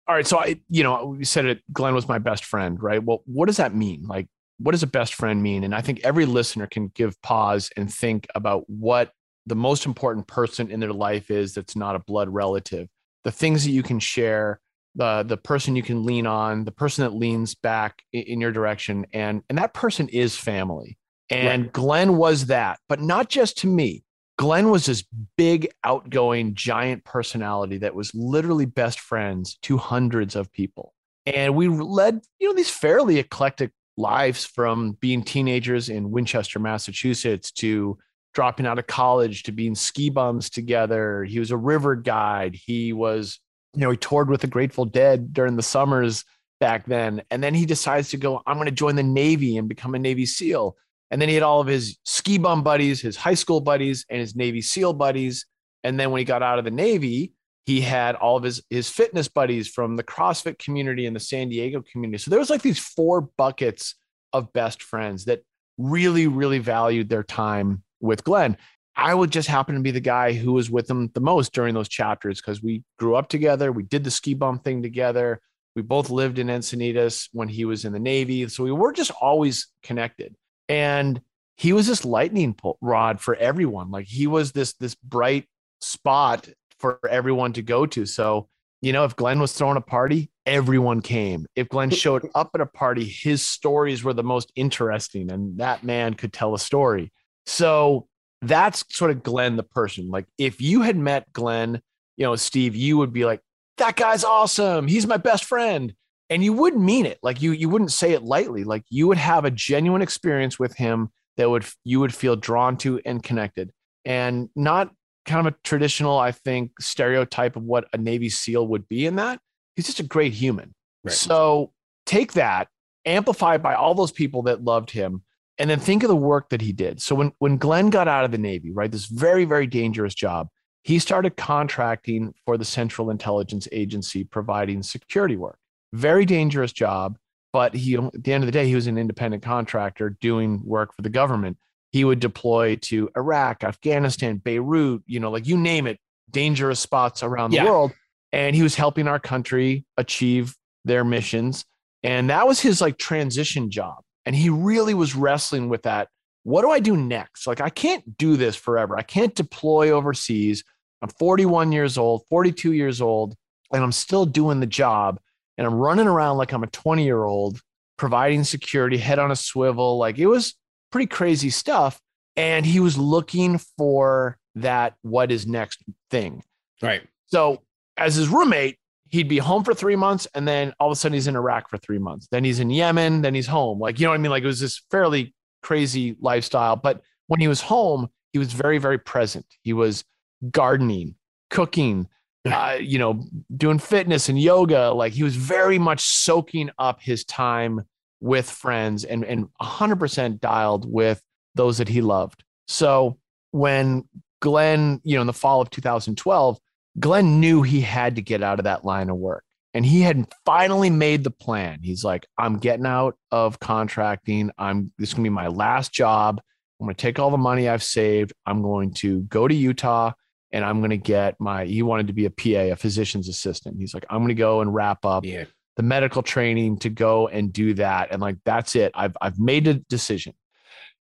all 0.07 0.15
right. 0.15 0.27
So 0.27 0.37
I, 0.37 0.59
you 0.69 0.83
know, 0.83 1.15
we 1.17 1.25
said 1.25 1.45
it. 1.45 1.61
Glenn 1.71 1.95
was 1.95 2.07
my 2.07 2.19
best 2.19 2.45
friend, 2.45 2.81
right? 2.81 3.03
Well, 3.03 3.23
what 3.25 3.47
does 3.47 3.57
that 3.57 3.73
mean? 3.73 4.05
Like, 4.07 4.27
what 4.59 4.71
does 4.71 4.83
a 4.83 4.87
best 4.87 5.15
friend 5.15 5.41
mean? 5.41 5.63
And 5.63 5.73
I 5.73 5.81
think 5.81 6.01
every 6.03 6.25
listener 6.25 6.67
can 6.67 6.89
give 6.89 7.21
pause 7.21 7.69
and 7.77 7.91
think 7.91 8.27
about 8.35 8.69
what 8.69 9.11
the 9.45 9.55
most 9.55 9.85
important 9.85 10.27
person 10.27 10.71
in 10.71 10.79
their 10.79 10.93
life 10.93 11.29
is 11.29 11.53
that's 11.53 11.75
not 11.75 11.95
a 11.95 11.99
blood 11.99 12.29
relative. 12.29 12.87
The 13.25 13.31
things 13.31 13.65
that 13.65 13.71
you 13.71 13.83
can 13.83 13.99
share, 13.99 14.61
the 14.95 15.23
the 15.23 15.35
person 15.35 15.75
you 15.75 15.83
can 15.83 16.05
lean 16.05 16.25
on, 16.25 16.63
the 16.63 16.71
person 16.71 17.03
that 17.03 17.13
leans 17.13 17.53
back 17.53 18.01
in 18.13 18.39
your 18.39 18.53
direction, 18.53 19.05
and 19.11 19.43
and 19.49 19.57
that 19.57 19.73
person 19.73 20.07
is 20.07 20.37
family. 20.37 20.97
And 21.29 21.73
Glenn 21.73 22.17
was 22.17 22.45
that, 22.45 22.79
but 22.87 23.01
not 23.01 23.29
just 23.29 23.57
to 23.59 23.67
me. 23.67 24.03
Glenn 24.37 24.69
was 24.69 24.85
this 24.85 25.03
big, 25.37 25.69
outgoing, 25.83 26.55
giant 26.55 27.03
personality 27.03 27.77
that 27.79 27.95
was 27.95 28.11
literally 28.13 28.65
best 28.65 28.99
friends 28.99 29.57
to 29.63 29.77
hundreds 29.77 30.35
of 30.35 30.51
people. 30.51 30.93
And 31.25 31.55
we 31.55 31.67
led, 31.67 32.21
you 32.39 32.49
know, 32.49 32.53
these 32.53 32.69
fairly 32.69 33.17
eclectic 33.17 33.71
lives 33.97 34.45
from 34.45 34.91
being 34.99 35.23
teenagers 35.23 35.89
in 35.89 36.11
Winchester, 36.11 36.59
Massachusetts 36.59 37.51
to 37.53 37.97
dropping 38.35 38.67
out 38.67 38.77
of 38.77 38.85
college 38.85 39.43
to 39.43 39.51
being 39.51 39.73
ski 39.73 40.09
bums 40.09 40.49
together. 40.49 41.23
He 41.23 41.39
was 41.39 41.51
a 41.51 41.57
river 41.57 41.95
guide. 41.95 42.53
He 42.53 42.93
was, 42.93 43.39
you 43.73 43.81
know, 43.81 43.89
he 43.89 43.97
toured 43.97 44.29
with 44.29 44.41
the 44.41 44.47
Grateful 44.47 44.85
Dead 44.85 45.33
during 45.33 45.55
the 45.55 45.63
summers 45.63 46.23
back 46.59 46.85
then. 46.85 47.23
And 47.31 47.41
then 47.41 47.53
he 47.53 47.65
decides 47.65 48.09
to 48.09 48.17
go, 48.17 48.41
I'm 48.45 48.57
going 48.57 48.65
to 48.65 48.71
join 48.71 48.95
the 48.95 49.03
Navy 49.03 49.57
and 49.57 49.67
become 49.67 49.95
a 49.95 49.99
Navy 49.99 50.25
SEAL. 50.25 50.75
And 51.09 51.21
then 51.21 51.29
he 51.29 51.35
had 51.35 51.43
all 51.43 51.61
of 51.61 51.67
his 51.67 51.97
ski 52.03 52.37
bum 52.37 52.61
buddies, 52.61 53.01
his 53.01 53.15
high 53.15 53.33
school 53.33 53.61
buddies, 53.61 54.05
and 54.09 54.19
his 54.19 54.35
Navy 54.35 54.61
SEAL 54.61 54.93
buddies. 54.93 55.45
And 55.83 55.99
then 55.99 56.11
when 56.11 56.19
he 56.19 56.25
got 56.25 56.43
out 56.43 56.59
of 56.59 56.65
the 56.65 56.71
Navy, 56.71 57.33
he 57.65 57.81
had 57.81 58.15
all 58.15 58.37
of 58.37 58.43
his 58.43 58.61
his 58.69 58.89
fitness 58.89 59.27
buddies 59.27 59.67
from 59.67 59.95
the 59.95 60.03
CrossFit 60.03 60.59
community 60.59 61.05
and 61.05 61.15
the 61.15 61.19
San 61.19 61.49
Diego 61.49 61.83
community. 61.91 62.17
So 62.21 62.29
there 62.29 62.39
was 62.39 62.49
like 62.49 62.61
these 62.61 62.79
four 62.79 63.21
buckets 63.37 63.95
of 64.33 64.51
best 64.53 64.83
friends 64.83 65.25
that 65.25 65.41
really, 65.77 66.27
really 66.27 66.59
valued 66.59 67.09
their 67.09 67.23
time 67.23 67.83
with 68.05 68.23
Glenn. 68.23 68.57
I 68.95 69.13
would 69.13 69.31
just 69.31 69.49
happen 69.49 69.75
to 69.75 69.81
be 69.81 69.91
the 69.91 69.99
guy 69.99 70.31
who 70.31 70.53
was 70.53 70.71
with 70.71 70.89
him 70.89 71.11
the 71.13 71.19
most 71.19 71.53
during 71.53 71.73
those 71.73 71.89
chapters 71.89 72.39
because 72.39 72.63
we 72.63 72.83
grew 72.97 73.15
up 73.15 73.27
together. 73.27 73.71
We 73.71 73.83
did 73.83 74.03
the 74.03 74.11
ski 74.11 74.33
bum 74.33 74.59
thing 74.59 74.81
together. 74.81 75.41
We 75.75 75.81
both 75.81 76.09
lived 76.09 76.39
in 76.39 76.47
Encinitas 76.47 77.27
when 77.33 77.49
he 77.49 77.65
was 77.65 77.83
in 77.83 77.91
the 77.91 77.99
Navy. 77.99 78.47
So 78.47 78.63
we 78.63 78.71
were 78.71 78.93
just 78.93 79.11
always 79.11 79.67
connected. 79.83 80.35
And 80.69 81.19
he 81.57 81.73
was 81.73 81.87
this 81.87 82.05
lightning 82.05 82.55
rod 82.81 83.19
for 83.19 83.35
everyone. 83.35 83.91
Like 83.91 84.07
he 84.07 84.27
was 84.27 84.53
this 84.53 84.73
this 84.73 84.95
bright 84.95 85.45
spot 85.81 86.47
for 86.79 86.99
everyone 87.09 87.53
to 87.53 87.61
go 87.61 87.85
to. 87.85 88.05
So, 88.05 88.47
you 88.81 88.93
know, 88.93 89.05
if 89.05 89.15
Glenn 89.15 89.39
was 89.39 89.53
throwing 89.53 89.77
a 89.77 89.81
party, 89.81 90.31
everyone 90.45 91.01
came. 91.01 91.45
If 91.55 91.69
Glenn 91.69 91.89
showed 91.91 92.29
up 92.35 92.51
at 92.55 92.61
a 92.61 92.65
party, 92.65 93.05
his 93.05 93.41
stories 93.41 94.03
were 94.03 94.13
the 94.13 94.23
most 94.23 94.51
interesting 94.55 95.31
and 95.31 95.57
that 95.59 95.83
man 95.83 96.13
could 96.13 96.33
tell 96.33 96.53
a 96.53 96.59
story. 96.59 97.11
So, 97.45 98.07
that's 98.41 98.85
sort 98.89 99.11
of 99.11 99.23
Glenn 99.23 99.55
the 99.55 99.63
person. 99.63 100.09
Like 100.09 100.25
if 100.37 100.61
you 100.61 100.81
had 100.81 100.97
met 100.97 101.31
Glenn, 101.33 101.81
you 102.17 102.25
know, 102.25 102.35
Steve, 102.35 102.75
you 102.75 102.97
would 102.97 103.13
be 103.13 103.25
like, 103.25 103.41
that 103.77 103.95
guy's 103.95 104.23
awesome. 104.23 104.87
He's 104.87 105.07
my 105.07 105.17
best 105.17 105.45
friend. 105.45 105.93
And 106.29 106.43
you 106.43 106.53
wouldn't 106.53 106.81
mean 106.81 107.05
it. 107.05 107.19
Like 107.21 107.41
you 107.41 107.51
you 107.51 107.69
wouldn't 107.69 107.91
say 107.91 108.13
it 108.13 108.23
lightly. 108.23 108.63
Like 108.63 108.83
you 108.89 109.07
would 109.07 109.17
have 109.17 109.45
a 109.45 109.51
genuine 109.51 110.01
experience 110.01 110.57
with 110.57 110.75
him 110.75 111.09
that 111.37 111.49
would 111.49 111.65
you 111.83 111.99
would 111.99 112.15
feel 112.15 112.35
drawn 112.35 112.77
to 112.77 112.99
and 113.05 113.21
connected. 113.21 113.71
And 114.05 114.49
not 114.55 114.91
kind 115.25 115.45
of 115.45 115.53
a 115.53 115.57
traditional, 115.63 116.17
I 116.17 116.31
think, 116.31 116.71
stereotype 116.79 117.55
of 117.55 117.63
what 117.63 117.87
a 117.93 117.97
Navy 117.97 118.29
SEAL 118.29 118.67
would 118.67 118.87
be 118.87 119.05
in 119.05 119.17
that. 119.17 119.39
He's 119.75 119.85
just 119.85 119.99
a 119.99 120.03
great 120.03 120.33
human. 120.33 120.73
Right. 121.03 121.13
So 121.13 121.73
take 122.05 122.33
that, 122.33 122.69
amplify 123.05 123.55
it 123.55 123.63
by 123.63 123.75
all 123.75 123.93
those 123.93 124.11
people 124.11 124.43
that 124.43 124.63
loved 124.63 124.91
him, 124.91 125.23
and 125.57 125.69
then 125.69 125.79
think 125.79 126.03
of 126.03 126.09
the 126.09 126.15
work 126.15 126.49
that 126.49 126.61
he 126.61 126.71
did. 126.71 127.01
So 127.01 127.15
when 127.15 127.31
when 127.39 127.57
Glenn 127.57 127.89
got 127.89 128.07
out 128.07 128.25
of 128.25 128.31
the 128.31 128.37
Navy, 128.37 128.71
right, 128.71 128.91
this 128.91 129.05
very 129.05 129.45
very 129.45 129.67
dangerous 129.67 130.13
job, 130.13 130.49
he 130.83 130.99
started 130.99 131.37
contracting 131.37 132.33
for 132.45 132.57
the 132.57 132.65
Central 132.65 133.09
Intelligence 133.09 133.67
Agency, 133.71 134.23
providing 134.23 134.83
security 134.83 135.37
work. 135.37 135.57
Very 135.93 136.25
dangerous 136.25 136.71
job, 136.73 137.17
but 137.53 137.73
he 137.73 137.95
at 137.95 138.23
the 138.23 138.33
end 138.33 138.43
of 138.43 138.47
the 138.47 138.51
day, 138.51 138.67
he 138.67 138.75
was 138.75 138.87
an 138.87 138.97
independent 138.97 139.43
contractor 139.43 140.17
doing 140.21 140.61
work 140.65 140.93
for 140.95 141.01
the 141.01 141.09
government. 141.09 141.57
He 141.91 142.03
would 142.03 142.19
deploy 142.19 142.75
to 142.77 143.09
Iraq, 143.15 143.63
Afghanistan, 143.63 144.37
Beirut, 144.37 145.03
you 145.07 145.19
know, 145.21 145.31
like 145.31 145.47
you 145.47 145.57
name 145.57 145.87
it, 145.87 145.97
dangerous 146.29 146.81
spots 146.81 147.23
around 147.23 147.51
the 147.51 147.57
Yeah. 147.57 147.65
world. 147.65 147.93
And 148.33 148.53
he 148.53 148.63
was 148.63 148.75
helping 148.75 149.07
our 149.07 149.19
country 149.19 149.85
achieve 149.95 150.55
their 150.83 151.05
missions. 151.05 151.63
And 152.03 152.29
that 152.29 152.45
was 152.45 152.59
his 152.59 152.81
like 152.81 152.97
transition 152.97 153.71
job. 153.71 154.03
And 154.25 154.35
he 154.35 154.49
really 154.49 154.93
was 154.93 155.15
wrestling 155.15 155.69
with 155.69 155.83
that. 155.83 156.09
What 156.43 156.61
do 156.61 156.71
I 156.71 156.79
do 156.79 156.95
next? 156.95 157.47
Like, 157.47 157.61
I 157.61 157.69
can't 157.69 158.17
do 158.17 158.37
this 158.37 158.55
forever. 158.55 158.97
I 158.97 159.01
can't 159.01 159.35
deploy 159.35 159.91
overseas. 159.91 160.63
I'm 161.01 161.09
41 161.09 161.71
years 161.71 161.97
old, 161.97 162.23
42 162.29 162.73
years 162.73 163.01
old, 163.01 163.35
and 163.71 163.83
I'm 163.83 163.91
still 163.91 164.25
doing 164.25 164.59
the 164.59 164.67
job. 164.67 165.19
And 165.57 165.65
I'm 165.65 165.75
running 165.75 166.07
around 166.07 166.37
like 166.37 166.51
I'm 166.51 166.63
a 166.63 166.67
20 166.67 167.03
year 167.03 167.23
old, 167.23 167.61
providing 167.97 168.43
security, 168.43 168.97
head 168.97 169.19
on 169.19 169.31
a 169.31 169.35
swivel. 169.35 169.97
Like 169.97 170.17
it 170.17 170.27
was 170.27 170.55
pretty 170.91 171.07
crazy 171.07 171.49
stuff. 171.49 171.99
And 172.35 172.65
he 172.65 172.79
was 172.79 172.97
looking 172.97 173.59
for 173.77 174.37
that 174.55 174.95
what 175.01 175.31
is 175.31 175.47
next 175.47 175.81
thing. 176.09 176.43
Right. 176.81 177.03
So 177.27 177.61
as 177.97 178.15
his 178.15 178.27
roommate, 178.27 178.77
he'd 179.15 179.29
be 179.29 179.37
home 179.37 179.63
for 179.63 179.73
three 179.73 179.95
months, 179.95 180.27
and 180.35 180.47
then 180.47 180.73
all 180.79 180.89
of 180.89 180.93
a 180.93 180.95
sudden 180.95 181.13
he's 181.13 181.27
in 181.27 181.35
Iraq 181.35 181.69
for 181.69 181.77
three 181.77 181.97
months. 181.97 182.27
Then 182.29 182.43
he's 182.43 182.59
in 182.59 182.69
Yemen. 182.69 183.21
Then 183.21 183.33
he's 183.33 183.47
home. 183.47 183.79
Like 183.79 183.99
you 183.99 184.05
know 184.05 184.11
what 184.11 184.19
I 184.19 184.19
mean? 184.19 184.31
Like 184.31 184.43
it 184.43 184.47
was 184.47 184.59
this 184.59 184.81
fairly 184.91 185.33
crazy 185.63 186.15
lifestyle. 186.19 186.75
But 186.75 187.01
when 187.27 187.39
he 187.39 187.47
was 187.47 187.61
home, 187.61 188.09
he 188.33 188.39
was 188.39 188.53
very 188.53 188.77
very 188.77 188.99
present. 188.99 189.45
He 189.63 189.73
was 189.73 190.03
gardening, 190.51 191.15
cooking, 191.49 192.07
uh, 192.45 192.77
you 192.79 192.99
know, 192.99 193.25
doing 193.55 193.79
fitness 193.79 194.29
and 194.29 194.39
yoga. 194.39 194.91
Like 194.91 195.13
he 195.13 195.23
was 195.23 195.35
very 195.35 195.79
much 195.79 196.01
soaking 196.01 196.69
up 196.77 197.01
his 197.01 197.23
time 197.25 197.81
with 198.19 198.49
friends 198.49 199.03
and 199.03 199.23
and 199.23 199.47
100% 199.61 200.39
dialed 200.39 200.91
with 200.91 201.21
those 201.55 201.77
that 201.77 201.87
he 201.87 202.01
loved. 202.01 202.43
So 202.67 203.17
when 203.51 204.07
Glenn, 204.41 204.99
you 205.03 205.15
know, 205.15 205.21
in 205.21 205.27
the 205.27 205.33
fall 205.33 205.61
of 205.61 205.69
2012, 205.69 206.59
Glenn 206.99 207.39
knew 207.39 207.61
he 207.61 207.81
had 207.81 208.15
to 208.15 208.21
get 208.21 208.41
out 208.43 208.59
of 208.59 208.63
that 208.65 208.85
line 208.85 209.09
of 209.09 209.17
work. 209.17 209.43
And 209.73 209.85
he 209.85 210.01
had 210.01 210.25
finally 210.45 210.89
made 210.89 211.23
the 211.25 211.31
plan. 211.31 211.79
He's 211.83 212.03
like, 212.03 212.25
I'm 212.37 212.57
getting 212.59 212.85
out 212.85 213.17
of 213.31 213.59
contracting. 213.59 214.51
I'm 214.57 214.93
this 214.97 215.09
is 215.09 215.13
gonna 215.13 215.23
be 215.25 215.29
my 215.29 215.47
last 215.47 215.91
job. 215.93 216.39
I'm 216.79 216.87
gonna 216.87 216.93
take 216.93 217.19
all 217.19 217.29
the 217.29 217.37
money 217.37 217.67
I've 217.67 217.83
saved. 217.83 218.31
I'm 218.45 218.61
going 218.61 218.93
to 218.95 219.21
go 219.23 219.47
to 219.47 219.53
Utah 219.53 220.11
and 220.51 220.63
I'm 220.63 220.79
going 220.79 220.91
to 220.91 220.97
get 220.97 221.35
my, 221.41 221.65
he 221.65 221.81
wanted 221.81 222.07
to 222.07 222.13
be 222.13 222.25
a 222.25 222.29
PA, 222.29 222.71
a 222.71 222.75
physician's 222.77 223.27
assistant. 223.27 223.75
He's 223.77 223.93
like, 223.93 224.05
I'm 224.09 224.19
going 224.19 224.29
to 224.29 224.35
go 224.35 224.61
and 224.61 224.73
wrap 224.73 225.03
up 225.03 225.25
Yeah. 225.25 225.45
the 225.75 225.83
medical 225.83 226.23
training 226.23 226.77
to 226.79 226.89
go 226.89 227.27
and 227.27 227.51
do 227.51 227.73
that. 227.73 228.09
And 228.11 228.21
like, 228.21 228.37
that's 228.45 228.73
it. 228.77 228.93
I've, 228.95 229.17
I've 229.19 229.37
made 229.37 229.67
a 229.67 229.73
decision. 229.73 230.33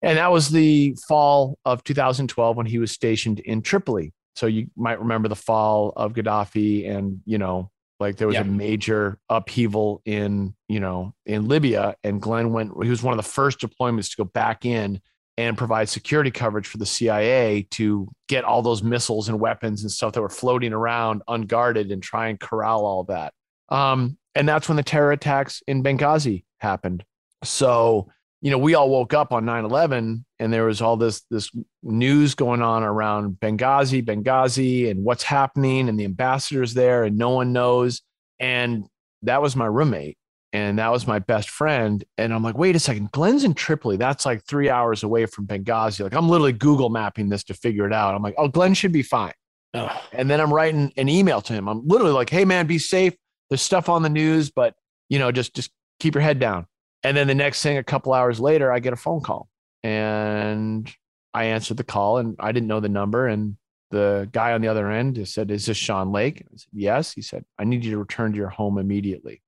And 0.04 0.20
that 0.20 0.32
was 0.32 0.50
the 0.50 0.96
fall 1.08 1.58
of 1.65 1.84
2012 1.84 2.56
when 2.56 2.67
he 2.67 2.78
was 2.78 2.91
stationed 2.91 3.39
in 3.39 3.63
Tripoli. 3.63 4.13
So 4.36 4.48
you 4.48 4.67
might 4.76 5.00
remember 5.00 5.28
the 5.28 5.36
fall 5.36 5.94
of 5.96 6.13
Gaddafi 6.13 6.89
and, 6.89 7.22
you 7.26 7.38
know, 7.38 7.70
like 8.00 8.15
there 8.17 8.28
was 8.28 8.36
Yeah. 8.36 8.41
a 8.41 8.46
major 8.46 9.20
upheaval 9.30 10.02
in, 10.06 10.56
you 10.67 10.80
know, 10.80 11.13
in 11.26 11.48
Libya. 11.48 11.96
And 12.04 12.22
Glenn 12.22 12.52
went, 12.52 12.72
he 12.84 12.89
was 12.89 13.04
one 13.04 13.13
of 13.17 13.24
the 13.24 13.30
first 13.30 13.60
deployments 13.60 14.10
to 14.12 14.17
go 14.17 14.24
back 14.24 14.65
in 14.65 15.02
and 15.38 15.58
provide 15.58 15.88
security 15.89 16.32
coverage 16.32 16.67
for 16.67 16.78
the 16.78 16.86
CIA 16.86 17.63
to 17.72 18.08
get 18.28 18.44
all 18.44 18.62
those 18.62 18.84
missiles 18.84 19.30
and 19.30 19.39
weapons 19.39 19.82
and 19.84 19.91
stuff 19.91 20.13
that 20.13 20.22
were 20.22 20.30
floating 20.30 20.74
around 20.74 21.22
unguarded 21.28 21.91
and 21.91 22.02
try 22.02 22.28
and 22.28 22.39
corral 22.39 22.86
all 22.86 23.04
that. 23.06 23.34
Um, 23.70 24.17
and 24.36 24.48
that's 24.48 24.67
when 24.67 24.76
the 24.78 24.84
terror 24.84 25.12
attacks 25.12 25.62
in 25.67 25.84
Benghazi 25.84 26.44
happened. 26.60 27.04
So, 27.44 28.10
you 28.41 28.51
know, 28.51 28.58
we 28.58 28.73
all 28.75 28.89
woke 28.89 29.13
up 29.13 29.32
on 29.32 29.45
9 29.45 29.65
11 29.65 30.25
and 30.39 30.54
there 30.54 30.65
was 30.65 30.82
all 30.82 30.97
this, 30.97 31.21
this 31.30 31.51
news 31.84 32.36
going 32.36 32.62
on 32.62 32.84
around 32.84 33.38
Benghazi, 33.39 34.04
Benghazi, 34.04 34.89
and 34.89 35.04
what's 35.04 35.23
happening, 35.23 35.88
and 35.88 35.99
the 35.99 36.06
ambassadors 36.06 36.73
there, 36.73 37.04
and 37.04 37.17
no 37.17 37.30
one 37.30 37.54
knows. 37.54 38.01
And 38.39 38.88
that 39.21 39.41
was 39.41 39.56
my 39.56 39.67
roommate 39.67 40.17
and 40.54 40.80
that 40.80 40.91
was 40.91 41.08
my 41.08 41.19
best 41.19 41.49
friend. 41.49 42.04
And 42.17 42.34
I'm 42.34 42.43
like, 42.43 42.58
wait 42.58 42.75
a 42.75 42.80
second, 42.80 43.12
Glenn's 43.12 43.43
in 43.43 43.54
Tripoli. 43.54 43.97
That's 43.97 44.25
like 44.25 44.43
three 44.43 44.69
hours 44.69 45.04
away 45.04 45.25
from 45.25 45.47
Benghazi. 45.47 46.01
Like, 46.01 46.13
I'm 46.13 46.27
literally 46.27 46.51
Google 46.51 46.89
mapping 46.89 47.30
this 47.30 47.43
to 47.45 47.54
figure 47.54 47.86
it 47.86 47.93
out. 47.93 48.15
I'm 48.15 48.21
like, 48.21 48.36
oh, 48.38 48.47
Glenn 48.47 48.73
should 48.73 48.91
be 48.91 49.04
fine. 49.04 49.34
Oh, 49.73 49.89
And 50.12 50.30
then 50.30 50.41
I'm 50.41 50.54
writing 50.54 50.91
an 50.97 51.08
email 51.08 51.41
to 51.41 51.54
him. 51.54 51.69
I'm 51.69 51.88
literally 51.88 52.12
like, 52.12 52.30
hey 52.30 52.43
man, 52.43 52.67
be 52.67 52.80
safe. 52.80 53.15
There's 53.49 53.62
stuff 53.62 53.88
on 53.88 54.01
the 54.01 54.10
news, 54.10 54.51
but 54.51 54.75
you 55.08 55.19
know, 55.19 55.32
just 55.32 55.56
just 55.56 55.71
keep 55.99 56.13
your 56.13 56.21
head 56.21 56.39
down. 56.39 56.65
And 57.04 57.18
then 57.18 57.28
the 57.28 57.36
next 57.36 57.62
thing, 57.62 57.78
a 57.78 57.84
couple 57.84 58.14
hours 58.14 58.40
later, 58.40 58.72
I 58.72 58.80
get 58.80 58.94
a 58.94 58.98
phone 58.98 59.22
call. 59.22 59.50
And 59.84 60.92
I 61.34 61.46
answered 61.46 61.78
the 61.78 61.84
call 61.84 62.18
and 62.18 62.36
I 62.40 62.52
didn't 62.52 62.68
know 62.68 62.80
the 62.80 62.90
number. 62.90 63.28
And 63.28 63.58
the 63.90 64.30
guy 64.32 64.54
on 64.54 64.62
the 64.62 64.68
other 64.68 64.90
end 64.92 65.16
just 65.16 65.34
said, 65.34 65.50
Is 65.50 65.66
this 65.66 65.78
Sean 65.78 66.12
Lake? 66.12 66.44
I 66.46 66.56
said, 66.56 66.70
Yes. 66.74 67.14
He 67.14 67.22
said, 67.22 67.46
I 67.58 67.64
need 67.64 67.84
you 67.84 67.92
to 67.92 67.98
return 67.98 68.32
to 68.32 68.38
your 68.38 68.50
home 68.50 68.78
immediately. 68.78 69.42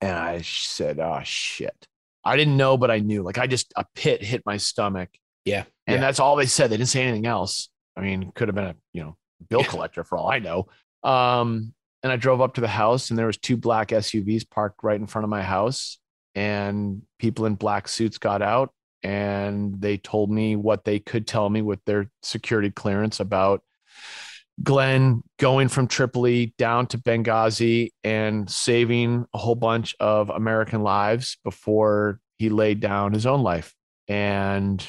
And 0.00 0.16
I 0.16 0.42
said, 0.42 0.98
Oh 0.98 1.20
shit. 1.24 1.86
I 2.24 2.36
didn't 2.36 2.56
know, 2.56 2.76
but 2.76 2.90
I 2.90 2.98
knew. 2.98 3.22
Like 3.22 3.38
I 3.38 3.46
just 3.46 3.72
a 3.76 3.86
pit 3.94 4.22
hit 4.22 4.42
my 4.44 4.58
stomach. 4.58 5.08
yeah. 5.44 5.64
And 5.86 5.96
yeah. 5.96 6.00
that's 6.00 6.20
all 6.20 6.36
they 6.36 6.46
said. 6.46 6.70
They 6.70 6.76
didn't 6.76 6.90
say 6.90 7.02
anything 7.02 7.26
else. 7.26 7.70
I 7.96 8.02
mean, 8.02 8.30
could 8.34 8.48
have 8.48 8.54
been 8.54 8.64
a, 8.66 8.76
you 8.92 9.02
know, 9.02 9.16
bill 9.48 9.64
collector 9.64 10.04
for 10.04 10.18
all 10.18 10.30
I 10.30 10.38
know. 10.40 10.68
Um, 11.02 11.72
and 12.02 12.12
I 12.12 12.16
drove 12.16 12.40
up 12.40 12.54
to 12.54 12.60
the 12.60 12.68
house 12.68 13.10
and 13.10 13.18
there 13.18 13.26
was 13.26 13.38
two 13.38 13.56
black 13.56 13.88
SUVs 13.88 14.48
parked 14.48 14.84
right 14.84 15.00
in 15.00 15.06
front 15.06 15.24
of 15.24 15.30
my 15.30 15.42
house 15.42 15.98
and 16.38 17.02
people 17.18 17.46
in 17.46 17.56
black 17.56 17.88
suits 17.88 18.16
got 18.16 18.42
out 18.42 18.70
and 19.02 19.74
they 19.80 19.96
told 19.96 20.30
me 20.30 20.54
what 20.54 20.84
they 20.84 21.00
could 21.00 21.26
tell 21.26 21.50
me 21.50 21.62
with 21.62 21.84
their 21.84 22.08
security 22.22 22.70
clearance 22.70 23.18
about 23.18 23.60
Glenn 24.62 25.22
going 25.40 25.66
from 25.66 25.88
Tripoli 25.88 26.54
down 26.56 26.86
to 26.88 26.98
Benghazi 26.98 27.90
and 28.04 28.48
saving 28.48 29.26
a 29.34 29.38
whole 29.38 29.56
bunch 29.56 29.96
of 29.98 30.30
American 30.30 30.84
lives 30.84 31.38
before 31.42 32.20
he 32.38 32.50
laid 32.50 32.78
down 32.78 33.12
his 33.12 33.26
own 33.26 33.42
life. 33.42 33.74
And 34.06 34.80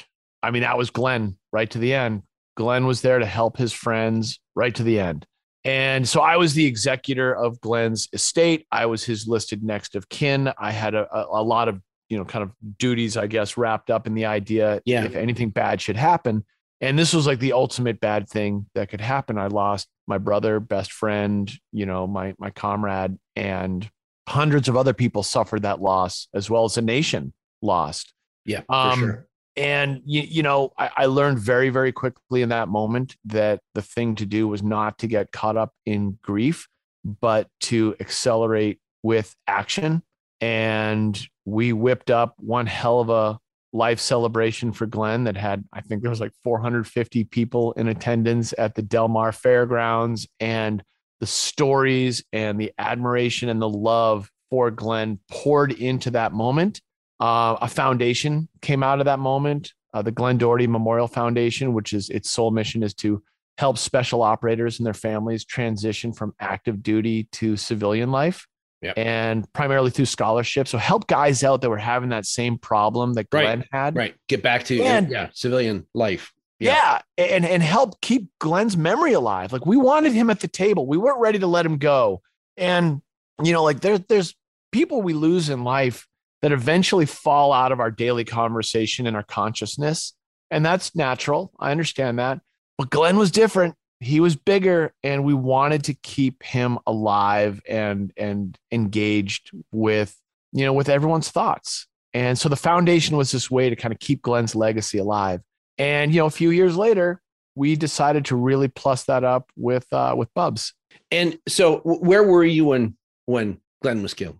I 0.44 0.52
mean, 0.52 0.62
that 0.62 0.78
was 0.78 0.90
Glenn 0.90 1.36
right 1.52 1.70
to 1.70 1.78
the 1.78 1.94
end. 1.94 2.22
Glenn 2.56 2.86
was 2.86 3.00
there 3.00 3.18
to 3.18 3.26
help 3.26 3.56
his 3.56 3.72
friends 3.72 4.38
right 4.54 4.74
to 4.76 4.84
the 4.84 5.00
end. 5.00 5.26
And 5.64 6.08
so 6.08 6.20
I 6.20 6.36
was 6.36 6.54
the 6.54 6.64
executor 6.66 7.34
of 7.34 7.60
Glenn's 7.60 8.08
estate. 8.12 8.66
I 8.72 8.86
was 8.86 9.04
his 9.04 9.28
listed 9.28 9.62
next 9.62 9.94
of 9.94 10.08
kin. 10.08 10.52
I 10.58 10.70
had 10.70 10.94
a, 10.94 11.06
a, 11.14 11.40
a 11.40 11.42
lot 11.42 11.68
of, 11.68 11.80
you 12.08 12.16
know, 12.18 12.24
kind 12.24 12.42
of 12.42 12.52
duties, 12.78 13.16
I 13.16 13.26
guess, 13.26 13.56
wrapped 13.56 13.90
up 13.90 14.06
in 14.06 14.14
the 14.14 14.24
idea 14.24 14.80
Yeah. 14.84 15.04
if 15.04 15.14
anything 15.14 15.50
bad 15.50 15.80
should 15.80 15.96
happen. 15.96 16.44
And 16.80 16.98
this 16.98 17.12
was 17.12 17.26
like 17.26 17.40
the 17.40 17.52
ultimate 17.52 18.00
bad 18.00 18.26
thing 18.26 18.66
that 18.74 18.88
could 18.88 19.02
happen. 19.02 19.36
I 19.36 19.48
lost 19.48 19.86
my 20.06 20.16
brother, 20.16 20.60
best 20.60 20.92
friend, 20.92 21.50
you 21.72 21.84
know, 21.84 22.06
my 22.06 22.34
my 22.38 22.48
comrade, 22.50 23.18
and 23.36 23.86
hundreds 24.26 24.66
of 24.66 24.78
other 24.78 24.94
people 24.94 25.22
suffered 25.22 25.62
that 25.62 25.82
loss, 25.82 26.26
as 26.32 26.48
well 26.48 26.64
as 26.64 26.78
a 26.78 26.82
nation 26.82 27.34
lost. 27.60 28.14
Yeah. 28.46 28.62
For 28.62 28.74
Um, 28.74 28.98
sure. 28.98 29.26
And 29.60 30.00
you, 30.06 30.22
you 30.22 30.42
know, 30.42 30.72
I, 30.78 30.90
I 30.96 31.06
learned 31.06 31.38
very, 31.38 31.68
very 31.68 31.92
quickly 31.92 32.40
in 32.40 32.48
that 32.48 32.68
moment 32.68 33.16
that 33.26 33.60
the 33.74 33.82
thing 33.82 34.14
to 34.14 34.24
do 34.24 34.48
was 34.48 34.62
not 34.62 34.96
to 35.00 35.06
get 35.06 35.32
caught 35.32 35.58
up 35.58 35.74
in 35.84 36.18
grief, 36.22 36.66
but 37.04 37.48
to 37.60 37.94
accelerate 38.00 38.80
with 39.02 39.36
action. 39.46 40.02
And 40.40 41.20
we 41.44 41.74
whipped 41.74 42.10
up 42.10 42.36
one 42.38 42.64
hell 42.64 43.00
of 43.00 43.10
a 43.10 43.38
life 43.74 44.00
celebration 44.00 44.72
for 44.72 44.86
Glenn 44.86 45.24
that 45.24 45.36
had, 45.36 45.62
I 45.74 45.82
think 45.82 46.00
there 46.00 46.10
was 46.10 46.20
like 46.20 46.32
450 46.42 47.24
people 47.24 47.72
in 47.72 47.88
attendance 47.88 48.54
at 48.56 48.74
the 48.74 48.82
Del 48.82 49.08
Mar 49.08 49.30
Fairgrounds. 49.30 50.26
And 50.40 50.82
the 51.20 51.26
stories 51.26 52.24
and 52.32 52.58
the 52.58 52.72
admiration 52.78 53.50
and 53.50 53.60
the 53.60 53.68
love 53.68 54.30
for 54.48 54.70
Glenn 54.70 55.18
poured 55.30 55.72
into 55.72 56.12
that 56.12 56.32
moment. 56.32 56.80
Uh, 57.20 57.56
a 57.60 57.68
foundation 57.68 58.48
came 58.62 58.82
out 58.82 58.98
of 59.00 59.04
that 59.04 59.18
moment, 59.18 59.72
uh, 59.92 60.02
the 60.02 60.10
Glenn 60.10 60.38
Doherty 60.38 60.66
Memorial 60.66 61.08
Foundation, 61.08 61.74
which 61.74 61.92
is 61.92 62.08
its 62.08 62.30
sole 62.30 62.50
mission 62.50 62.82
is 62.82 62.94
to 62.94 63.22
help 63.58 63.76
special 63.76 64.22
operators 64.22 64.78
and 64.78 64.86
their 64.86 64.94
families 64.94 65.44
transition 65.44 66.12
from 66.12 66.34
active 66.40 66.82
duty 66.82 67.24
to 67.32 67.56
civilian 67.56 68.10
life. 68.10 68.46
Yep. 68.80 68.94
And 68.96 69.52
primarily 69.52 69.90
through 69.90 70.06
scholarship. 70.06 70.66
So 70.66 70.78
help 70.78 71.06
guys 71.06 71.44
out 71.44 71.60
that 71.60 71.68
were 71.68 71.76
having 71.76 72.08
that 72.10 72.24
same 72.24 72.56
problem 72.56 73.12
that 73.14 73.26
Right, 73.30 73.42
Glenn 73.42 73.64
had. 73.70 73.94
Right. 73.94 74.14
Get 74.26 74.42
back 74.42 74.64
to 74.64 74.80
And- 74.82 75.10
yeah, 75.10 75.28
civilian 75.34 75.86
life. 75.94 76.32
Yeah. 76.58 77.00
And 77.18 77.44
and 77.44 77.62
help 77.62 78.00
keep 78.00 78.28
Glenn's 78.38 78.76
memory 78.76 79.12
alive. 79.12 79.52
Like 79.52 79.66
we 79.66 79.76
wanted 79.76 80.12
him 80.12 80.30
at 80.30 80.40
the 80.40 80.48
table. 80.48 80.86
We 80.86 80.96
weren't 80.96 81.20
ready 81.20 81.38
to 81.38 81.46
let 81.46 81.66
him 81.66 81.76
go. 81.76 82.22
And 82.56 83.02
you 83.42 83.52
know, 83.52 83.62
like 83.62 83.80
there's 83.80 84.00
there's 84.08 84.34
people 84.72 85.02
we 85.02 85.12
lose 85.12 85.48
in 85.50 85.64
life 85.64 86.06
that 86.42 86.52
eventually 86.52 87.06
fall 87.06 87.52
out 87.52 87.72
of 87.72 87.80
our 87.80 87.90
daily 87.90 88.24
conversation 88.24 89.06
and 89.06 89.16
our 89.16 89.22
consciousness. 89.22 90.14
And 90.50 90.64
that's 90.64 90.94
natural. 90.94 91.52
I 91.58 91.70
understand 91.70 92.18
that. 92.18 92.40
But 92.78 92.90
Glenn 92.90 93.16
was 93.16 93.30
different. 93.30 93.74
He 94.00 94.20
was 94.20 94.34
bigger 94.34 94.94
and 95.02 95.24
we 95.24 95.34
wanted 95.34 95.84
to 95.84 95.94
keep 95.94 96.42
him 96.42 96.78
alive 96.86 97.60
and 97.68 98.12
and 98.16 98.58
engaged 98.72 99.50
with, 99.70 100.16
you 100.52 100.64
know, 100.64 100.72
with 100.72 100.88
everyone's 100.88 101.30
thoughts. 101.30 101.86
And 102.14 102.38
so 102.38 102.48
the 102.48 102.56
foundation 102.56 103.16
was 103.16 103.30
this 103.30 103.50
way 103.50 103.68
to 103.68 103.76
kind 103.76 103.92
of 103.92 104.00
keep 104.00 104.22
Glenn's 104.22 104.54
legacy 104.54 104.98
alive. 104.98 105.42
And 105.76 106.12
you 106.12 106.20
know, 106.20 106.26
a 106.26 106.30
few 106.30 106.50
years 106.50 106.76
later, 106.76 107.20
we 107.54 107.76
decided 107.76 108.24
to 108.26 108.36
really 108.36 108.68
plus 108.68 109.04
that 109.04 109.24
up 109.24 109.50
with 109.56 109.86
uh, 109.92 110.14
with 110.16 110.32
Bubs. 110.34 110.72
And 111.10 111.38
so, 111.48 111.78
where 111.84 112.22
were 112.22 112.44
you 112.44 112.64
when 112.64 112.96
when 113.26 113.60
Glenn 113.82 114.02
was 114.02 114.14
killed? 114.14 114.38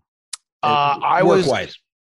Uh, 0.62 0.98
I 1.02 1.22
was. 1.22 1.46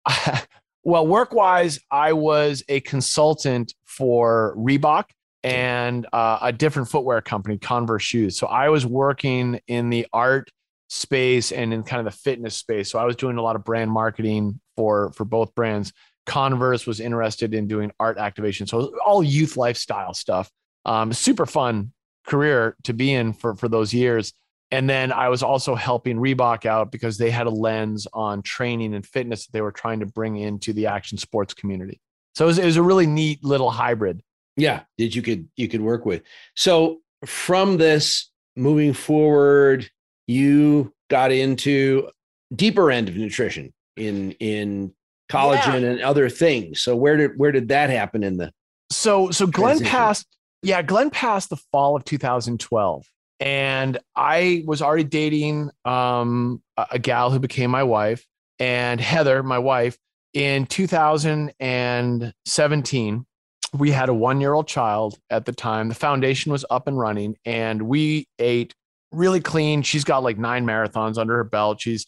well, 0.83 1.05
work 1.07 1.33
wise, 1.33 1.79
I 1.91 2.13
was 2.13 2.63
a 2.67 2.79
consultant 2.81 3.73
for 3.85 4.55
Reebok 4.57 5.05
and 5.43 6.07
uh, 6.13 6.39
a 6.41 6.51
different 6.51 6.89
footwear 6.89 7.21
company, 7.21 7.57
Converse 7.57 8.03
shoes. 8.03 8.37
So 8.37 8.47
I 8.47 8.69
was 8.69 8.85
working 8.85 9.59
in 9.67 9.89
the 9.89 10.07
art 10.13 10.49
space 10.89 11.51
and 11.51 11.73
in 11.73 11.83
kind 11.83 12.05
of 12.05 12.13
the 12.13 12.17
fitness 12.17 12.55
space. 12.55 12.89
So 12.89 12.99
I 12.99 13.05
was 13.05 13.15
doing 13.15 13.37
a 13.37 13.41
lot 13.41 13.55
of 13.55 13.63
brand 13.63 13.91
marketing 13.91 14.59
for 14.75 15.11
for 15.13 15.25
both 15.25 15.53
brands. 15.55 15.91
Converse 16.25 16.87
was 16.87 16.99
interested 16.99 17.53
in 17.53 17.67
doing 17.67 17.91
art 17.99 18.17
activation, 18.17 18.67
so 18.67 18.93
all 19.05 19.21
youth 19.21 19.57
lifestyle 19.57 20.13
stuff. 20.13 20.49
Um, 20.85 21.11
super 21.11 21.45
fun 21.45 21.91
career 22.25 22.77
to 22.83 22.93
be 22.93 23.13
in 23.13 23.33
for 23.33 23.55
for 23.55 23.67
those 23.67 23.93
years. 23.93 24.33
And 24.73 24.89
then 24.89 25.11
I 25.11 25.29
was 25.29 25.43
also 25.43 25.75
helping 25.75 26.17
Reebok 26.17 26.65
out 26.65 26.91
because 26.91 27.19
they 27.19 27.29
had 27.29 27.45
a 27.45 27.51
lens 27.51 28.07
on 28.11 28.41
training 28.41 28.95
and 28.95 29.05
fitness 29.05 29.45
that 29.45 29.51
they 29.51 29.61
were 29.61 29.71
trying 29.71 29.99
to 29.99 30.07
bring 30.07 30.35
into 30.35 30.73
the 30.73 30.87
action 30.87 31.19
sports 31.19 31.53
community. 31.53 32.01
So 32.33 32.45
it 32.45 32.47
was, 32.47 32.57
it 32.57 32.65
was 32.65 32.77
a 32.77 32.81
really 32.81 33.05
neat 33.05 33.43
little 33.43 33.69
hybrid. 33.69 34.23
Yeah, 34.57 34.81
that 34.97 35.15
you 35.15 35.21
could 35.21 35.47
you 35.55 35.67
could 35.67 35.81
work 35.81 36.07
with. 36.07 36.23
So 36.55 37.01
from 37.23 37.77
this 37.77 38.31
moving 38.55 38.93
forward, 38.93 39.87
you 40.25 40.91
got 41.07 41.31
into 41.31 42.09
deeper 42.55 42.89
end 42.89 43.09
of 43.09 43.15
nutrition 43.15 43.73
in 43.95 44.31
in 44.33 44.91
collagen 45.31 45.87
and 45.87 46.01
other 46.01 46.29
things. 46.29 46.81
So 46.81 46.95
where 46.95 47.17
did 47.17 47.31
where 47.37 47.51
did 47.51 47.67
that 47.67 47.91
happen 47.91 48.23
in 48.23 48.37
the 48.37 48.51
So 48.89 49.29
so 49.29 49.45
Glenn 49.45 49.77
Transition. 49.77 49.91
passed, 49.91 50.27
yeah, 50.63 50.81
Glenn 50.81 51.11
passed 51.11 51.51
the 51.51 51.57
fall 51.57 51.95
of 51.95 52.05
2012. 52.05 53.05
And 53.39 53.97
I 54.15 54.63
was 54.65 54.81
already 54.81 55.03
dating 55.03 55.69
um, 55.85 56.61
a, 56.77 56.99
gal 56.99 57.31
who 57.31 57.39
became 57.39 57.71
my 57.71 57.83
wife, 57.83 58.25
and 58.59 59.01
Heather, 59.01 59.43
my 59.43 59.59
wife, 59.59 59.97
in 60.33 60.65
2017. 60.65 63.25
we 63.73 63.91
had 63.91 64.09
a 64.09 64.13
one 64.13 64.39
year 64.39 64.53
old 64.53 64.67
child 64.67 65.17
at 65.29 65.45
the 65.45 65.51
time. 65.51 65.89
The 65.89 65.95
foundation 65.95 66.51
was 66.51 66.65
up 66.69 66.87
and 66.87 66.97
running, 66.97 67.35
and 67.45 67.81
we 67.81 68.27
ate 68.39 68.73
really 69.11 69.41
clean. 69.41 69.81
She's 69.81 70.03
got 70.03 70.23
like 70.23 70.37
nine 70.37 70.65
marathons 70.65 71.17
under 71.17 71.37
her 71.37 71.43
belt. 71.43 71.81
She's 71.81 72.05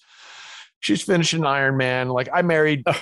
she's 0.80 1.02
finished 1.02 1.34
an 1.34 1.42
Ironman. 1.42 2.14
Like 2.14 2.30
I 2.34 2.42
married 2.42 2.84
a, 2.86 2.96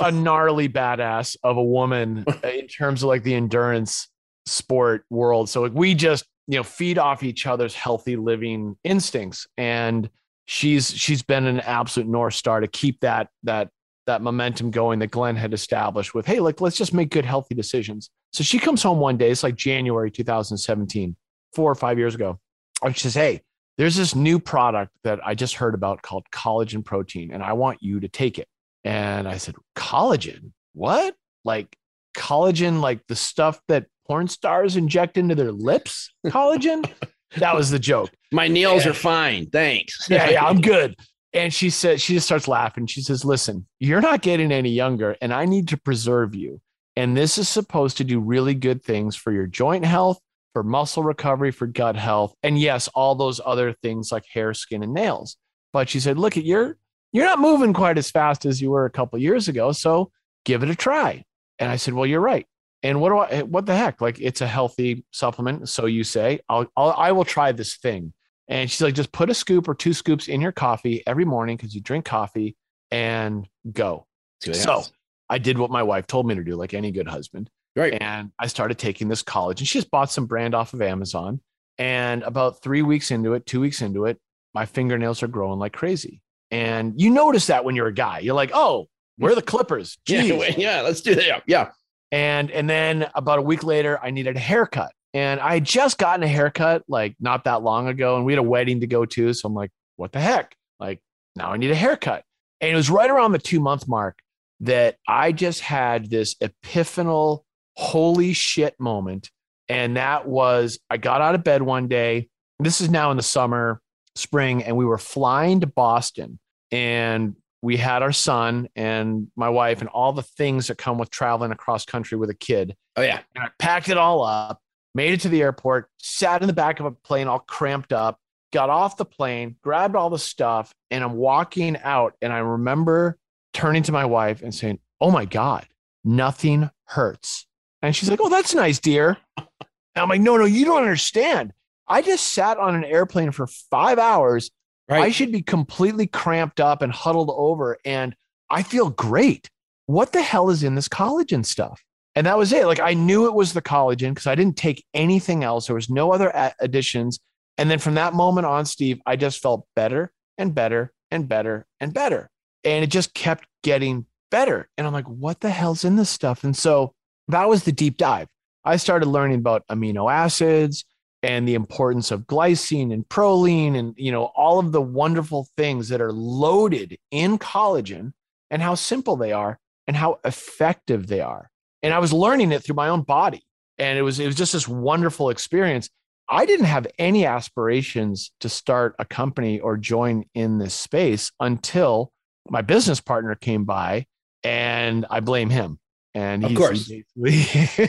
a 0.00 0.12
gnarly 0.12 0.68
badass 0.68 1.36
of 1.42 1.56
a 1.56 1.64
woman 1.64 2.24
in 2.44 2.68
terms 2.68 3.02
of 3.02 3.08
like 3.08 3.22
the 3.22 3.34
endurance 3.34 4.08
sport 4.46 5.04
world. 5.10 5.48
So 5.48 5.62
like 5.62 5.72
we 5.72 5.94
just 5.94 6.24
you 6.46 6.58
know 6.58 6.62
feed 6.62 6.98
off 6.98 7.22
each 7.22 7.46
other's 7.46 7.74
healthy 7.74 8.16
living 8.16 8.76
instincts, 8.84 9.46
and 9.56 10.08
she's 10.46 10.90
she's 10.90 11.22
been 11.22 11.46
an 11.46 11.60
absolute 11.60 12.08
north 12.08 12.34
star 12.34 12.60
to 12.60 12.68
keep 12.68 13.00
that 13.00 13.28
that 13.42 13.68
that 14.06 14.22
momentum 14.22 14.70
going 14.70 14.98
that 14.98 15.10
Glenn 15.10 15.36
had 15.36 15.54
established 15.54 16.14
with, 16.14 16.26
hey, 16.26 16.40
like, 16.40 16.60
let's 16.60 16.76
just 16.76 16.92
make 16.92 17.10
good, 17.10 17.24
healthy 17.24 17.54
decisions. 17.54 18.10
So 18.32 18.44
she 18.44 18.58
comes 18.58 18.82
home 18.82 18.98
one 18.98 19.16
day, 19.16 19.30
it's 19.30 19.42
like 19.42 19.56
January 19.56 20.10
2017, 20.10 21.16
four 21.54 21.70
or 21.70 21.74
five 21.74 21.98
years 21.98 22.14
ago. 22.14 22.38
And 22.82 22.94
she 22.94 23.00
says, 23.04 23.14
hey, 23.14 23.40
there's 23.78 23.96
this 23.96 24.14
new 24.14 24.38
product 24.38 24.92
that 25.04 25.20
I 25.24 25.34
just 25.34 25.54
heard 25.54 25.74
about 25.74 26.02
called 26.02 26.26
collagen 26.32 26.84
protein, 26.84 27.32
and 27.32 27.42
I 27.42 27.54
want 27.54 27.82
you 27.82 28.00
to 28.00 28.08
take 28.08 28.38
it. 28.38 28.48
And 28.84 29.26
I 29.26 29.38
said, 29.38 29.54
collagen? 29.74 30.52
What? 30.74 31.14
Like 31.44 31.76
collagen, 32.16 32.80
like 32.80 33.00
the 33.08 33.16
stuff 33.16 33.60
that 33.68 33.86
porn 34.06 34.28
stars 34.28 34.76
inject 34.76 35.16
into 35.16 35.34
their 35.34 35.52
lips? 35.52 36.12
Collagen? 36.26 36.90
that 37.36 37.54
was 37.54 37.70
the 37.70 37.78
joke. 37.78 38.10
My 38.32 38.48
nails 38.48 38.86
are 38.86 38.94
fine. 38.94 39.50
Thanks. 39.50 40.08
yeah, 40.08 40.30
yeah, 40.30 40.44
I'm 40.44 40.60
good. 40.60 40.96
And 41.32 41.52
she 41.52 41.68
said, 41.70 42.00
she 42.00 42.14
just 42.14 42.26
starts 42.26 42.46
laughing. 42.46 42.86
She 42.86 43.02
says, 43.02 43.24
Listen, 43.24 43.66
you're 43.80 44.00
not 44.00 44.22
getting 44.22 44.52
any 44.52 44.70
younger, 44.70 45.16
and 45.20 45.32
I 45.32 45.46
need 45.46 45.68
to 45.68 45.76
preserve 45.76 46.34
you. 46.34 46.60
And 46.96 47.16
this 47.16 47.38
is 47.38 47.48
supposed 47.48 47.96
to 47.96 48.04
do 48.04 48.20
really 48.20 48.54
good 48.54 48.84
things 48.84 49.16
for 49.16 49.32
your 49.32 49.48
joint 49.48 49.84
health, 49.84 50.20
for 50.52 50.62
muscle 50.62 51.02
recovery, 51.02 51.50
for 51.50 51.66
gut 51.66 51.96
health. 51.96 52.34
And 52.44 52.58
yes, 52.58 52.88
all 52.94 53.16
those 53.16 53.40
other 53.44 53.72
things 53.82 54.12
like 54.12 54.24
hair, 54.32 54.54
skin, 54.54 54.84
and 54.84 54.94
nails. 54.94 55.36
But 55.72 55.88
she 55.88 55.98
said, 55.98 56.18
Look 56.18 56.36
at 56.36 56.44
you're 56.44 56.76
you're 57.12 57.26
not 57.26 57.40
moving 57.40 57.72
quite 57.72 57.98
as 57.98 58.10
fast 58.10 58.46
as 58.46 58.62
you 58.62 58.70
were 58.70 58.84
a 58.86 58.90
couple 58.90 59.18
years 59.18 59.48
ago. 59.48 59.72
So 59.72 60.12
give 60.44 60.62
it 60.62 60.70
a 60.70 60.76
try. 60.76 61.24
And 61.58 61.70
I 61.70 61.76
said, 61.76 61.94
Well, 61.94 62.06
you're 62.06 62.20
right. 62.20 62.46
And 62.84 63.00
what 63.00 63.08
do 63.08 63.18
I 63.36 63.42
what 63.42 63.64
the 63.64 63.74
heck? 63.74 64.02
Like 64.02 64.20
it's 64.20 64.42
a 64.42 64.46
healthy 64.46 65.04
supplement. 65.10 65.68
So 65.70 65.86
you 65.86 66.04
say, 66.04 66.40
I'll, 66.48 66.66
I'll 66.76 66.92
I 66.92 67.12
will 67.12 67.24
try 67.24 67.50
this 67.50 67.76
thing. 67.76 68.12
And 68.46 68.70
she's 68.70 68.82
like, 68.82 68.94
just 68.94 69.10
put 69.10 69.30
a 69.30 69.34
scoop 69.34 69.66
or 69.66 69.74
two 69.74 69.94
scoops 69.94 70.28
in 70.28 70.42
your 70.42 70.52
coffee 70.52 71.02
every 71.06 71.24
morning 71.24 71.56
because 71.56 71.74
you 71.74 71.80
drink 71.80 72.04
coffee 72.04 72.56
and 72.90 73.48
go. 73.72 74.06
So 74.52 74.84
I 75.30 75.38
did 75.38 75.58
what 75.58 75.70
my 75.70 75.82
wife 75.82 76.06
told 76.06 76.26
me 76.26 76.34
to 76.34 76.44
do, 76.44 76.54
like 76.54 76.74
any 76.74 76.92
good 76.92 77.08
husband. 77.08 77.48
Right. 77.74 77.96
And 77.98 78.30
I 78.38 78.46
started 78.48 78.78
taking 78.78 79.08
this 79.08 79.22
college 79.22 79.60
and 79.60 79.66
she 79.66 79.78
just 79.78 79.90
bought 79.90 80.10
some 80.10 80.26
brand 80.26 80.54
off 80.54 80.74
of 80.74 80.82
Amazon. 80.82 81.40
And 81.78 82.22
about 82.22 82.62
three 82.62 82.82
weeks 82.82 83.10
into 83.10 83.32
it, 83.32 83.46
two 83.46 83.60
weeks 83.60 83.80
into 83.80 84.04
it, 84.04 84.20
my 84.52 84.66
fingernails 84.66 85.22
are 85.22 85.28
growing 85.28 85.58
like 85.58 85.72
crazy. 85.72 86.20
And 86.50 87.00
you 87.00 87.08
notice 87.08 87.46
that 87.46 87.64
when 87.64 87.74
you're 87.74 87.88
a 87.88 87.94
guy, 87.94 88.18
you're 88.18 88.34
like, 88.34 88.50
oh, 88.52 88.88
where 89.16 89.32
are 89.32 89.34
the 89.34 89.42
clippers? 89.42 89.96
Jeez. 90.06 90.38
Yeah, 90.38 90.54
yeah, 90.56 90.80
let's 90.82 91.00
do 91.00 91.14
that. 91.14 91.42
Yeah. 91.46 91.70
And 92.14 92.52
and 92.52 92.70
then 92.70 93.10
about 93.16 93.40
a 93.40 93.42
week 93.42 93.64
later, 93.64 93.98
I 94.00 94.12
needed 94.12 94.36
a 94.36 94.40
haircut. 94.40 94.92
And 95.14 95.40
I 95.40 95.54
had 95.54 95.64
just 95.64 95.98
gotten 95.98 96.22
a 96.22 96.28
haircut 96.28 96.84
like 96.86 97.16
not 97.18 97.42
that 97.42 97.64
long 97.64 97.88
ago, 97.88 98.14
and 98.14 98.24
we 98.24 98.32
had 98.32 98.38
a 98.38 98.42
wedding 98.44 98.80
to 98.82 98.86
go 98.86 99.04
to. 99.04 99.32
So 99.32 99.48
I'm 99.48 99.54
like, 99.54 99.72
what 99.96 100.12
the 100.12 100.20
heck? 100.20 100.54
Like, 100.78 101.00
now 101.34 101.50
I 101.50 101.56
need 101.56 101.72
a 101.72 101.74
haircut. 101.74 102.22
And 102.60 102.70
it 102.70 102.76
was 102.76 102.88
right 102.88 103.10
around 103.10 103.32
the 103.32 103.40
two 103.40 103.58
month 103.58 103.88
mark 103.88 104.20
that 104.60 104.96
I 105.08 105.32
just 105.32 105.60
had 105.60 106.08
this 106.08 106.36
epiphanal, 106.36 107.42
holy 107.76 108.32
shit 108.32 108.78
moment. 108.78 109.28
And 109.68 109.96
that 109.96 110.24
was 110.24 110.78
I 110.88 110.98
got 110.98 111.20
out 111.20 111.34
of 111.34 111.42
bed 111.42 111.62
one 111.62 111.88
day. 111.88 112.28
This 112.60 112.80
is 112.80 112.90
now 112.90 113.10
in 113.10 113.16
the 113.16 113.24
summer, 113.24 113.80
spring, 114.14 114.62
and 114.62 114.76
we 114.76 114.84
were 114.84 114.98
flying 114.98 115.62
to 115.62 115.66
Boston. 115.66 116.38
And 116.70 117.34
we 117.64 117.76
had 117.76 118.02
our 118.02 118.12
son 118.12 118.68
and 118.76 119.28
my 119.34 119.48
wife 119.48 119.80
and 119.80 119.88
all 119.88 120.12
the 120.12 120.22
things 120.22 120.68
that 120.68 120.78
come 120.78 120.98
with 120.98 121.10
traveling 121.10 121.50
across 121.50 121.84
country 121.84 122.16
with 122.16 122.30
a 122.30 122.34
kid. 122.34 122.76
Oh, 122.96 123.02
yeah. 123.02 123.20
And 123.34 123.44
I 123.44 123.48
packed 123.58 123.88
it 123.88 123.96
all 123.96 124.22
up 124.22 124.60
made 124.94 125.12
it 125.12 125.20
to 125.20 125.28
the 125.28 125.42
airport, 125.42 125.90
sat 125.98 126.40
in 126.40 126.46
the 126.46 126.52
back 126.52 126.80
of 126.80 126.86
a 126.86 126.92
plane 126.92 127.26
all 127.26 127.40
cramped 127.40 127.92
up, 127.92 128.18
got 128.52 128.70
off 128.70 128.96
the 128.96 129.04
plane, 129.04 129.56
grabbed 129.62 129.96
all 129.96 130.10
the 130.10 130.18
stuff, 130.18 130.72
and 130.90 131.02
I'm 131.02 131.14
walking 131.14 131.76
out. 131.82 132.14
And 132.22 132.32
I 132.32 132.38
remember 132.38 133.18
turning 133.52 133.82
to 133.84 133.92
my 133.92 134.04
wife 134.04 134.42
and 134.42 134.54
saying, 134.54 134.78
Oh 135.00 135.10
my 135.10 135.24
God, 135.24 135.66
nothing 136.04 136.70
hurts. 136.84 137.46
And 137.82 137.94
she's 137.94 138.08
like, 138.08 138.20
Oh, 138.20 138.28
that's 138.28 138.54
nice, 138.54 138.78
dear. 138.78 139.18
And 139.36 140.02
I'm 140.02 140.08
like, 140.08 140.20
No, 140.20 140.36
no, 140.36 140.44
you 140.44 140.64
don't 140.64 140.82
understand. 140.82 141.52
I 141.86 142.00
just 142.00 142.32
sat 142.32 142.58
on 142.58 142.74
an 142.74 142.84
airplane 142.84 143.32
for 143.32 143.46
five 143.46 143.98
hours. 143.98 144.50
Right. 144.88 145.04
I 145.04 145.10
should 145.10 145.32
be 145.32 145.42
completely 145.42 146.06
cramped 146.06 146.60
up 146.60 146.82
and 146.82 146.92
huddled 146.92 147.30
over, 147.34 147.78
and 147.84 148.14
I 148.50 148.62
feel 148.62 148.90
great. 148.90 149.48
What 149.86 150.12
the 150.12 150.22
hell 150.22 150.50
is 150.50 150.62
in 150.62 150.74
this 150.74 150.88
collagen 150.88 151.44
stuff? 151.44 151.82
And 152.14 152.26
that 152.26 152.38
was 152.38 152.52
it. 152.52 152.66
Like 152.66 152.80
I 152.80 152.94
knew 152.94 153.26
it 153.26 153.34
was 153.34 153.52
the 153.52 153.62
collagen 153.62 154.10
because 154.10 154.26
I 154.26 154.34
didn't 154.34 154.56
take 154.56 154.84
anything 154.94 155.42
else. 155.42 155.66
There 155.66 155.74
was 155.74 155.90
no 155.90 156.12
other 156.12 156.32
additions. 156.60 157.18
And 157.58 157.70
then 157.70 157.78
from 157.78 157.94
that 157.94 158.14
moment 158.14 158.46
on, 158.46 158.66
Steve, 158.66 159.00
I 159.06 159.16
just 159.16 159.42
felt 159.42 159.66
better 159.74 160.12
and 160.38 160.54
better 160.54 160.92
and 161.10 161.28
better 161.28 161.66
and 161.80 161.92
better. 161.92 162.30
And 162.62 162.84
it 162.84 162.88
just 162.88 163.14
kept 163.14 163.46
getting 163.62 164.06
better. 164.30 164.68
And 164.76 164.86
I'm 164.86 164.92
like, 164.92 165.08
what 165.08 165.40
the 165.40 165.50
hell's 165.50 165.84
in 165.84 165.96
this 165.96 166.10
stuff? 166.10 166.44
And 166.44 166.56
so 166.56 166.94
that 167.28 167.48
was 167.48 167.64
the 167.64 167.72
deep 167.72 167.96
dive. 167.96 168.28
I 168.64 168.76
started 168.76 169.06
learning 169.06 169.38
about 169.38 169.66
amino 169.68 170.10
acids 170.10 170.84
and 171.24 171.48
the 171.48 171.54
importance 171.54 172.10
of 172.10 172.26
glycine 172.26 172.92
and 172.92 173.08
proline 173.08 173.76
and 173.76 173.94
you 173.96 174.12
know 174.12 174.24
all 174.36 174.58
of 174.58 174.72
the 174.72 174.82
wonderful 174.82 175.48
things 175.56 175.88
that 175.88 176.00
are 176.00 176.12
loaded 176.12 176.98
in 177.10 177.38
collagen 177.38 178.12
and 178.50 178.62
how 178.62 178.74
simple 178.74 179.16
they 179.16 179.32
are 179.32 179.58
and 179.86 179.96
how 179.96 180.20
effective 180.24 181.06
they 181.08 181.20
are 181.20 181.50
and 181.84 181.92
I 181.92 181.98
was 181.98 182.14
learning 182.14 182.50
it 182.50 182.64
through 182.64 182.76
my 182.76 182.88
own 182.88 183.02
body. 183.02 183.44
And 183.76 183.98
it 183.98 184.02
was 184.02 184.18
it 184.18 184.26
was 184.26 184.36
just 184.36 184.54
this 184.54 184.66
wonderful 184.66 185.28
experience. 185.28 185.90
I 186.30 186.46
didn't 186.46 186.64
have 186.64 186.86
any 186.98 187.26
aspirations 187.26 188.32
to 188.40 188.48
start 188.48 188.96
a 188.98 189.04
company 189.04 189.60
or 189.60 189.76
join 189.76 190.24
in 190.34 190.58
this 190.58 190.72
space 190.72 191.30
until 191.38 192.10
my 192.48 192.62
business 192.62 193.02
partner 193.02 193.34
came 193.34 193.64
by 193.64 194.06
and 194.42 195.04
I 195.10 195.20
blame 195.20 195.50
him. 195.50 195.78
And 196.14 196.44
of 196.44 196.54
course, 196.54 196.86
he, 196.88 197.04
he 197.14 197.88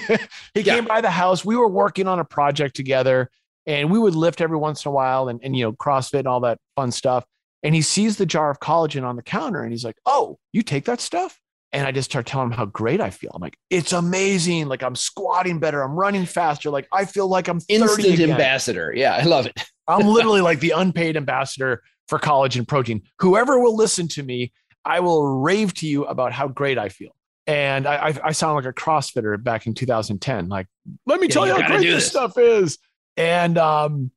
yeah. 0.56 0.76
came 0.76 0.86
by 0.86 1.02
the 1.02 1.12
house. 1.12 1.46
We 1.46 1.56
were 1.56 1.70
working 1.70 2.08
on 2.08 2.20
a 2.20 2.26
project 2.26 2.76
together 2.76 3.30
and 3.68 3.92
we 3.92 4.00
would 4.00 4.16
lift 4.16 4.42
every 4.42 4.58
once 4.58 4.86
in 4.86 4.90
a 4.90 4.92
while 4.92 5.30
and, 5.30 5.40
and, 5.44 5.56
you 5.56 5.64
know, 5.64 5.74
CrossFit 5.74 6.20
and 6.20 6.28
all 6.28 6.40
that 6.42 6.60
fun 6.76 6.92
stuff. 6.92 7.26
And 7.64 7.74
he 7.74 7.82
sees 7.82 8.18
the 8.18 8.26
jar 8.26 8.50
of 8.50 8.60
collagen 8.60 9.04
on 9.04 9.16
the 9.16 9.24
counter 9.24 9.62
and 9.62 9.72
he's 9.72 9.84
like, 9.84 9.98
Oh, 10.06 10.38
you 10.54 10.62
take 10.62 10.86
that 10.86 11.02
stuff? 11.02 11.40
And 11.72 11.86
I 11.86 11.92
just 11.92 12.10
start 12.10 12.26
telling 12.26 12.48
him 12.48 12.58
how 12.58 12.66
great 12.66 13.02
I 13.02 13.10
feel. 13.10 13.32
I'm 13.34 13.42
like, 13.42 13.58
it's 13.70 13.92
amazing. 13.92 14.68
Like 14.68 14.82
I'm 14.82 14.96
squatting 14.96 15.60
better. 15.60 15.82
I'm 15.82 15.96
running 15.96 16.26
faster. 16.26 16.70
Like 16.70 16.88
I 16.92 17.06
feel 17.06 17.28
like 17.28 17.48
I'm 17.48 17.60
instant 17.68 18.14
again. 18.14 18.32
ambassador. 18.32 18.94
Yeah, 18.96 19.16
I 19.16 19.24
love 19.24 19.46
it. 19.46 19.54
I'm 19.88 20.08
literally 20.08 20.42
like 20.50 20.62
the 20.62 20.72
unpaid 20.72 21.18
ambassador 21.18 21.84
for 22.08 22.18
collagen 22.18 22.68
protein. 22.68 23.02
Whoever 23.20 23.60
will 23.60 23.76
listen 23.76 24.08
to 24.10 24.24
me, 24.24 24.54
I 24.86 25.00
will 25.00 25.42
rave 25.42 25.74
to 25.76 25.88
you 25.88 26.06
about 26.06 26.32
how 26.32 26.48
great 26.48 26.78
I 26.78 26.90
feel. 26.90 27.16
And 27.48 27.88
I, 27.88 28.08
I, 28.08 28.14
I 28.26 28.32
sound 28.32 28.56
like 28.56 28.66
a 28.66 28.74
CrossFitter 28.74 29.42
back 29.44 29.68
in 29.68 29.74
2010. 29.74 30.50
Like, 30.50 30.68
let 31.06 31.20
me 31.20 31.28
yeah, 31.28 31.34
tell 31.34 31.48
you 31.48 31.54
how 31.54 31.68
great 31.68 31.82
this, 31.82 31.96
this 31.96 32.08
stuff 32.08 32.38
is. 32.38 32.80
And 33.18 33.58
um, 33.58 34.12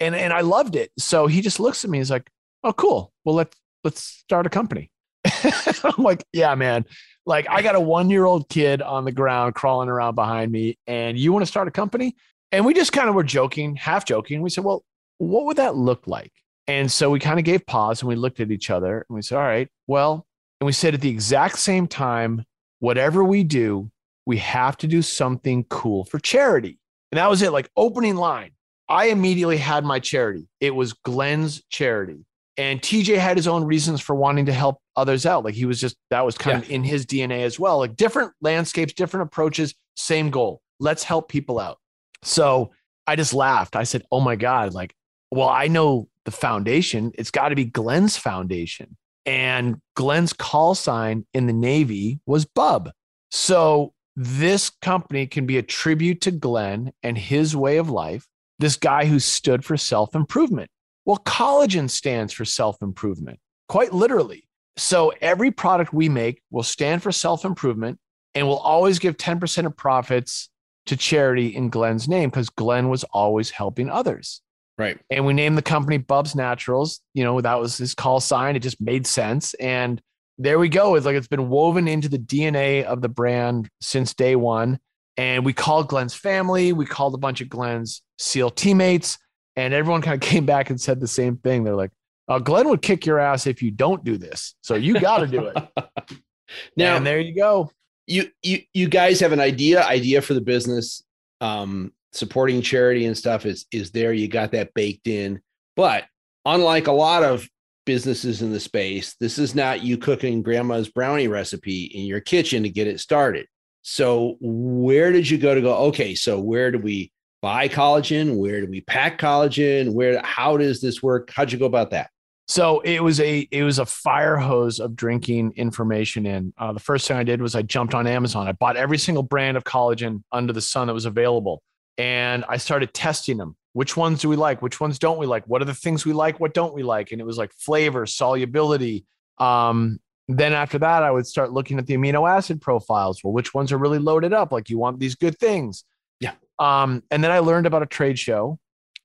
and 0.00 0.14
and 0.14 0.32
I 0.32 0.40
loved 0.40 0.76
it. 0.76 0.90
So 0.98 1.26
he 1.26 1.40
just 1.40 1.60
looks 1.60 1.84
at 1.84 1.90
me. 1.90 1.98
He's 1.98 2.10
like, 2.10 2.30
"Oh, 2.62 2.72
cool. 2.72 3.12
Well, 3.24 3.34
let's 3.34 3.56
let's 3.84 4.00
start 4.00 4.46
a 4.46 4.50
company." 4.50 4.90
I'm 5.84 6.02
like, 6.02 6.24
yeah, 6.32 6.54
man. 6.54 6.84
Like, 7.26 7.46
I 7.48 7.62
got 7.62 7.74
a 7.74 7.80
one 7.80 8.10
year 8.10 8.24
old 8.24 8.48
kid 8.48 8.82
on 8.82 9.04
the 9.04 9.12
ground 9.12 9.54
crawling 9.54 9.88
around 9.88 10.14
behind 10.14 10.50
me, 10.50 10.78
and 10.86 11.18
you 11.18 11.32
want 11.32 11.42
to 11.42 11.50
start 11.50 11.68
a 11.68 11.70
company? 11.70 12.16
And 12.54 12.64
we 12.64 12.72
just 12.72 12.92
kind 12.92 13.08
of 13.08 13.16
were 13.16 13.24
joking, 13.24 13.74
half 13.74 14.04
joking. 14.04 14.40
We 14.40 14.48
said, 14.48 14.62
well, 14.62 14.84
what 15.18 15.44
would 15.46 15.56
that 15.56 15.74
look 15.74 16.06
like? 16.06 16.32
And 16.68 16.90
so 16.90 17.10
we 17.10 17.18
kind 17.18 17.38
of 17.38 17.44
gave 17.44 17.66
pause 17.66 18.00
and 18.00 18.08
we 18.08 18.14
looked 18.14 18.38
at 18.38 18.52
each 18.52 18.70
other 18.70 19.04
and 19.08 19.16
we 19.16 19.22
said, 19.22 19.38
all 19.38 19.44
right, 19.44 19.68
well, 19.88 20.24
and 20.60 20.66
we 20.66 20.72
said 20.72 20.94
at 20.94 21.00
the 21.00 21.10
exact 21.10 21.58
same 21.58 21.88
time, 21.88 22.44
whatever 22.84 23.24
we 23.24 23.44
do, 23.44 23.90
we 24.26 24.38
have 24.38 24.76
to 24.78 24.86
do 24.86 25.02
something 25.02 25.64
cool 25.64 26.04
for 26.04 26.18
charity. 26.18 26.78
And 27.10 27.18
that 27.18 27.30
was 27.30 27.42
it, 27.42 27.52
like 27.52 27.70
opening 27.76 28.16
line. 28.16 28.52
I 28.88 29.06
immediately 29.06 29.56
had 29.56 29.84
my 29.84 29.98
charity. 29.98 30.48
It 30.60 30.74
was 30.74 30.92
Glenn's 30.92 31.62
charity 31.70 32.26
and 32.56 32.80
TJ 32.80 33.18
had 33.18 33.36
his 33.36 33.48
own 33.48 33.64
reasons 33.64 34.00
for 34.00 34.14
wanting 34.14 34.46
to 34.46 34.52
help 34.52 34.78
others 34.96 35.26
out. 35.26 35.44
Like 35.44 35.54
he 35.54 35.64
was 35.64 35.80
just 35.80 35.96
that 36.10 36.24
was 36.24 36.38
kind 36.38 36.58
yeah. 36.58 36.64
of 36.64 36.70
in 36.70 36.84
his 36.84 37.06
DNA 37.06 37.42
as 37.42 37.58
well. 37.58 37.78
Like 37.78 37.96
different 37.96 38.32
landscapes, 38.40 38.92
different 38.92 39.26
approaches, 39.26 39.74
same 39.96 40.30
goal. 40.30 40.60
Let's 40.78 41.02
help 41.02 41.28
people 41.28 41.58
out. 41.58 41.78
So 42.22 42.72
I 43.06 43.16
just 43.16 43.34
laughed. 43.34 43.76
I 43.76 43.84
said, 43.84 44.02
"Oh 44.10 44.20
my 44.20 44.36
god!" 44.36 44.72
Like, 44.72 44.94
well, 45.30 45.48
I 45.48 45.68
know 45.68 46.08
the 46.24 46.30
foundation. 46.30 47.12
It's 47.14 47.30
got 47.30 47.48
to 47.48 47.56
be 47.56 47.64
Glenn's 47.64 48.16
foundation, 48.16 48.96
and 49.26 49.76
Glenn's 49.94 50.32
call 50.32 50.74
sign 50.74 51.26
in 51.32 51.46
the 51.46 51.52
Navy 51.52 52.20
was 52.26 52.44
Bub. 52.44 52.90
So 53.30 53.92
this 54.16 54.70
company 54.70 55.26
can 55.26 55.46
be 55.46 55.58
a 55.58 55.62
tribute 55.62 56.20
to 56.22 56.30
Glenn 56.30 56.92
and 57.02 57.18
his 57.18 57.56
way 57.56 57.78
of 57.78 57.90
life, 57.90 58.26
this 58.58 58.76
guy 58.76 59.06
who 59.06 59.18
stood 59.18 59.64
for 59.64 59.76
self 59.76 60.14
improvement. 60.14 60.70
Well, 61.04 61.18
collagen 61.18 61.90
stands 61.90 62.32
for 62.32 62.44
self 62.44 62.80
improvement, 62.82 63.38
quite 63.68 63.92
literally. 63.92 64.46
So 64.76 65.12
every 65.20 65.50
product 65.50 65.92
we 65.92 66.08
make 66.08 66.42
will 66.50 66.62
stand 66.62 67.02
for 67.02 67.12
self 67.12 67.44
improvement 67.44 67.98
and 68.34 68.46
we'll 68.46 68.58
always 68.58 68.98
give 68.98 69.16
10% 69.16 69.66
of 69.66 69.76
profits 69.76 70.50
to 70.86 70.96
charity 70.96 71.54
in 71.54 71.70
Glenn's 71.70 72.08
name 72.08 72.30
because 72.30 72.50
Glenn 72.50 72.88
was 72.88 73.04
always 73.04 73.50
helping 73.50 73.88
others. 73.88 74.42
Right. 74.76 74.98
And 75.10 75.24
we 75.24 75.34
named 75.34 75.56
the 75.56 75.62
company 75.62 75.98
Bubs 75.98 76.34
Naturals. 76.34 77.00
You 77.14 77.24
know, 77.24 77.40
that 77.40 77.60
was 77.60 77.78
his 77.78 77.94
call 77.94 78.20
sign. 78.20 78.56
It 78.56 78.60
just 78.60 78.80
made 78.80 79.06
sense. 79.06 79.54
And 79.54 80.00
there 80.38 80.58
we 80.58 80.68
go. 80.68 80.96
It's 80.96 81.06
like 81.06 81.14
it's 81.14 81.28
been 81.28 81.48
woven 81.48 81.86
into 81.86 82.08
the 82.08 82.18
DNA 82.18 82.82
of 82.84 83.00
the 83.00 83.08
brand 83.08 83.68
since 83.80 84.14
day 84.14 84.34
one. 84.34 84.80
And 85.16 85.44
we 85.44 85.52
called 85.52 85.88
Glenn's 85.88 86.14
family. 86.14 86.72
We 86.72 86.86
called 86.86 87.14
a 87.14 87.18
bunch 87.18 87.40
of 87.40 87.48
Glenn's 87.48 88.02
SEAL 88.18 88.50
teammates. 88.50 89.16
And 89.54 89.72
everyone 89.72 90.02
kind 90.02 90.20
of 90.20 90.28
came 90.28 90.44
back 90.44 90.70
and 90.70 90.80
said 90.80 91.00
the 91.00 91.06
same 91.06 91.36
thing. 91.36 91.62
They're 91.62 91.76
like, 91.76 91.92
uh, 92.26 92.40
Glenn 92.40 92.68
would 92.68 92.82
kick 92.82 93.06
your 93.06 93.20
ass 93.20 93.46
if 93.46 93.62
you 93.62 93.70
don't 93.70 94.02
do 94.02 94.16
this. 94.16 94.54
So 94.62 94.74
you 94.74 94.98
got 94.98 95.18
to 95.18 95.26
do 95.26 95.46
it. 95.46 95.56
now, 96.76 96.96
and 96.96 97.06
there 97.06 97.20
you 97.20 97.36
go. 97.36 97.70
You, 98.06 98.30
you, 98.42 98.62
you 98.72 98.88
guys 98.88 99.20
have 99.20 99.32
an 99.32 99.40
idea, 99.40 99.84
idea 99.84 100.20
for 100.20 100.34
the 100.34 100.40
business. 100.40 101.02
Um, 101.40 101.92
supporting 102.14 102.62
charity 102.62 103.06
and 103.06 103.16
stuff 103.16 103.44
is 103.44 103.66
is 103.70 103.90
there. 103.90 104.12
You 104.12 104.28
got 104.28 104.52
that 104.52 104.74
baked 104.74 105.08
in. 105.08 105.40
But 105.76 106.04
unlike 106.44 106.86
a 106.86 106.92
lot 106.92 107.22
of 107.22 107.48
businesses 107.84 108.42
in 108.42 108.52
the 108.52 108.60
space, 108.60 109.16
this 109.20 109.38
is 109.38 109.54
not 109.54 109.82
you 109.82 109.98
cooking 109.98 110.42
grandma's 110.42 110.88
brownie 110.88 111.28
recipe 111.28 111.84
in 111.84 112.06
your 112.06 112.20
kitchen 112.20 112.62
to 112.62 112.70
get 112.70 112.86
it 112.86 113.00
started. 113.00 113.46
So 113.82 114.36
where 114.40 115.12
did 115.12 115.28
you 115.28 115.36
go 115.36 115.54
to 115.54 115.60
go? 115.60 115.76
Okay, 115.88 116.14
so 116.14 116.40
where 116.40 116.70
do 116.70 116.78
we 116.78 117.12
buy 117.42 117.68
collagen? 117.68 118.36
Where 118.38 118.62
do 118.62 118.66
we 118.66 118.80
pack 118.80 119.18
collagen? 119.18 119.92
Where 119.92 120.22
how 120.22 120.56
does 120.56 120.80
this 120.80 121.02
work? 121.02 121.30
How'd 121.34 121.52
you 121.52 121.58
go 121.58 121.66
about 121.66 121.90
that? 121.90 122.10
So 122.46 122.80
it 122.80 123.02
was 123.02 123.20
a 123.20 123.48
it 123.50 123.64
was 123.64 123.78
a 123.78 123.86
fire 123.86 124.36
hose 124.36 124.78
of 124.78 124.94
drinking 124.94 125.54
information 125.56 126.26
in. 126.26 126.52
Uh, 126.58 126.72
the 126.72 126.80
first 126.80 127.08
thing 127.08 127.16
I 127.16 127.24
did 127.24 127.40
was 127.42 127.54
I 127.54 127.62
jumped 127.62 127.94
on 127.94 128.06
Amazon. 128.06 128.46
I 128.46 128.52
bought 128.52 128.76
every 128.76 128.98
single 128.98 129.22
brand 129.22 129.56
of 129.56 129.64
collagen 129.64 130.22
under 130.30 130.52
the 130.52 130.60
sun 130.60 130.86
that 130.86 130.94
was 130.94 131.06
available 131.06 131.62
and 131.98 132.44
I 132.48 132.56
started 132.56 132.92
testing 132.92 133.36
them. 133.36 133.56
Which 133.72 133.96
ones 133.96 134.20
do 134.20 134.28
we 134.28 134.36
like? 134.36 134.62
Which 134.62 134.80
ones 134.80 134.98
don't 134.98 135.18
we 135.18 135.26
like? 135.26 135.44
What 135.46 135.60
are 135.60 135.64
the 135.64 135.74
things 135.74 136.04
we 136.04 136.12
like? 136.12 136.38
What 136.38 136.54
don't 136.54 136.74
we 136.74 136.82
like? 136.82 137.10
And 137.10 137.20
it 137.20 137.24
was 137.24 137.38
like 137.38 137.52
flavor, 137.52 138.06
solubility. 138.06 139.04
Um, 139.38 139.98
then 140.28 140.52
after 140.52 140.78
that, 140.78 141.02
I 141.02 141.10
would 141.10 141.26
start 141.26 141.52
looking 141.52 141.78
at 141.78 141.86
the 141.86 141.96
amino 141.96 142.28
acid 142.28 142.60
profiles. 142.60 143.22
Well, 143.22 143.32
which 143.32 143.52
ones 143.52 143.72
are 143.72 143.78
really 143.78 143.98
loaded 143.98 144.32
up? 144.32 144.52
Like 144.52 144.70
you 144.70 144.78
want 144.78 145.00
these 145.00 145.16
good 145.16 145.38
things. 145.38 145.84
Yeah. 146.20 146.32
Um, 146.58 147.02
and 147.10 147.22
then 147.22 147.30
I 147.30 147.40
learned 147.40 147.66
about 147.66 147.82
a 147.82 147.86
trade 147.86 148.18
show 148.18 148.58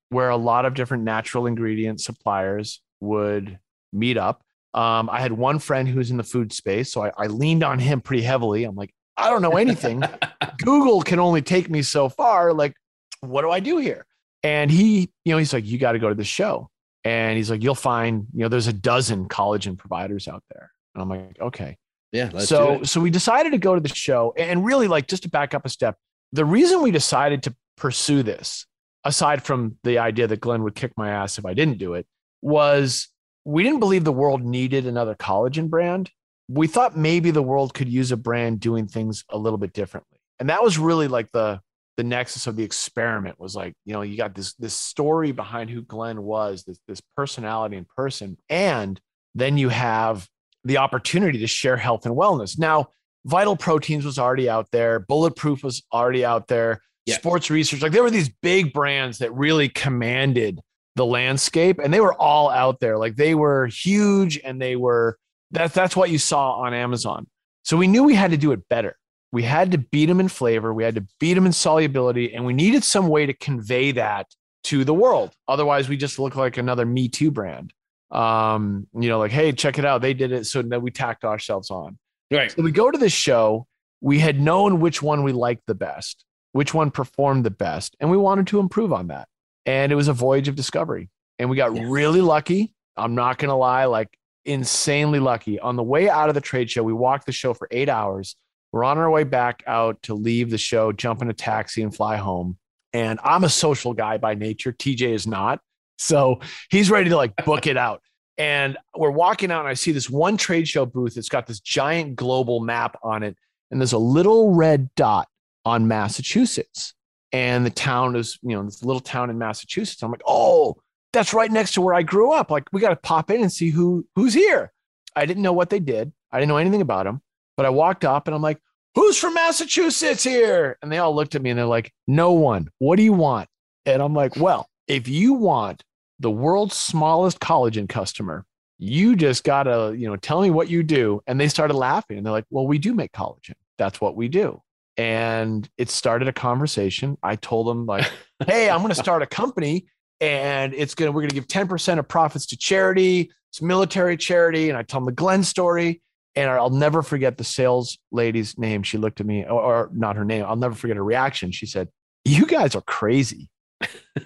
where 0.10 0.30
a 0.30 0.38
lot 0.38 0.65
of 0.65 0.75
different 0.75 1.04
natural 1.04 1.47
ingredient 1.47 2.02
suppliers 2.02 2.82
would 2.99 3.60
meet 3.91 4.17
up. 4.17 4.43
Um, 4.73 5.10
I 5.10 5.19
had 5.19 5.32
one 5.32 5.58
friend 5.58 5.88
who 5.88 5.97
was 5.97 6.12
in 6.12 6.17
the 6.17 6.23
food 6.23 6.54
space, 6.54 6.91
so 6.91 7.04
I, 7.04 7.12
I 7.17 7.28
leaned 7.28 7.63
on 7.63 7.80
him 7.80 8.02
pretty 8.02 8.23
heavily. 8.23 8.63
I'm 8.65 8.75
like, 8.75 8.93
I 9.19 9.29
don't 9.29 9.41
know 9.41 9.58
anything. 9.58 10.01
Google 10.63 11.01
can 11.01 11.19
only 11.19 11.41
take 11.41 11.69
me 11.69 11.82
so 11.82 12.10
far. 12.10 12.53
Like, 12.53 12.73
what 13.21 13.41
do 13.41 13.51
I 13.51 13.60
do 13.60 13.77
here? 13.77 14.05
And 14.43 14.71
he, 14.71 15.12
you 15.25 15.34
know, 15.34 15.38
he's 15.38 15.53
like, 15.53 15.65
you 15.65 15.77
got 15.77 15.91
to 15.91 15.99
go 15.99 16.10
to 16.10 16.15
the 16.15 16.23
show. 16.23 16.69
And 17.03 17.38
he's 17.38 17.49
like, 17.49 17.62
you'll 17.62 17.75
find, 17.75 18.27
you 18.34 18.41
know, 18.41 18.47
there's 18.47 18.67
a 18.67 18.73
dozen 18.73 19.27
collagen 19.27 19.77
providers 19.77 20.27
out 20.27 20.43
there. 20.49 20.71
And 20.95 21.01
I'm 21.01 21.10
like, 21.10 21.39
okay. 21.39 21.77
Yeah. 22.12 22.39
so, 22.39 22.82
so 22.84 22.99
we 22.99 23.12
decided 23.12 23.51
to 23.51 23.58
go 23.58 23.75
to 23.75 23.82
the 23.82 23.93
show 23.93 24.34
and 24.38 24.65
really 24.65 24.88
like, 24.88 25.08
just 25.08 25.23
to 25.23 25.29
back 25.29 25.53
up 25.53 25.65
a 25.65 25.69
step, 25.69 25.95
the 26.32 26.45
reason 26.45 26.82
we 26.82 26.91
decided 26.91 27.43
to 27.43 27.55
pursue 27.77 28.23
this, 28.23 28.65
aside 29.03 29.43
from 29.43 29.77
the 29.84 29.99
idea 29.99 30.27
that 30.27 30.41
Glenn 30.41 30.63
would 30.63 30.75
kick 30.75 30.91
my 30.97 31.10
ass 31.10 31.38
if 31.38 31.45
I 31.45 31.53
didn't 31.53 31.77
do 31.77 31.93
it, 31.93 32.08
was 32.41 33.10
we 33.45 33.63
didn't 33.63 33.79
believe 33.79 34.03
the 34.03 34.12
world 34.12 34.43
needed 34.43 34.86
another 34.86 35.15
collagen 35.15 35.69
brand 35.69 36.10
we 36.49 36.67
thought 36.67 36.97
maybe 36.97 37.31
the 37.31 37.43
world 37.43 37.73
could 37.73 37.88
use 37.88 38.12
a 38.12 38.17
brand 38.17 38.59
doing 38.59 38.88
things 38.88 39.23
a 39.29 39.38
little 39.38 39.59
bit 39.59 39.71
differently. 39.71 40.19
And 40.39 40.49
that 40.49 40.63
was 40.63 40.77
really 40.77 41.07
like 41.07 41.31
the 41.31 41.62
the 41.95 42.03
nexus 42.03 42.47
of 42.47 42.55
the 42.55 42.63
experiment 42.63 43.38
was 43.39 43.55
like, 43.55 43.73
you 43.85 43.93
know, 43.93 44.01
you 44.01 44.17
got 44.17 44.33
this 44.33 44.53
this 44.55 44.73
story 44.73 45.31
behind 45.31 45.69
who 45.69 45.81
Glenn 45.81 46.23
was, 46.23 46.63
this 46.63 46.79
this 46.88 47.01
personality 47.15 47.77
in 47.77 47.85
person, 47.95 48.38
and 48.49 48.99
then 49.35 49.57
you 49.57 49.69
have 49.69 50.27
the 50.63 50.77
opportunity 50.77 51.39
to 51.39 51.47
share 51.47 51.77
health 51.77 52.05
and 52.05 52.15
wellness. 52.15 52.57
Now, 52.57 52.89
Vital 53.25 53.55
Proteins 53.55 54.05
was 54.05 54.17
already 54.17 54.49
out 54.49 54.71
there, 54.71 54.99
Bulletproof 55.01 55.63
was 55.63 55.83
already 55.93 56.25
out 56.25 56.47
there, 56.47 56.81
yeah. 57.05 57.15
Sports 57.15 57.49
Research, 57.49 57.81
like 57.81 57.91
there 57.91 58.03
were 58.03 58.09
these 58.09 58.29
big 58.41 58.73
brands 58.73 59.19
that 59.19 59.33
really 59.33 59.69
commanded 59.69 60.62
the 60.95 61.05
landscape 61.05 61.79
and 61.79 61.93
they 61.93 62.01
were 62.01 62.13
all 62.13 62.49
out 62.49 62.79
there. 62.79 62.97
Like 62.97 63.15
they 63.15 63.35
were 63.35 63.67
huge 63.67 64.39
and 64.43 64.62
they 64.62 64.75
were 64.75 65.17
that's 65.51 65.73
that's 65.73 65.95
what 65.95 66.09
you 66.09 66.17
saw 66.17 66.53
on 66.53 66.73
Amazon. 66.73 67.27
So 67.63 67.77
we 67.77 67.88
knew 67.88 68.03
we 68.03 68.15
had 68.15 68.31
to 68.31 68.38
do 68.38 68.51
it 68.51 68.67
better. 68.69 68.95
We 69.31 69.43
had 69.43 69.71
to 69.71 69.77
beat 69.77 70.07
them 70.07 70.19
in 70.19 70.27
flavor, 70.27 70.73
we 70.73 70.83
had 70.83 70.95
to 70.95 71.05
beat 71.19 71.35
them 71.35 71.45
in 71.45 71.53
solubility, 71.53 72.33
and 72.33 72.45
we 72.45 72.53
needed 72.53 72.83
some 72.83 73.07
way 73.07 73.25
to 73.25 73.33
convey 73.33 73.91
that 73.91 74.27
to 74.65 74.83
the 74.83 74.93
world. 74.93 75.31
Otherwise, 75.47 75.88
we 75.88 75.97
just 75.97 76.17
look 76.17 76.35
like 76.35 76.57
another 76.57 76.85
Me 76.85 77.07
Too 77.09 77.31
brand. 77.31 77.73
Um, 78.12 78.88
you 78.93 79.07
know, 79.07 79.19
like, 79.19 79.31
hey, 79.31 79.51
check 79.51 79.77
it 79.77 79.85
out, 79.85 80.01
they 80.01 80.15
did 80.15 80.31
it. 80.31 80.47
So 80.47 80.63
then 80.63 80.81
we 80.81 80.89
tacked 80.89 81.23
ourselves 81.23 81.69
on. 81.69 81.99
Right. 82.31 82.51
So 82.51 82.63
we 82.63 82.71
go 82.71 82.89
to 82.89 82.97
this 82.97 83.13
show. 83.13 83.67
We 84.01 84.19
had 84.19 84.39
known 84.39 84.79
which 84.79 85.01
one 85.01 85.23
we 85.23 85.31
liked 85.31 85.63
the 85.67 85.75
best, 85.75 86.25
which 86.53 86.73
one 86.73 86.89
performed 86.89 87.45
the 87.45 87.51
best, 87.51 87.95
and 87.99 88.09
we 88.09 88.17
wanted 88.17 88.47
to 88.47 88.59
improve 88.59 88.93
on 88.93 89.07
that. 89.07 89.27
And 89.65 89.91
it 89.91 89.95
was 89.95 90.07
a 90.07 90.13
voyage 90.13 90.47
of 90.47 90.55
discovery. 90.55 91.09
And 91.38 91.49
we 91.49 91.55
got 91.55 91.71
really 91.71 92.21
lucky. 92.21 92.73
I'm 92.97 93.13
not 93.13 93.38
gonna 93.38 93.57
lie, 93.57 93.85
like 93.85 94.09
insanely 94.45 95.19
lucky. 95.19 95.60
On 95.60 95.75
the 95.75 95.84
way 95.84 96.10
out 96.10 96.30
of 96.30 96.36
the 96.36 96.41
trade 96.41 96.69
show, 96.69 96.84
we 96.84 96.93
walked 96.93 97.25
the 97.25 97.32
show 97.32 97.54
for 97.54 97.67
eight 97.71 97.89
hours. 97.89 98.36
We're 98.71 98.84
on 98.84 98.97
our 98.97 99.10
way 99.10 99.23
back 99.23 99.63
out 99.65 100.02
to 100.04 100.13
leave 100.13 100.49
the 100.49 100.58
show, 100.58 100.91
jump 100.91 101.21
in 101.21 101.30
a 101.30 101.34
taxi, 101.34 101.82
and 101.82 101.93
fly 101.93 102.17
home. 102.17 102.58
And 102.93 103.19
I'm 103.23 103.43
a 103.43 103.49
social 103.49 103.93
guy 103.93 104.17
by 104.17 104.36
nature. 104.36 104.71
TJ 104.71 105.13
is 105.13 105.28
not. 105.28 105.60
So 105.97 106.39
he's 106.69 106.89
ready 106.89 107.10
to 107.10 107.15
like 107.15 107.36
book 107.45 107.67
it 107.67 107.78
out. 107.78 108.02
And 108.38 108.78
we're 108.95 109.12
walking 109.12 109.52
out, 109.52 109.62
and 109.62 109.67
I 109.67 109.73
see 109.73 109.91
this 109.91 110.10
one 110.10 110.38
trade 110.38 110.67
show 110.67 110.86
booth. 110.86 111.17
It's 111.17 111.30
got 111.30 111.45
this 111.45 111.60
giant 111.60 112.15
global 112.15 112.62
map 112.62 112.95
on 113.04 113.21
it. 113.21 113.36
And 113.69 113.82
there's 113.82 113.93
a 113.93 113.97
little 113.97 114.54
red 114.54 114.89
dot 114.95 115.28
on 115.65 115.88
Massachusetts. 115.88 116.93
And 117.32 117.65
the 117.65 117.69
town 117.69 118.15
is, 118.15 118.39
you 118.41 118.56
know, 118.56 118.63
this 118.63 118.84
little 118.84 119.02
town 119.02 119.30
in 119.30 119.38
Massachusetts. 119.38 120.02
I'm 120.02 120.12
like, 120.12 120.23
oh, 120.25 120.78
that's 121.13 121.34
right 121.34 121.52
next 121.52 121.74
to 121.74 121.82
where 121.82 121.93
I 121.93 122.04
grew 122.04 122.32
up. 122.32 122.52
Like 122.52 122.65
we 122.72 122.82
got 122.82 122.89
to 122.89 122.95
pop 122.95 123.32
in 123.32 123.41
and 123.41 123.52
see 123.52 123.69
who 123.69 124.06
who's 124.15 124.34
here. 124.34 124.72
I 125.15 125.26
didn't 125.26 125.43
know 125.43 125.54
what 125.54 125.69
they 125.69 125.80
did. 125.80 126.12
I 126.32 126.39
didn't 126.39 126.50
know 126.50 126.58
anything 126.58 126.82
about 126.82 127.06
them, 127.06 127.22
but 127.58 127.65
I 127.65 127.69
walked 127.69 128.06
up 128.06 128.28
and 128.28 128.36
I'm 128.36 128.41
like, 128.41 128.62
"Who's 128.95 129.17
from 129.17 129.34
Massachusetts 129.34 130.24
here?" 130.24 130.78
And 130.82 130.91
they 130.91 131.00
all 131.00 131.15
looked 131.15 131.36
at 131.36 131.41
me 131.41 131.50
and 131.50 131.58
they're 131.58 131.65
like, 131.65 131.91
"No 132.08 132.34
one. 132.34 132.69
What 132.78 132.98
do 132.98 133.04
you 133.04 133.13
want?" 133.13 133.50
And 133.86 134.02
I'm 134.02 134.13
like, 134.13 134.36
"Well, 134.36 134.69
if 134.88 135.08
you 135.08 135.34
want 135.34 135.84
the 136.19 136.32
world's 136.32 136.76
smallest 136.76 137.39
collagen 137.39 137.89
customer, 137.89 138.45
you 138.78 139.15
just 139.15 139.43
got 139.43 139.63
to, 139.63 139.95
you 139.98 140.08
know, 140.08 140.15
tell 140.15 140.41
me 140.41 140.52
what 140.52 140.69
you 140.69 140.84
do." 140.84 141.22
And 141.26 141.39
they 141.39 141.48
started 141.48 141.74
laughing 141.74 142.17
and 142.17 142.26
they're 142.26 142.34
like, 142.34 142.45
"Well, 142.52 142.67
we 142.67 142.78
do 142.78 142.93
make 142.93 143.12
collagen. 143.12 143.56
That's 143.78 144.00
what 144.00 144.15
we 144.15 144.28
do." 144.28 144.62
And 144.98 145.67
it 145.78 145.89
started 145.89 146.28
a 146.28 146.34
conversation. 146.34 147.17
I 147.24 147.36
told 147.36 147.67
them 147.67 147.88
like, 147.88 148.10
"Hey, 148.45 148.69
I'm 148.69 148.80
going 148.80 148.89
to 148.89 148.95
start 148.95 149.24
a 149.24 149.28
company 149.28 149.88
and 150.21 150.73
it's 150.73 150.95
gonna 150.95 151.12
we're 151.12 151.21
gonna 151.21 151.34
give 151.34 151.47
10% 151.47 151.99
of 151.99 152.08
profits 152.08 152.45
to 152.47 152.58
charity. 152.58 153.32
It's 153.51 153.62
military 153.62 154.15
charity 154.15 154.69
and 154.69 154.77
i 154.77 154.84
tell 154.84 154.99
them 154.99 155.05
the 155.05 155.12
glenn 155.12 155.43
story 155.43 156.01
and 156.36 156.49
i'll 156.49 156.69
never 156.69 157.01
forget 157.01 157.38
the 157.38 157.43
sales 157.43 157.97
lady's 158.12 158.58
name. 158.58 158.84
She 158.84 158.97
looked 158.97 159.19
at 159.19 159.25
me 159.25 159.43
or, 159.43 159.62
or 159.62 159.89
not 159.93 160.15
her 160.15 160.25
name 160.25 160.45
i'll 160.45 160.55
never 160.55 160.75
forget 160.75 160.97
her 160.97 161.03
reaction. 161.03 161.51
She 161.51 161.65
said 161.65 161.89
you 162.25 162.45
guys 162.45 162.75
are 162.75 162.82
crazy. 162.82 163.49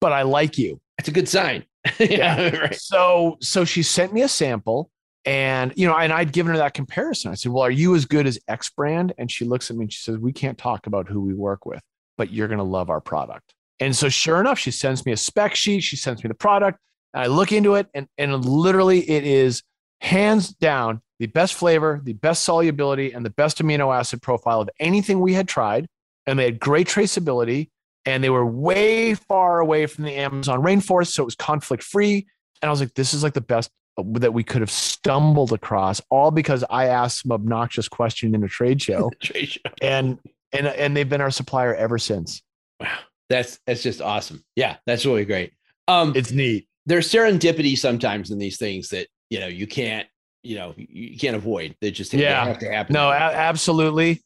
But 0.00 0.12
i 0.12 0.22
like 0.22 0.58
you. 0.58 0.80
It's 0.98 1.08
a 1.08 1.12
good 1.12 1.28
sign. 1.28 1.64
Yeah 1.98 2.56
right. 2.56 2.74
so 2.74 3.36
so 3.40 3.64
she 3.64 3.82
sent 3.82 4.12
me 4.12 4.22
a 4.22 4.28
sample 4.28 4.90
and 5.24 5.72
you 5.74 5.86
know 5.86 5.96
and 5.96 6.12
i'd 6.12 6.32
given 6.32 6.52
her 6.52 6.58
that 6.58 6.74
comparison. 6.74 7.32
I 7.32 7.34
said 7.34 7.50
well 7.50 7.64
are 7.64 7.70
you 7.70 7.94
as 7.96 8.04
good 8.04 8.26
as 8.26 8.38
x 8.46 8.70
brand? 8.70 9.12
And 9.18 9.30
she 9.30 9.44
looks 9.44 9.70
at 9.70 9.76
me 9.76 9.84
and 9.84 9.92
she 9.92 10.00
says 10.00 10.16
we 10.18 10.32
can't 10.32 10.56
talk 10.56 10.86
about 10.86 11.08
who 11.08 11.20
we 11.20 11.34
work 11.34 11.66
with 11.66 11.82
but 12.16 12.32
you're 12.32 12.48
going 12.48 12.58
to 12.58 12.64
love 12.64 12.90
our 12.90 13.00
product 13.00 13.54
and 13.80 13.94
so, 13.94 14.08
sure 14.08 14.40
enough, 14.40 14.58
she 14.58 14.70
sends 14.70 15.06
me 15.06 15.12
a 15.12 15.16
spec 15.16 15.54
sheet. 15.54 15.82
She 15.82 15.96
sends 15.96 16.22
me 16.22 16.28
the 16.28 16.34
product. 16.34 16.78
I 17.14 17.26
look 17.26 17.52
into 17.52 17.74
it, 17.74 17.88
and, 17.94 18.06
and 18.18 18.44
literally, 18.44 19.08
it 19.08 19.24
is 19.24 19.62
hands 20.00 20.50
down 20.50 21.00
the 21.18 21.26
best 21.26 21.54
flavor, 21.54 22.00
the 22.02 22.12
best 22.12 22.44
solubility, 22.44 23.12
and 23.12 23.24
the 23.24 23.30
best 23.30 23.58
amino 23.58 23.96
acid 23.96 24.22
profile 24.22 24.60
of 24.60 24.70
anything 24.78 25.20
we 25.20 25.34
had 25.34 25.48
tried. 25.48 25.86
And 26.26 26.38
they 26.38 26.44
had 26.44 26.60
great 26.60 26.86
traceability, 26.88 27.70
and 28.04 28.22
they 28.22 28.30
were 28.30 28.44
way 28.44 29.14
far 29.14 29.60
away 29.60 29.86
from 29.86 30.04
the 30.04 30.14
Amazon 30.14 30.62
rainforest. 30.62 31.12
So, 31.12 31.22
it 31.22 31.26
was 31.26 31.34
conflict 31.34 31.82
free. 31.82 32.26
And 32.60 32.68
I 32.68 32.70
was 32.70 32.80
like, 32.80 32.94
this 32.94 33.14
is 33.14 33.22
like 33.22 33.34
the 33.34 33.40
best 33.40 33.70
that 34.04 34.32
we 34.32 34.44
could 34.44 34.60
have 34.60 34.70
stumbled 34.70 35.52
across, 35.52 36.00
all 36.10 36.30
because 36.30 36.64
I 36.70 36.86
asked 36.86 37.22
some 37.22 37.32
obnoxious 37.32 37.88
question 37.88 38.34
in 38.34 38.42
a 38.44 38.48
trade 38.48 38.80
show, 38.80 39.10
Trade 39.22 39.48
show. 39.48 39.60
and 39.82 40.18
and 40.52 40.66
and 40.66 40.96
they've 40.96 41.08
been 41.08 41.20
our 41.20 41.30
supplier 41.30 41.74
ever 41.74 41.98
since. 41.98 42.42
Wow, 42.80 42.98
that's 43.28 43.58
that's 43.66 43.82
just 43.82 44.00
awesome. 44.00 44.42
Yeah, 44.56 44.76
that's 44.86 45.04
really 45.06 45.24
great. 45.24 45.52
Um, 45.86 46.12
It's 46.16 46.30
neat. 46.32 46.66
there's 46.86 47.10
serendipity 47.10 47.76
sometimes 47.76 48.30
in 48.30 48.38
these 48.38 48.56
things 48.58 48.88
that 48.90 49.08
you 49.30 49.40
know 49.40 49.46
you 49.46 49.66
can't 49.66 50.06
you 50.42 50.56
know 50.56 50.74
you, 50.76 51.18
can't 51.18 51.36
avoid. 51.36 51.76
They 51.80 51.90
just 51.90 52.12
Yeah. 52.14 52.44
have 52.44 52.58
to 52.60 52.70
happen. 52.70 52.94
No, 52.94 53.08
a- 53.08 53.12
absolutely. 53.12 54.22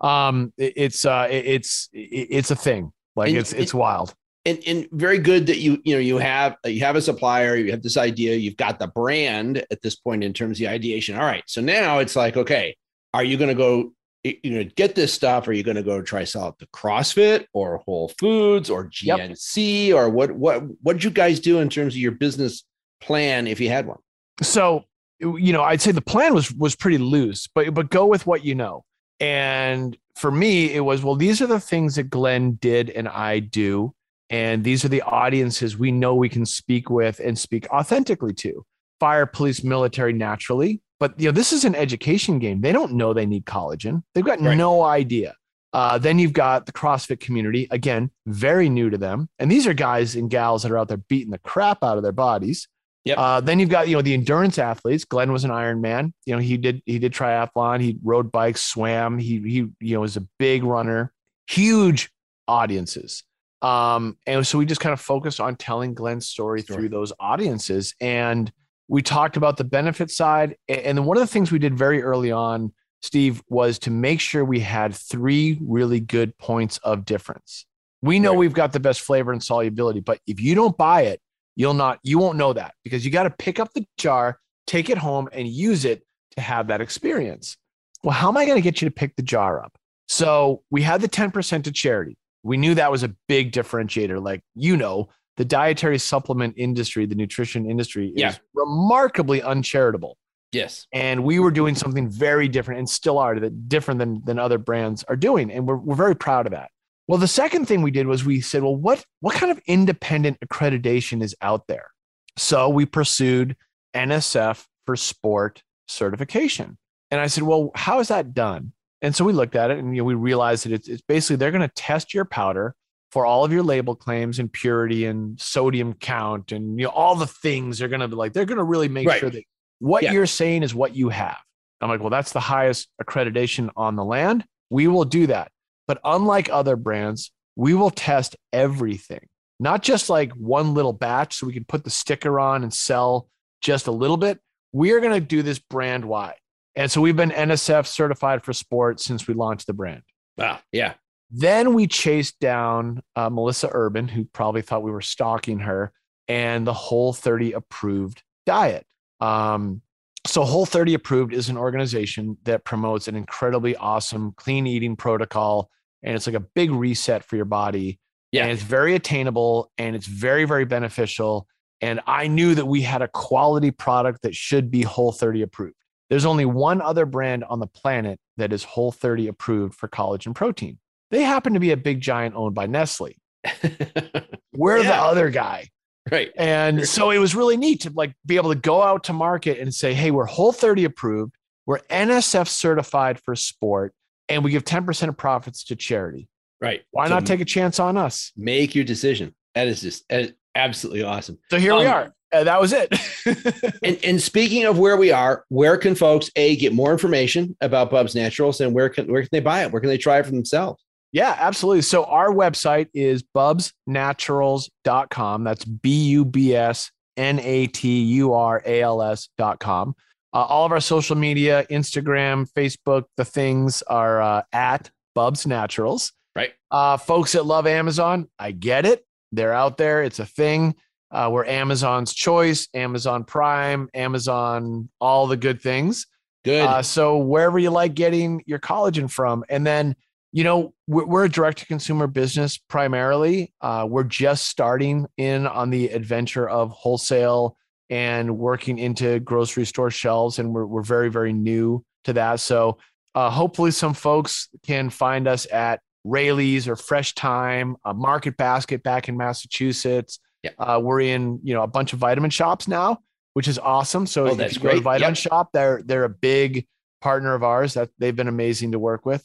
Um, 0.00 0.52
it- 0.58 0.74
it's 0.76 1.04
uh, 1.04 1.28
it- 1.30 1.46
it's 1.46 1.88
it- 1.92 2.28
it's 2.30 2.50
a 2.50 2.56
thing. 2.56 2.92
Like 3.16 3.28
And- 3.30 3.38
it's 3.38 3.52
it's 3.52 3.72
wild. 3.74 4.14
and 4.44 4.58
and 4.66 4.86
very 4.92 5.18
good 5.18 5.46
that 5.46 5.58
you 5.58 5.80
you 5.84 5.94
know 5.94 6.00
you 6.00 6.18
have 6.18 6.56
you 6.66 6.80
have 6.80 6.96
a 6.96 7.00
supplier 7.00 7.56
you 7.56 7.70
have 7.70 7.82
this 7.82 7.96
idea 7.96 8.34
you've 8.36 8.56
got 8.58 8.78
the 8.78 8.88
brand 8.88 9.64
at 9.70 9.80
this 9.82 9.96
point 9.96 10.22
in 10.22 10.32
terms 10.34 10.56
of 10.58 10.66
the 10.66 10.68
ideation 10.68 11.16
all 11.16 11.24
right 11.24 11.44
so 11.46 11.60
now 11.62 11.98
it's 12.00 12.14
like 12.14 12.36
okay 12.36 12.76
are 13.14 13.24
you 13.24 13.36
going 13.38 13.48
to 13.48 13.54
go 13.54 13.92
you 14.24 14.50
know 14.50 14.64
get 14.76 14.94
this 14.94 15.12
stuff 15.12 15.46
are 15.46 15.52
you 15.52 15.62
going 15.62 15.76
to 15.76 15.82
go 15.82 16.00
try 16.00 16.24
sell 16.24 16.48
it 16.48 16.58
to 16.58 16.66
crossfit 16.68 17.44
or 17.52 17.78
whole 17.84 18.10
foods 18.18 18.70
or 18.70 18.90
Yep. 19.02 19.18
gnc 19.18 19.94
or 19.94 20.08
what 20.08 20.32
what 20.32 20.62
what 20.82 20.94
did 20.94 21.04
you 21.04 21.10
guys 21.10 21.40
do 21.40 21.58
in 21.60 21.68
terms 21.68 21.94
of 21.94 21.98
your 21.98 22.12
business 22.12 22.64
plan 23.00 23.46
if 23.46 23.60
you 23.60 23.68
had 23.68 23.86
one? 23.86 23.98
So 24.40 24.84
you 25.20 25.52
know 25.52 25.62
i'd 25.62 25.80
say 25.80 25.92
the 25.92 26.00
plan 26.00 26.34
was 26.34 26.52
was 26.52 26.74
pretty 26.74 26.98
loose 26.98 27.48
but 27.54 27.72
but 27.74 27.90
go 27.90 28.06
with 28.06 28.26
what 28.26 28.44
you 28.44 28.54
know. 28.54 28.84
And 29.20 29.96
for 30.16 30.30
me 30.30 30.72
it 30.72 30.80
was 30.80 31.02
well 31.02 31.14
these 31.14 31.40
are 31.40 31.46
the 31.46 31.60
things 31.60 31.96
that 31.96 32.04
glenn 32.04 32.54
did 32.54 32.90
and 32.90 33.08
i 33.08 33.38
do 33.38 33.92
and 34.30 34.64
these 34.64 34.84
are 34.84 34.88
the 34.88 35.02
audiences 35.02 35.76
we 35.78 35.92
know 35.92 36.14
we 36.14 36.28
can 36.28 36.46
speak 36.46 36.88
with 36.90 37.20
and 37.20 37.38
speak 37.38 37.70
authentically 37.70 38.32
to. 38.34 38.64
Fire 38.98 39.26
police 39.26 39.62
military 39.62 40.12
naturally 40.12 40.80
but 41.00 41.18
you 41.18 41.26
know 41.26 41.32
this 41.32 41.52
is 41.52 41.64
an 41.64 41.74
education 41.74 42.38
game 42.38 42.60
they 42.60 42.72
don't 42.72 42.92
know 42.92 43.12
they 43.12 43.26
need 43.26 43.44
collagen 43.44 44.02
they've 44.14 44.24
got 44.24 44.40
Right. 44.40 44.56
no 44.56 44.82
idea 44.82 45.34
uh, 45.72 45.98
then 45.98 46.20
you've 46.20 46.32
got 46.32 46.66
the 46.66 46.72
CrossFit 46.72 47.18
community, 47.18 47.66
again, 47.72 48.08
very 48.26 48.68
new 48.68 48.90
to 48.90 48.96
them. 48.96 49.28
And 49.40 49.50
these 49.50 49.66
are 49.66 49.74
guys 49.74 50.14
and 50.14 50.30
gals 50.30 50.62
that 50.62 50.70
are 50.70 50.78
out 50.78 50.86
there 50.86 50.98
beating 50.98 51.32
the 51.32 51.38
crap 51.38 51.82
out 51.82 51.96
of 51.96 52.04
their 52.04 52.12
bodies. 52.12 52.68
Yep. 53.06 53.18
Uh, 53.18 53.40
then 53.40 53.58
you've 53.58 53.70
got 53.70 53.88
you 53.88 53.96
know 53.96 54.00
the 54.02 54.14
endurance 54.14 54.56
athletes. 54.60 55.04
Glenn 55.04 55.32
was 55.32 55.42
an 55.42 55.50
Ironman. 55.50 56.12
You 56.26 56.34
know 56.36 56.40
he 56.40 56.58
did 56.58 56.80
he 56.86 57.00
did 57.00 57.12
triathlon. 57.12 57.80
He 57.80 57.98
rode 58.04 58.30
bikes, 58.30 58.62
swam. 58.62 59.18
He 59.18 59.40
he 59.40 59.66
you 59.80 59.94
know 59.96 60.00
was 60.02 60.16
a 60.16 60.24
big 60.38 60.62
runner. 60.62 61.12
Huge 61.48 62.08
audiences. 62.46 63.24
Um, 63.60 64.16
and 64.28 64.46
so 64.46 64.58
we 64.58 64.66
just 64.66 64.80
kind 64.80 64.92
of 64.92 65.00
focused 65.00 65.40
on 65.40 65.56
telling 65.56 65.94
Glenn's 65.94 66.28
story 66.28 66.60
Story. 66.62 66.78
through 66.78 66.88
those 66.90 67.12
audiences. 67.18 67.96
And 68.00 68.52
we 68.88 69.02
talked 69.02 69.36
about 69.36 69.56
the 69.56 69.64
benefit 69.64 70.10
side. 70.10 70.56
And 70.68 70.98
then 70.98 71.04
one 71.04 71.16
of 71.16 71.22
the 71.22 71.26
things 71.26 71.50
we 71.50 71.58
did 71.58 71.76
very 71.76 72.02
early 72.02 72.30
on, 72.30 72.72
Steve, 73.00 73.42
was 73.48 73.78
to 73.80 73.90
make 73.90 74.20
sure 74.20 74.44
we 74.44 74.60
had 74.60 74.94
three 74.94 75.58
really 75.62 76.00
good 76.00 76.36
points 76.38 76.78
of 76.78 77.04
difference. 77.04 77.66
We 78.02 78.18
know 78.18 78.32
Right. 78.32 78.38
we've 78.40 78.54
got 78.54 78.72
the 78.72 78.80
best 78.80 79.00
flavor 79.00 79.32
and 79.32 79.42
solubility, 79.42 80.00
but 80.00 80.20
if 80.26 80.40
you 80.40 80.54
don't 80.54 80.76
buy 80.76 81.02
it, 81.02 81.20
you'll 81.56 81.74
not 81.74 81.98
you 82.02 82.18
won't 82.18 82.36
know 82.36 82.52
that 82.52 82.74
because 82.82 83.04
you 83.04 83.10
got 83.10 83.24
to 83.24 83.30
pick 83.30 83.60
up 83.60 83.72
the 83.74 83.86
jar 83.96 84.38
take 84.66 84.90
it 84.90 84.98
home 84.98 85.28
and 85.32 85.46
use 85.48 85.84
it 85.84 86.02
to 86.32 86.40
have 86.40 86.66
that 86.68 86.80
experience 86.80 87.56
well 88.02 88.12
how 88.12 88.28
am 88.28 88.36
i 88.36 88.44
going 88.44 88.56
to 88.56 88.62
get 88.62 88.82
you 88.82 88.88
to 88.88 88.94
pick 88.94 89.14
the 89.16 89.22
jar 89.22 89.62
up 89.62 89.76
so 90.08 90.62
we 90.70 90.82
had 90.82 91.00
the 91.00 91.08
10% 91.08 91.64
to 91.64 91.72
charity 91.72 92.16
we 92.42 92.56
knew 92.56 92.74
that 92.74 92.90
was 92.90 93.02
a 93.02 93.14
big 93.28 93.52
differentiator 93.52 94.22
like 94.22 94.42
you 94.54 94.76
know 94.76 95.08
the 95.36 95.44
dietary 95.44 95.98
supplement 95.98 96.54
industry 96.56 97.06
the 97.06 97.14
nutrition 97.14 97.68
industry 97.68 98.08
is 98.08 98.20
Yeah. 98.20 98.34
remarkably 98.54 99.42
uncharitable. 99.42 100.16
Yes. 100.52 100.86
And 100.92 101.24
we 101.24 101.40
were 101.40 101.50
doing 101.50 101.74
something 101.74 102.08
very 102.08 102.46
different 102.46 102.78
and 102.78 102.88
still 102.88 103.18
are 103.18 103.38
that 103.40 103.68
different 103.68 103.98
than, 103.98 104.22
than 104.24 104.38
other 104.38 104.58
brands 104.58 105.02
are 105.04 105.16
doing. 105.16 105.50
And 105.50 105.66
we're, 105.66 105.76
we're 105.76 105.96
very 105.96 106.14
proud 106.14 106.46
of 106.46 106.52
that. 106.52 106.70
Well 107.08 107.18
the 107.18 107.28
second 107.28 107.66
thing 107.66 107.82
we 107.82 107.90
did 107.90 108.06
was 108.06 108.24
we 108.24 108.40
said 108.40 108.62
well 108.62 108.76
what 108.76 109.04
what 109.20 109.34
kind 109.34 109.50
of 109.52 109.60
independent 109.66 110.38
accreditation 110.40 111.22
is 111.22 111.34
out 111.42 111.66
there? 111.66 111.88
So 112.36 112.68
we 112.68 112.86
pursued 112.86 113.56
nsf 113.94 114.64
for 114.86 114.96
sport 114.96 115.62
certification. 115.86 116.78
And 117.10 117.20
i 117.20 117.26
said 117.26 117.42
well 117.44 117.70
how 117.74 118.00
is 118.00 118.08
that 118.08 118.34
done? 118.34 118.72
And 119.02 119.14
so 119.14 119.24
we 119.24 119.32
looked 119.34 119.54
at 119.54 119.70
it 119.70 119.78
and 119.78 119.94
you 119.94 120.00
know, 120.00 120.04
we 120.06 120.14
realized 120.14 120.64
that 120.64 120.72
it's, 120.72 120.88
it's 120.88 121.02
basically 121.02 121.36
they're 121.36 121.50
going 121.50 121.68
to 121.68 121.74
test 121.74 122.14
your 122.14 122.24
powder 122.24 122.74
for 123.14 123.24
all 123.24 123.44
of 123.44 123.52
your 123.52 123.62
label 123.62 123.94
claims 123.94 124.38
and 124.40 124.52
purity 124.52 125.06
and 125.06 125.40
sodium 125.40 125.94
count 125.94 126.52
and 126.52 126.78
you 126.78 126.84
know 126.84 126.90
all 126.90 127.14
the 127.14 127.26
things 127.26 127.78
they're 127.78 127.88
going 127.88 128.00
to 128.00 128.08
be 128.08 128.16
like 128.16 128.32
they're 128.34 128.44
going 128.44 128.58
to 128.58 128.64
really 128.64 128.88
make 128.88 129.06
Right. 129.08 129.20
sure 129.20 129.30
that 129.30 129.42
what 129.78 130.02
Yeah. 130.02 130.12
you're 130.12 130.26
saying 130.26 130.62
is 130.64 130.74
what 130.74 130.94
you 130.96 131.08
have. 131.08 131.38
I'm 131.80 131.88
like, 131.88 132.00
well, 132.00 132.10
that's 132.10 132.32
the 132.32 132.40
highest 132.40 132.88
accreditation 133.02 133.70
on 133.76 133.96
the 133.96 134.04
land. 134.04 134.44
We 134.70 134.88
will 134.88 135.04
do 135.04 135.26
that. 135.28 135.50
But 135.86 136.00
unlike 136.04 136.48
other 136.50 136.76
brands, 136.76 137.30
we 137.56 137.72
will 137.74 137.90
test 137.90 138.36
everything, 138.52 139.26
not 139.60 139.82
just 139.82 140.10
like 140.10 140.32
one 140.32 140.74
little 140.74 140.92
batch 140.94 141.36
so 141.36 141.46
we 141.46 141.52
can 141.52 141.64
put 141.64 141.84
the 141.84 141.90
sticker 141.90 142.40
on 142.40 142.62
and 142.62 142.72
sell 142.72 143.28
just 143.60 143.86
a 143.86 143.92
little 143.92 144.16
bit. 144.16 144.38
We 144.72 144.92
are 144.92 145.00
going 145.00 145.12
to 145.12 145.20
do 145.26 145.42
this 145.42 145.58
brand 145.58 146.04
wide. 146.04 146.36
And 146.74 146.90
so 146.90 147.00
we've 147.00 147.16
been 147.16 147.30
NSF 147.30 147.86
certified 147.86 148.42
for 148.44 148.52
sport 148.52 148.98
since 149.00 149.28
we 149.28 149.34
launched 149.34 149.66
the 149.68 149.74
brand. 149.74 150.02
wow 150.36 150.58
yeah 150.72 150.94
Then 151.30 151.74
we 151.74 151.86
chased 151.86 152.38
down 152.38 153.02
uh, 153.16 153.30
Melissa 153.30 153.68
Urban, 153.72 154.08
who 154.08 154.24
probably 154.24 154.62
thought 154.62 154.82
we 154.82 154.90
were 154.90 155.00
stalking 155.00 155.60
her, 155.60 155.92
and 156.28 156.66
the 156.66 156.74
Whole 156.74 157.12
30 157.12 157.52
approved 157.52 158.22
diet. 158.46 158.86
Um, 159.20 159.82
so, 160.26 160.44
Whole 160.44 160.66
30 160.66 160.94
approved 160.94 161.34
is 161.34 161.48
an 161.48 161.56
organization 161.56 162.38
that 162.44 162.64
promotes 162.64 163.08
an 163.08 163.16
incredibly 163.16 163.76
awesome 163.76 164.32
clean 164.36 164.66
eating 164.66 164.96
protocol, 164.96 165.70
and 166.02 166.14
it's 166.14 166.26
like 166.26 166.36
a 166.36 166.40
big 166.40 166.70
reset 166.70 167.24
for 167.24 167.36
your 167.36 167.44
body. 167.44 167.98
Yeah. 168.34 168.42
And 168.42 168.52
it's 168.52 168.62
very 168.62 168.96
attainable 168.96 169.70
and 169.78 169.94
it's 169.94 170.08
very, 170.08 170.44
very 170.44 170.64
beneficial. 170.64 171.46
And 171.80 172.00
I 172.04 172.26
knew 172.26 172.56
that 172.56 172.66
we 172.66 172.82
had 172.82 173.00
a 173.00 173.06
quality 173.06 173.70
product 173.70 174.22
that 174.22 174.34
should 174.34 174.72
be 174.72 174.82
Whole 174.82 175.12
30 175.12 175.42
approved. 175.42 175.76
There's 176.10 176.24
only 176.24 176.44
one 176.44 176.80
other 176.80 177.06
brand 177.06 177.44
on 177.44 177.60
the 177.60 177.68
planet 177.68 178.18
that 178.36 178.52
is 178.52 178.64
Whole 178.64 178.90
30 178.90 179.28
approved 179.28 179.76
for 179.76 179.88
collagen 179.88 180.34
protein. 180.34 180.78
They 181.14 181.22
happen 181.22 181.54
to 181.54 181.60
be 181.60 181.70
a 181.70 181.76
big 181.76 182.00
giant 182.00 182.34
owned 182.34 182.56
by 182.56 182.66
Nestle. 182.66 183.16
We're 184.52 184.82
the 184.82 184.96
other 184.96 185.30
guy. 185.30 185.68
right 186.10 186.32
And 186.36 186.88
so 186.88 187.10
it 187.10 187.18
was 187.18 187.36
really 187.36 187.56
neat 187.56 187.82
to 187.82 187.90
like 187.94 188.14
be 188.26 188.34
able 188.34 188.52
to 188.52 188.58
go 188.58 188.82
out 188.82 189.04
to 189.04 189.12
market 189.12 189.60
and 189.60 189.72
say, 189.72 189.94
hey, 189.94 190.10
we're 190.10 190.24
Whole 190.24 190.50
30 190.52 190.84
approved, 190.86 191.36
we're 191.66 191.78
NSF 191.88 192.48
certified 192.48 193.20
for 193.20 193.36
sport, 193.36 193.94
and 194.28 194.42
we 194.42 194.50
give 194.50 194.64
10% 194.64 195.08
of 195.08 195.16
profits 195.16 195.62
to 195.66 195.76
charity. 195.76 196.26
right 196.60 196.82
Why 196.90 197.06
So 197.06 197.14
not 197.14 197.26
take 197.26 197.40
a 197.40 197.44
chance 197.44 197.78
on 197.78 197.96
us? 197.96 198.32
make 198.36 198.74
your 198.74 198.84
decision 198.84 199.36
that 199.54 199.68
is 199.68 199.82
just 199.82 200.08
that 200.08 200.20
is 200.20 200.32
absolutely 200.56 201.04
awesome 201.04 201.38
So 201.48 201.60
here 201.60 201.76
we 201.76 201.86
Um, 201.86 201.92
are. 201.92 202.12
And 202.32 202.48
that 202.48 202.60
was 202.60 202.72
it. 202.72 202.92
And, 203.84 203.98
and 204.04 204.20
speaking 204.20 204.64
of 204.64 204.78
where 204.80 204.96
we 204.96 205.12
are, 205.12 205.44
where 205.48 205.76
can 205.76 205.94
folks 205.94 206.28
a 206.34 206.56
get 206.56 206.72
more 206.72 206.90
information 206.90 207.56
about 207.60 207.90
Bubs 207.90 208.16
Naturals, 208.16 208.60
and 208.60 208.74
where 208.74 208.88
can 208.88 209.06
where 209.12 209.22
can 209.22 209.28
they 209.30 209.40
buy 209.40 209.62
it? 209.62 209.70
Where 209.70 209.80
can 209.80 209.88
they 209.90 209.98
try 209.98 210.18
it 210.18 210.24
for 210.26 210.32
themselves? 210.32 210.82
Yeah, 211.14 211.34
absolutely. 211.38 211.80
So 211.82 212.04
our 212.06 212.30
website 212.30 212.88
is 212.92 213.22
bubsnaturals.com. 213.22 215.44
That's 215.44 215.64
B 215.64 216.08
U 216.08 216.24
B 216.24 216.56
S 216.56 216.90
N 217.16 217.38
A 217.38 217.68
T 217.68 218.02
U 218.02 218.32
R 218.32 218.60
A 218.66 218.82
L 218.82 219.00
S.com. 219.00 219.94
Uh, 220.34 220.36
all 220.36 220.66
of 220.66 220.72
our 220.72 220.80
social 220.80 221.14
media, 221.14 221.64
Instagram, 221.70 222.50
Facebook, 222.50 223.04
the 223.16 223.24
things 223.24 223.82
are 223.82 224.20
uh, 224.20 224.42
at 224.52 224.90
Bubs 225.14 225.46
Naturals. 225.46 226.12
Right. 226.34 226.52
Uh, 226.72 226.96
folks 226.96 227.30
that 227.32 227.46
love 227.46 227.68
Amazon, 227.68 228.28
I 228.36 228.50
get 228.50 228.84
it. 228.84 229.06
They're 229.30 229.54
out 229.54 229.76
there. 229.76 230.02
It's 230.02 230.18
a 230.18 230.26
thing. 230.26 230.74
Uh, 231.12 231.28
we're 231.30 231.44
Amazon's 231.44 232.12
choice, 232.12 232.66
Amazon 232.74 233.22
Prime, 233.22 233.88
Amazon, 233.94 234.88
all 235.00 235.28
the 235.28 235.36
good 235.36 235.62
things. 235.62 236.08
Good. 236.44 236.66
Uh, 236.66 236.82
so 236.82 237.18
wherever 237.18 237.56
you 237.56 237.70
like 237.70 237.94
getting 237.94 238.42
your 238.46 238.58
collagen 238.58 239.08
from, 239.08 239.44
and 239.48 239.64
then 239.64 239.94
you 240.34 240.42
know 240.44 240.74
we're, 240.88 241.06
we're 241.06 241.24
a 241.24 241.28
direct 241.30 241.58
to 241.58 241.66
consumer 241.66 242.06
business 242.08 242.58
primarily. 242.58 243.54
Uh, 243.60 243.86
we're 243.88 244.02
just 244.02 244.48
starting 244.48 245.06
in 245.16 245.46
on 245.46 245.70
the 245.70 245.86
adventure 245.88 246.48
of 246.48 246.70
wholesale 246.72 247.56
and 247.88 248.36
working 248.36 248.78
into 248.78 249.20
grocery 249.20 249.64
store 249.64 249.90
shelves, 249.92 250.40
and 250.40 250.52
we're 250.52 250.66
we're 250.66 250.82
very 250.82 251.08
very 251.08 251.32
new 251.32 251.84
to 252.04 252.12
that. 252.14 252.40
So 252.40 252.78
uh, 253.14 253.30
hopefully 253.30 253.70
some 253.70 253.94
folks 253.94 254.48
can 254.66 254.90
find 254.90 255.28
us 255.28 255.46
at 255.52 255.80
Raley's 256.02 256.66
or 256.66 256.74
Fresh 256.74 257.14
Thyme, 257.14 257.76
a 257.84 257.94
Market 257.94 258.36
Basket 258.36 258.82
back 258.82 259.08
in 259.08 259.16
Massachusetts. 259.16 260.18
Yeah. 260.42 260.50
Uh, 260.58 260.80
we're 260.82 261.00
in 261.00 261.38
you 261.44 261.54
know 261.54 261.62
a 261.62 261.68
bunch 261.68 261.92
of 261.92 262.00
vitamin 262.00 262.30
shops 262.30 262.66
now, 262.66 262.98
which 263.34 263.46
is 263.46 263.58
awesome. 263.60 264.04
So 264.06 264.24
Oh, 264.26 264.32
if 264.32 264.38
that's 264.38 264.54
you 264.56 264.60
go 264.62 264.68
to 264.70 264.74
great. 264.74 264.82
Vitamin 264.82 265.10
Yep. 265.10 265.16
Shop, 265.16 265.50
they're 265.52 265.80
they're 265.84 266.04
a 266.04 266.08
big 266.08 266.66
partner 267.00 267.34
of 267.36 267.44
ours. 267.44 267.74
That 267.74 267.90
they've 267.98 268.16
been 268.16 268.26
amazing 268.28 268.72
to 268.72 268.80
work 268.80 269.06
with. 269.06 269.24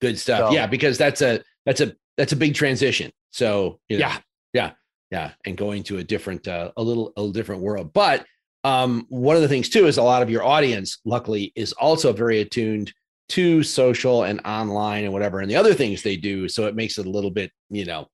Good 0.00 0.18
stuff. 0.18 0.50
so- 0.50 0.54
yeah, 0.54 0.66
because 0.66 0.98
that's 0.98 1.22
a 1.22 1.42
that's 1.64 1.80
a 1.80 1.94
that's 2.16 2.32
a 2.32 2.36
big 2.36 2.54
transition. 2.54 3.10
So 3.30 3.80
you 3.88 3.98
know, 3.98 4.06
Yeah. 4.06 4.18
yeah, 4.54 4.70
yeah, 5.10 5.30
and 5.44 5.56
going 5.56 5.82
to 5.84 5.98
a 5.98 6.04
different 6.04 6.46
uh, 6.48 6.72
a 6.76 6.82
little 6.82 7.12
a 7.16 7.20
little 7.20 7.32
different 7.32 7.62
world. 7.62 7.92
But 7.92 8.24
um, 8.64 9.06
one 9.10 9.36
of 9.36 9.42
the 9.42 9.48
things 9.48 9.68
too 9.68 9.86
is 9.86 9.96
a 9.98 10.02
lot 10.02 10.22
of 10.22 10.30
your 10.30 10.42
audience, 10.42 10.98
luckily, 11.04 11.52
is 11.54 11.72
also 11.74 12.12
very 12.12 12.40
attuned 12.40 12.92
to 13.28 13.62
social 13.62 14.22
and 14.24 14.40
online 14.44 15.04
and 15.04 15.12
whatever, 15.12 15.40
and 15.40 15.50
the 15.50 15.56
other 15.56 15.74
things 15.74 16.02
they 16.02 16.16
do. 16.16 16.48
So 16.48 16.66
it 16.66 16.74
makes 16.74 16.96
it 16.98 17.06
a 17.06 17.10
little 17.10 17.30
bit, 17.30 17.50
you 17.70 17.84
know, 17.84 18.06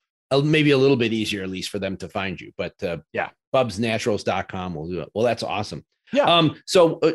maybe 0.42 0.70
a 0.72 0.78
little 0.78 0.96
bit 0.96 1.12
easier 1.12 1.42
at 1.42 1.50
least 1.50 1.70
for 1.70 1.78
them 1.78 1.96
to 1.98 2.08
find 2.08 2.40
you. 2.40 2.50
But 2.58 2.74
uh, 2.82 2.98
yeah, 3.12 3.28
bubsnaturals.com 3.54 4.74
will 4.74 4.88
do 4.88 5.00
it. 5.00 5.08
Well, 5.14 5.24
that's 5.24 5.42
awesome. 5.42 5.84
Yeah. 6.12 6.24
Um, 6.24 6.56
so 6.66 6.98
uh, 7.00 7.12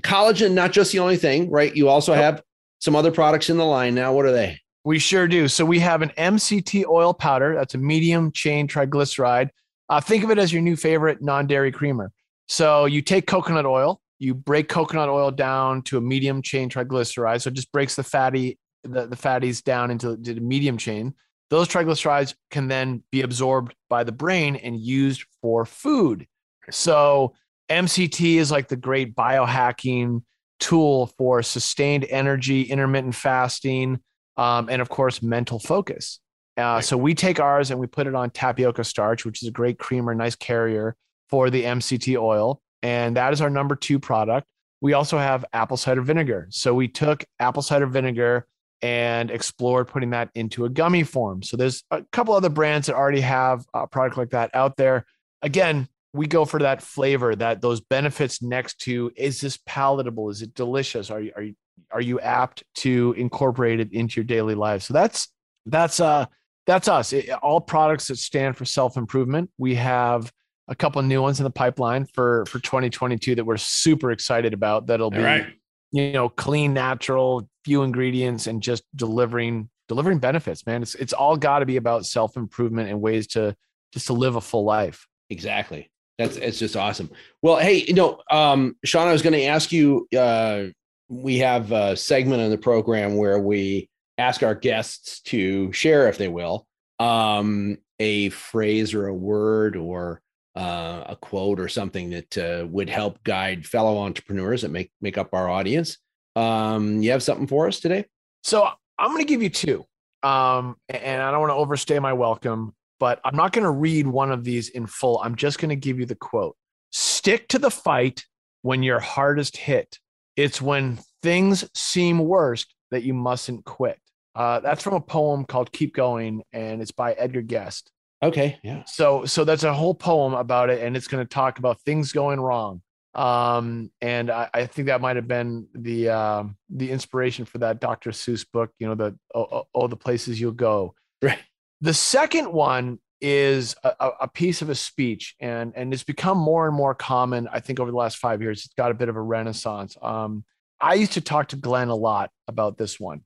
collagen, 0.00 0.52
not 0.52 0.72
just 0.72 0.92
the 0.92 0.98
only 0.98 1.16
thing, 1.16 1.50
right? 1.50 1.74
You 1.74 1.88
also 1.88 2.14
have 2.14 2.42
some 2.82 2.96
other 2.96 3.12
products 3.12 3.48
in 3.48 3.56
the 3.58 3.64
line 3.64 3.94
now. 3.94 4.12
What 4.12 4.26
are 4.26 4.32
they? 4.32 4.58
We 4.84 4.98
sure 4.98 5.28
do. 5.28 5.46
So 5.46 5.64
we 5.64 5.78
have 5.78 6.02
an 6.02 6.10
MCT 6.18 6.84
oil 6.88 7.14
powder. 7.14 7.54
That's 7.54 7.76
a 7.76 7.78
medium 7.78 8.32
chain 8.32 8.66
triglyceride. 8.66 9.50
Uh, 9.88 10.00
think 10.00 10.24
of 10.24 10.32
it 10.32 10.38
as 10.38 10.52
your 10.52 10.62
new 10.62 10.74
favorite 10.74 11.22
non-dairy 11.22 11.70
creamer. 11.70 12.10
So 12.48 12.86
you 12.86 13.00
take 13.00 13.28
coconut 13.28 13.66
oil, 13.66 14.00
you 14.18 14.34
break 14.34 14.68
coconut 14.68 15.08
oil 15.08 15.30
down 15.30 15.82
to 15.82 15.96
a 15.96 16.00
medium 16.00 16.42
chain 16.42 16.68
triglyceride. 16.68 17.42
So 17.42 17.48
it 17.48 17.54
just 17.54 17.70
breaks 17.70 17.94
the 17.94 18.02
fatty 18.02 18.58
the, 18.82 19.06
the 19.06 19.16
fatties 19.16 19.62
down 19.62 19.92
into 19.92 20.16
the 20.16 20.34
medium 20.40 20.76
chain. 20.76 21.14
Those 21.50 21.68
triglycerides 21.68 22.34
can 22.50 22.66
then 22.66 23.04
be 23.12 23.22
absorbed 23.22 23.76
by 23.88 24.02
the 24.02 24.10
brain 24.10 24.56
and 24.56 24.76
used 24.76 25.24
for 25.40 25.64
food. 25.64 26.26
So 26.72 27.34
MCT 27.70 28.38
is 28.38 28.50
like 28.50 28.66
the 28.66 28.76
great 28.76 29.14
biohacking 29.14 30.22
tool 30.62 31.08
for 31.18 31.42
sustained 31.42 32.06
energy, 32.08 32.62
intermittent 32.62 33.16
fasting, 33.16 34.00
um, 34.36 34.68
and 34.70 34.80
of 34.80 34.88
course, 34.88 35.20
mental 35.20 35.58
focus. 35.58 36.20
Uh, 36.56 36.62
right. 36.62 36.84
So 36.84 36.96
we 36.96 37.14
take 37.14 37.40
ours 37.40 37.70
and 37.70 37.80
we 37.80 37.86
put 37.86 38.06
it 38.06 38.14
on 38.14 38.30
tapioca 38.30 38.84
starch, 38.84 39.24
which 39.24 39.42
is 39.42 39.48
a 39.48 39.50
great 39.50 39.78
creamer, 39.78 40.14
nice 40.14 40.36
carrier 40.36 40.94
for 41.28 41.50
the 41.50 41.64
MCT 41.64 42.16
oil. 42.16 42.60
And 42.82 43.16
that 43.16 43.32
is 43.32 43.40
our 43.40 43.50
number 43.50 43.74
two 43.74 43.98
product. 43.98 44.46
We 44.80 44.92
also 44.92 45.18
have 45.18 45.44
apple 45.52 45.76
cider 45.76 46.02
vinegar. 46.02 46.46
So 46.50 46.74
we 46.74 46.88
took 46.88 47.24
apple 47.40 47.62
cider 47.62 47.86
vinegar 47.86 48.46
and 48.82 49.30
explored 49.30 49.88
putting 49.88 50.10
that 50.10 50.30
into 50.34 50.64
a 50.64 50.68
gummy 50.68 51.02
form. 51.02 51.42
So 51.42 51.56
there's 51.56 51.82
a 51.90 52.02
couple 52.12 52.34
other 52.34 52.48
brands 52.48 52.86
that 52.86 52.96
already 52.96 53.20
have 53.20 53.64
a 53.74 53.86
product 53.86 54.16
like 54.16 54.30
that 54.30 54.50
out 54.54 54.76
there. 54.76 55.06
Again, 55.40 55.88
we 56.12 56.26
go 56.26 56.44
for 56.44 56.60
that 56.60 56.82
flavor, 56.82 57.34
that 57.36 57.60
those 57.60 57.80
benefits 57.80 58.42
next 58.42 58.78
to 58.80 59.10
is 59.16 59.40
this 59.40 59.58
palatable? 59.66 60.30
Is 60.30 60.42
it 60.42 60.54
delicious? 60.54 61.10
Are 61.10 61.20
you 61.20 61.32
are 61.36 61.42
you 61.42 61.54
are 61.90 62.00
you 62.00 62.20
apt 62.20 62.64
to 62.76 63.14
incorporate 63.16 63.80
it 63.80 63.92
into 63.92 64.20
your 64.20 64.24
daily 64.24 64.54
life? 64.54 64.82
So 64.82 64.94
that's 64.94 65.28
that's 65.66 66.00
uh 66.00 66.26
that's 66.66 66.88
us. 66.88 67.12
It, 67.12 67.30
all 67.30 67.60
products 67.60 68.08
that 68.08 68.18
stand 68.18 68.56
for 68.56 68.64
self 68.64 68.96
improvement. 68.96 69.50
We 69.58 69.74
have 69.76 70.32
a 70.68 70.74
couple 70.74 71.02
new 71.02 71.22
ones 71.22 71.40
in 71.40 71.44
the 71.44 71.50
pipeline 71.50 72.06
for 72.06 72.44
for 72.46 72.58
2022 72.58 73.34
that 73.36 73.44
we're 73.44 73.56
super 73.56 74.10
excited 74.10 74.54
about. 74.54 74.86
That'll 74.86 75.10
be 75.10 75.18
right. 75.18 75.46
you 75.92 76.12
know 76.12 76.28
clean, 76.28 76.74
natural, 76.74 77.48
few 77.64 77.82
ingredients, 77.82 78.46
and 78.46 78.62
just 78.62 78.84
delivering 78.94 79.70
delivering 79.88 80.18
benefits. 80.18 80.66
Man, 80.66 80.82
it's 80.82 80.94
it's 80.94 81.12
all 81.12 81.36
got 81.36 81.60
to 81.60 81.66
be 81.66 81.76
about 81.76 82.04
self 82.04 82.36
improvement 82.36 82.90
and 82.90 83.00
ways 83.00 83.28
to 83.28 83.56
just 83.92 84.06
to 84.06 84.12
live 84.12 84.36
a 84.36 84.40
full 84.40 84.64
life. 84.64 85.06
Exactly. 85.30 85.90
That's 86.18 86.36
it's 86.36 86.58
just 86.58 86.76
awesome. 86.76 87.10
Well, 87.40 87.56
hey, 87.56 87.84
you 87.86 87.94
know, 87.94 88.20
um, 88.30 88.76
Sean, 88.84 89.08
I 89.08 89.12
was 89.12 89.22
going 89.22 89.32
to 89.32 89.44
ask 89.44 89.72
you. 89.72 90.06
Uh, 90.16 90.64
we 91.08 91.38
have 91.38 91.72
a 91.72 91.94
segment 91.96 92.40
in 92.40 92.50
the 92.50 92.58
program 92.58 93.16
where 93.16 93.38
we 93.38 93.90
ask 94.16 94.42
our 94.42 94.54
guests 94.54 95.20
to 95.20 95.70
share, 95.72 96.08
if 96.08 96.16
they 96.16 96.28
will, 96.28 96.66
um, 96.98 97.76
a 97.98 98.30
phrase 98.30 98.94
or 98.94 99.08
a 99.08 99.14
word 99.14 99.76
or 99.76 100.22
uh, 100.56 101.04
a 101.06 101.16
quote 101.16 101.60
or 101.60 101.68
something 101.68 102.10
that 102.10 102.38
uh, 102.38 102.66
would 102.68 102.88
help 102.88 103.22
guide 103.24 103.66
fellow 103.66 103.98
entrepreneurs 103.98 104.62
that 104.62 104.70
make 104.70 104.90
make 105.00 105.18
up 105.18 105.34
our 105.34 105.48
audience. 105.48 105.98
Um, 106.36 107.02
you 107.02 107.10
have 107.10 107.22
something 107.22 107.46
for 107.46 107.66
us 107.66 107.80
today? 107.80 108.06
So 108.42 108.66
I'm 108.98 109.10
going 109.10 109.22
to 109.22 109.28
give 109.28 109.42
you 109.42 109.50
two, 109.50 109.84
um, 110.22 110.76
and 110.88 111.22
I 111.22 111.30
don't 111.30 111.40
want 111.40 111.50
to 111.50 111.56
overstay 111.56 111.98
my 111.98 112.12
welcome 112.12 112.74
but 113.02 113.20
I'm 113.24 113.34
not 113.34 113.50
going 113.50 113.64
to 113.64 113.70
read 113.72 114.06
one 114.06 114.30
of 114.30 114.44
these 114.44 114.68
in 114.68 114.86
full. 114.86 115.20
I'm 115.24 115.34
just 115.34 115.58
going 115.58 115.70
to 115.70 115.74
give 115.74 115.98
you 115.98 116.06
the 116.06 116.14
quote 116.14 116.54
Stick 116.92 117.48
to 117.48 117.58
the 117.58 117.68
fight 117.68 118.26
when 118.60 118.84
you're 118.84 119.00
hardest 119.00 119.56
hit. 119.56 119.98
It's 120.36 120.62
when 120.62 121.00
things 121.20 121.68
seem 121.74 122.20
worst 122.20 122.72
that 122.92 123.02
you 123.02 123.12
mustn't 123.12 123.64
quit. 123.64 123.98
Uh, 124.36 124.60
that's 124.60 124.84
from 124.84 124.94
a 124.94 125.00
poem 125.00 125.44
called 125.46 125.72
Keep 125.72 125.96
Going, 125.96 126.44
and 126.52 126.80
it's 126.80 126.92
by 126.92 127.14
Edgar 127.14 127.42
Guest. 127.42 127.90
Okay. 128.22 128.60
Yeah. 128.62 128.84
So, 128.86 129.24
so 129.24 129.42
that's 129.42 129.64
a 129.64 129.74
whole 129.74 129.96
poem 129.96 130.34
about 130.34 130.70
it, 130.70 130.80
and 130.80 130.96
it's 130.96 131.08
going 131.08 131.24
to 131.24 131.28
talk 131.28 131.58
about 131.58 131.80
things 131.80 132.12
going 132.12 132.40
wrong. 132.40 132.82
Um, 133.14 133.90
and 134.00 134.30
I, 134.30 134.48
I 134.54 134.66
think 134.66 134.86
that 134.86 135.00
might 135.00 135.16
have 135.16 135.26
been 135.26 135.66
the 135.74 136.10
uh, 136.10 136.44
the 136.70 136.92
inspiration 136.92 137.46
for 137.46 137.58
that 137.58 137.80
Dr. 137.80 138.10
Seuss 138.10 138.46
book. 138.48 138.70
You 138.78 138.86
know, 138.86 138.94
the 138.94 139.18
oh, 139.34 139.48
oh, 139.50 139.64
oh 139.74 139.88
the 139.88 139.96
places 139.96 140.40
you'll 140.40 140.52
go. 140.52 140.94
Right. 141.20 141.40
The 141.82 141.94
second 141.94 142.52
one 142.52 143.00
is 143.20 143.74
a, 143.82 144.10
a, 144.20 144.28
piece 144.28 144.62
of 144.62 144.70
a 144.70 144.74
speech, 144.74 145.34
and 145.40 145.72
and 145.74 145.92
it's 145.92 146.04
become 146.04 146.38
more 146.38 146.66
and 146.68 146.76
more 146.76 146.94
common. 146.94 147.48
I 147.52 147.58
think 147.58 147.80
over 147.80 147.90
the 147.90 147.96
last 147.96 148.18
five 148.18 148.40
years, 148.40 148.64
it's 148.64 148.74
got 148.74 148.92
a 148.92 148.94
bit 148.94 149.08
of 149.08 149.16
a 149.16 149.20
renaissance. 149.20 149.96
Um, 150.00 150.44
I 150.80 150.94
used 150.94 151.12
to 151.12 151.20
talk 151.20 151.48
to 151.48 151.56
Glenn 151.56 151.88
a 151.88 151.94
lot 151.94 152.30
about 152.46 152.78
this 152.78 153.00
one, 153.00 153.22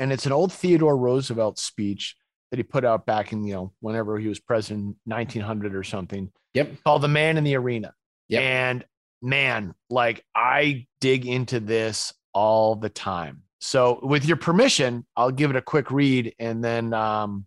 and 0.00 0.12
it's 0.12 0.26
an 0.26 0.32
old 0.32 0.52
Theodore 0.52 0.96
Roosevelt 0.96 1.60
speech 1.60 2.16
that 2.50 2.58
he 2.58 2.64
put 2.64 2.84
out 2.84 3.06
back 3.06 3.32
in 3.32 3.44
you 3.44 3.54
know 3.54 3.72
whenever 3.78 4.18
he 4.18 4.26
was 4.26 4.40
president, 4.40 4.96
1900 5.04 5.76
or 5.76 5.84
something. 5.84 6.32
Yep. 6.54 6.82
Called 6.84 7.02
"The 7.02 7.08
Man 7.08 7.36
in 7.36 7.44
the 7.44 7.54
Arena." 7.54 7.94
Yep. 8.28 8.42
And 8.42 8.84
man, 9.22 9.74
like 9.88 10.24
I 10.34 10.86
dig 11.00 11.26
into 11.26 11.60
this 11.60 12.12
all 12.32 12.74
the 12.74 12.90
time. 12.90 13.42
So, 13.60 14.00
with 14.02 14.24
your 14.24 14.36
permission, 14.36 15.06
I'll 15.16 15.30
give 15.30 15.50
it 15.50 15.56
a 15.56 15.62
quick 15.62 15.90
read, 15.90 16.34
and 16.38 16.64
then 16.64 16.92
um, 16.94 17.46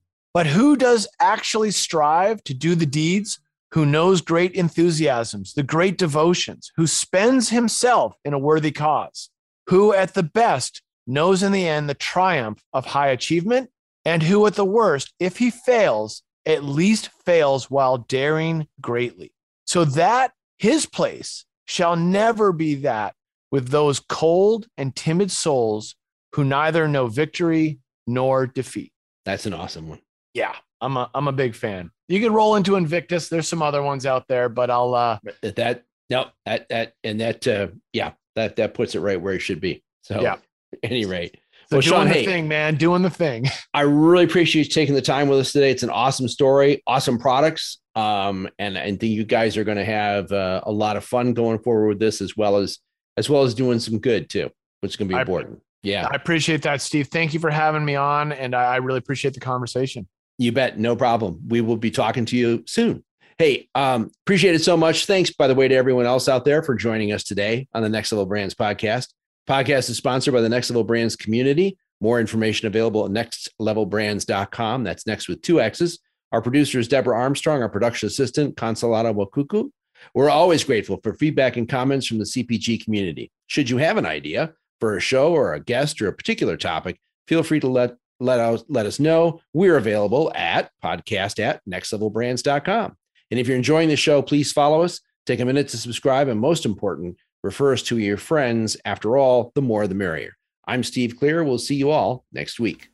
But 0.33 0.47
who 0.47 0.77
does 0.77 1.07
actually 1.19 1.71
strive 1.71 2.43
to 2.45 2.53
do 2.53 2.73
the 2.75 2.85
deeds? 2.85 3.39
Who 3.73 3.85
knows 3.85 4.21
great 4.21 4.53
enthusiasms, 4.53 5.53
the 5.53 5.63
great 5.63 5.97
devotions, 5.97 6.71
who 6.77 6.87
spends 6.87 7.49
himself 7.49 8.15
in 8.23 8.33
a 8.33 8.39
worthy 8.39 8.71
cause, 8.71 9.29
who 9.67 9.93
at 9.93 10.13
the 10.13 10.23
best 10.23 10.81
knows 11.05 11.43
in 11.43 11.51
the 11.51 11.67
end 11.67 11.89
the 11.89 11.93
triumph 11.93 12.63
of 12.71 12.85
high 12.85 13.09
achievement, 13.09 13.69
and 14.05 14.23
who 14.23 14.45
at 14.45 14.55
the 14.55 14.65
worst, 14.65 15.13
if 15.19 15.37
he 15.37 15.49
fails, 15.49 16.23
at 16.45 16.63
least 16.63 17.09
fails 17.25 17.69
while 17.69 17.97
daring 17.97 18.67
greatly. 18.79 19.33
So 19.65 19.85
that 19.85 20.31
his 20.57 20.85
place 20.85 21.45
shall 21.65 21.95
never 21.95 22.51
be 22.51 22.75
that 22.75 23.15
with 23.51 23.69
those 23.69 23.99
cold 23.99 24.67
and 24.77 24.95
timid 24.95 25.29
souls 25.29 25.95
who 26.33 26.45
neither 26.45 26.87
know 26.87 27.07
victory 27.07 27.79
nor 28.07 28.47
defeat. 28.47 28.93
That's 29.25 29.45
an 29.45 29.53
awesome 29.53 29.89
one 29.89 29.99
yeah, 30.33 30.55
I'm 30.79 30.97
a 30.97 31.09
I'm 31.13 31.27
a 31.27 31.31
big 31.31 31.55
fan. 31.55 31.91
You 32.07 32.19
can 32.19 32.33
roll 32.33 32.55
into 32.55 32.75
Invictus. 32.75 33.29
There's 33.29 33.47
some 33.47 33.61
other 33.61 33.81
ones 33.81 34.05
out 34.05 34.27
there, 34.27 34.49
but 34.49 34.69
I'll 34.69 34.93
uh 34.93 35.19
that 35.41 35.83
no 36.09 36.27
that 36.45 36.67
that 36.69 36.93
and 37.03 37.19
that 37.21 37.47
uh 37.47 37.67
yeah 37.93 38.11
that 38.35 38.55
that 38.57 38.73
puts 38.73 38.95
it 38.95 38.99
right 38.99 39.21
where 39.21 39.33
it 39.33 39.39
should 39.39 39.61
be. 39.61 39.83
So 40.01 40.21
yeah, 40.21 40.37
any 40.83 41.05
rate. 41.05 41.37
So 41.69 41.77
well, 41.77 41.81
doing 41.81 41.93
Sean, 41.93 42.07
the 42.07 42.13
hey, 42.13 42.25
thing, 42.25 42.47
man, 42.47 42.75
doing 42.75 43.01
the 43.01 43.09
thing. 43.09 43.47
I 43.73 43.81
really 43.81 44.25
appreciate 44.25 44.65
you 44.65 44.71
taking 44.71 44.95
the 44.95 45.01
time 45.01 45.29
with 45.29 45.39
us 45.39 45.51
today. 45.53 45.71
It's 45.71 45.83
an 45.83 45.89
awesome 45.89 46.27
story, 46.27 46.83
awesome 46.85 47.17
products, 47.17 47.79
um, 47.95 48.49
and 48.59 48.77
I 48.77 48.87
think 48.87 49.03
you 49.03 49.23
guys 49.23 49.55
are 49.55 49.63
going 49.63 49.77
to 49.77 49.85
have 49.85 50.31
uh, 50.31 50.61
a 50.63 50.71
lot 50.71 50.97
of 50.97 51.05
fun 51.05 51.33
going 51.33 51.59
forward 51.59 51.87
with 51.87 51.99
this, 51.99 52.19
as 52.19 52.35
well 52.35 52.57
as 52.57 52.79
as 53.17 53.29
well 53.29 53.43
as 53.43 53.53
doing 53.53 53.79
some 53.79 53.99
good 53.99 54.29
too, 54.29 54.49
which 54.81 54.91
is 54.91 54.95
going 54.97 55.07
to 55.07 55.13
be 55.13 55.17
I, 55.17 55.21
important. 55.21 55.61
Yeah, 55.83 56.07
I 56.11 56.15
appreciate 56.15 56.61
that, 56.63 56.81
Steve. 56.81 57.07
Thank 57.07 57.33
you 57.33 57.39
for 57.39 57.49
having 57.49 57.85
me 57.85 57.95
on, 57.95 58.31
and 58.33 58.53
I, 58.53 58.73
I 58.73 58.75
really 58.77 58.99
appreciate 58.99 59.33
the 59.33 59.39
conversation. 59.39 60.07
You 60.37 60.51
bet. 60.51 60.79
No 60.79 60.95
problem. 60.95 61.41
We 61.47 61.61
will 61.61 61.77
be 61.77 61.91
talking 61.91 62.25
to 62.25 62.37
you 62.37 62.63
soon. 62.67 63.03
Hey, 63.37 63.69
um, 63.73 64.11
appreciate 64.25 64.55
it 64.55 64.63
so 64.63 64.77
much. 64.77 65.05
Thanks, 65.05 65.31
by 65.31 65.47
the 65.47 65.55
way, 65.55 65.67
to 65.67 65.75
everyone 65.75 66.05
else 66.05 66.29
out 66.29 66.45
there 66.45 66.61
for 66.61 66.75
joining 66.75 67.11
us 67.11 67.23
today 67.23 67.67
on 67.73 67.81
the 67.81 67.89
Nexxt 67.89 68.11
Level 68.11 68.25
Brands 68.25 68.53
podcast. 68.53 69.07
Podcast 69.47 69.89
is 69.89 69.97
sponsored 69.97 70.33
by 70.33 70.41
the 70.41 70.47
Nexxt 70.47 70.69
Level 70.69 70.83
Brands 70.83 71.15
community. 71.15 71.77
More 72.01 72.19
information 72.19 72.67
available 72.67 73.05
at 73.05 73.11
nexxtlevelbrands.com. 73.11 74.83
That's 74.83 75.07
next 75.07 75.27
with 75.27 75.41
two 75.41 75.61
X's. 75.61 75.99
Our 76.31 76.41
producer 76.41 76.79
is 76.79 76.87
Deborah 76.87 77.17
Armstrong, 77.17 77.61
our 77.61 77.69
production 77.69 78.07
assistant, 78.07 78.55
Consolata 78.55 79.13
Wakuku. 79.13 79.69
We're 80.13 80.29
always 80.29 80.63
grateful 80.63 80.99
for 81.03 81.13
feedback 81.13 81.57
and 81.57 81.67
comments 81.67 82.07
from 82.07 82.19
the 82.19 82.25
CPG 82.25 82.83
community. 82.83 83.31
Should 83.47 83.69
you 83.69 83.77
have 83.77 83.97
an 83.97 84.05
idea 84.05 84.53
for 84.79 84.97
a 84.97 85.01
show 85.01 85.31
or 85.33 85.53
a 85.53 85.59
guest 85.59 86.01
or 86.01 86.07
a 86.07 86.13
particular 86.13 86.57
topic, 86.57 86.99
feel 87.27 87.43
free 87.43 87.59
to 87.59 87.67
let 87.67 87.95
let 88.21 88.39
us 88.39 88.63
let 88.69 88.85
us 88.85 88.99
know. 88.99 89.41
We're 89.53 89.77
available 89.77 90.31
at 90.35 90.71
podcast 90.83 91.39
at 91.39 91.61
nexxtlevelbrands.com. 91.69 92.95
And 93.31 93.39
if 93.39 93.47
you're 93.47 93.57
enjoying 93.57 93.89
the 93.89 93.95
show, 93.95 94.21
please 94.21 94.51
follow 94.51 94.83
us, 94.83 95.01
take 95.25 95.39
a 95.39 95.45
minute 95.45 95.69
to 95.69 95.77
subscribe, 95.77 96.27
and 96.27 96.39
most 96.39 96.65
important, 96.65 97.17
refer 97.43 97.73
us 97.73 97.81
to 97.83 97.97
your 97.97 98.17
friends. 98.17 98.77
After 98.85 99.17
all, 99.17 99.51
the 99.55 99.61
more 99.61 99.87
the 99.87 99.95
merrier. 99.95 100.37
I'm 100.67 100.83
Steve 100.83 101.17
Clear. 101.17 101.43
We'll 101.43 101.57
see 101.57 101.75
you 101.75 101.89
all 101.89 102.25
next 102.31 102.59
week. 102.59 102.89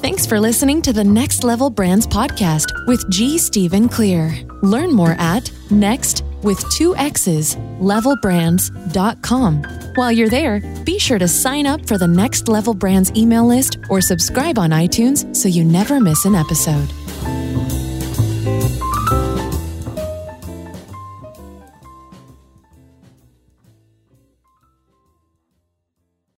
Thanks 0.00 0.26
for 0.26 0.38
listening 0.38 0.82
to 0.82 0.92
the 0.92 1.02
Nexxt 1.02 1.42
Level 1.42 1.68
Brands 1.70 2.06
podcast 2.06 2.86
with 2.86 3.08
G. 3.10 3.38
Stephen 3.38 3.88
Clear. 3.88 4.32
Learn 4.62 4.92
more 4.92 5.16
at 5.18 5.50
next 5.70 6.22
with 6.46 6.64
two 6.70 6.96
X's 6.96 7.56
levelbrands.com. 7.80 9.62
While 9.96 10.12
you're 10.12 10.30
there, 10.30 10.60
be 10.84 10.98
sure 10.98 11.18
to 11.18 11.28
sign 11.28 11.66
up 11.66 11.86
for 11.86 11.98
the 11.98 12.06
Nexxt 12.06 12.48
Level 12.48 12.72
Brands 12.72 13.12
email 13.14 13.46
list 13.46 13.78
or 13.90 14.00
subscribe 14.00 14.58
on 14.58 14.70
iTunes 14.70 15.36
so 15.36 15.48
you 15.48 15.64
never 15.64 16.00
miss 16.00 16.24
an 16.24 16.34
episode. 16.34 16.88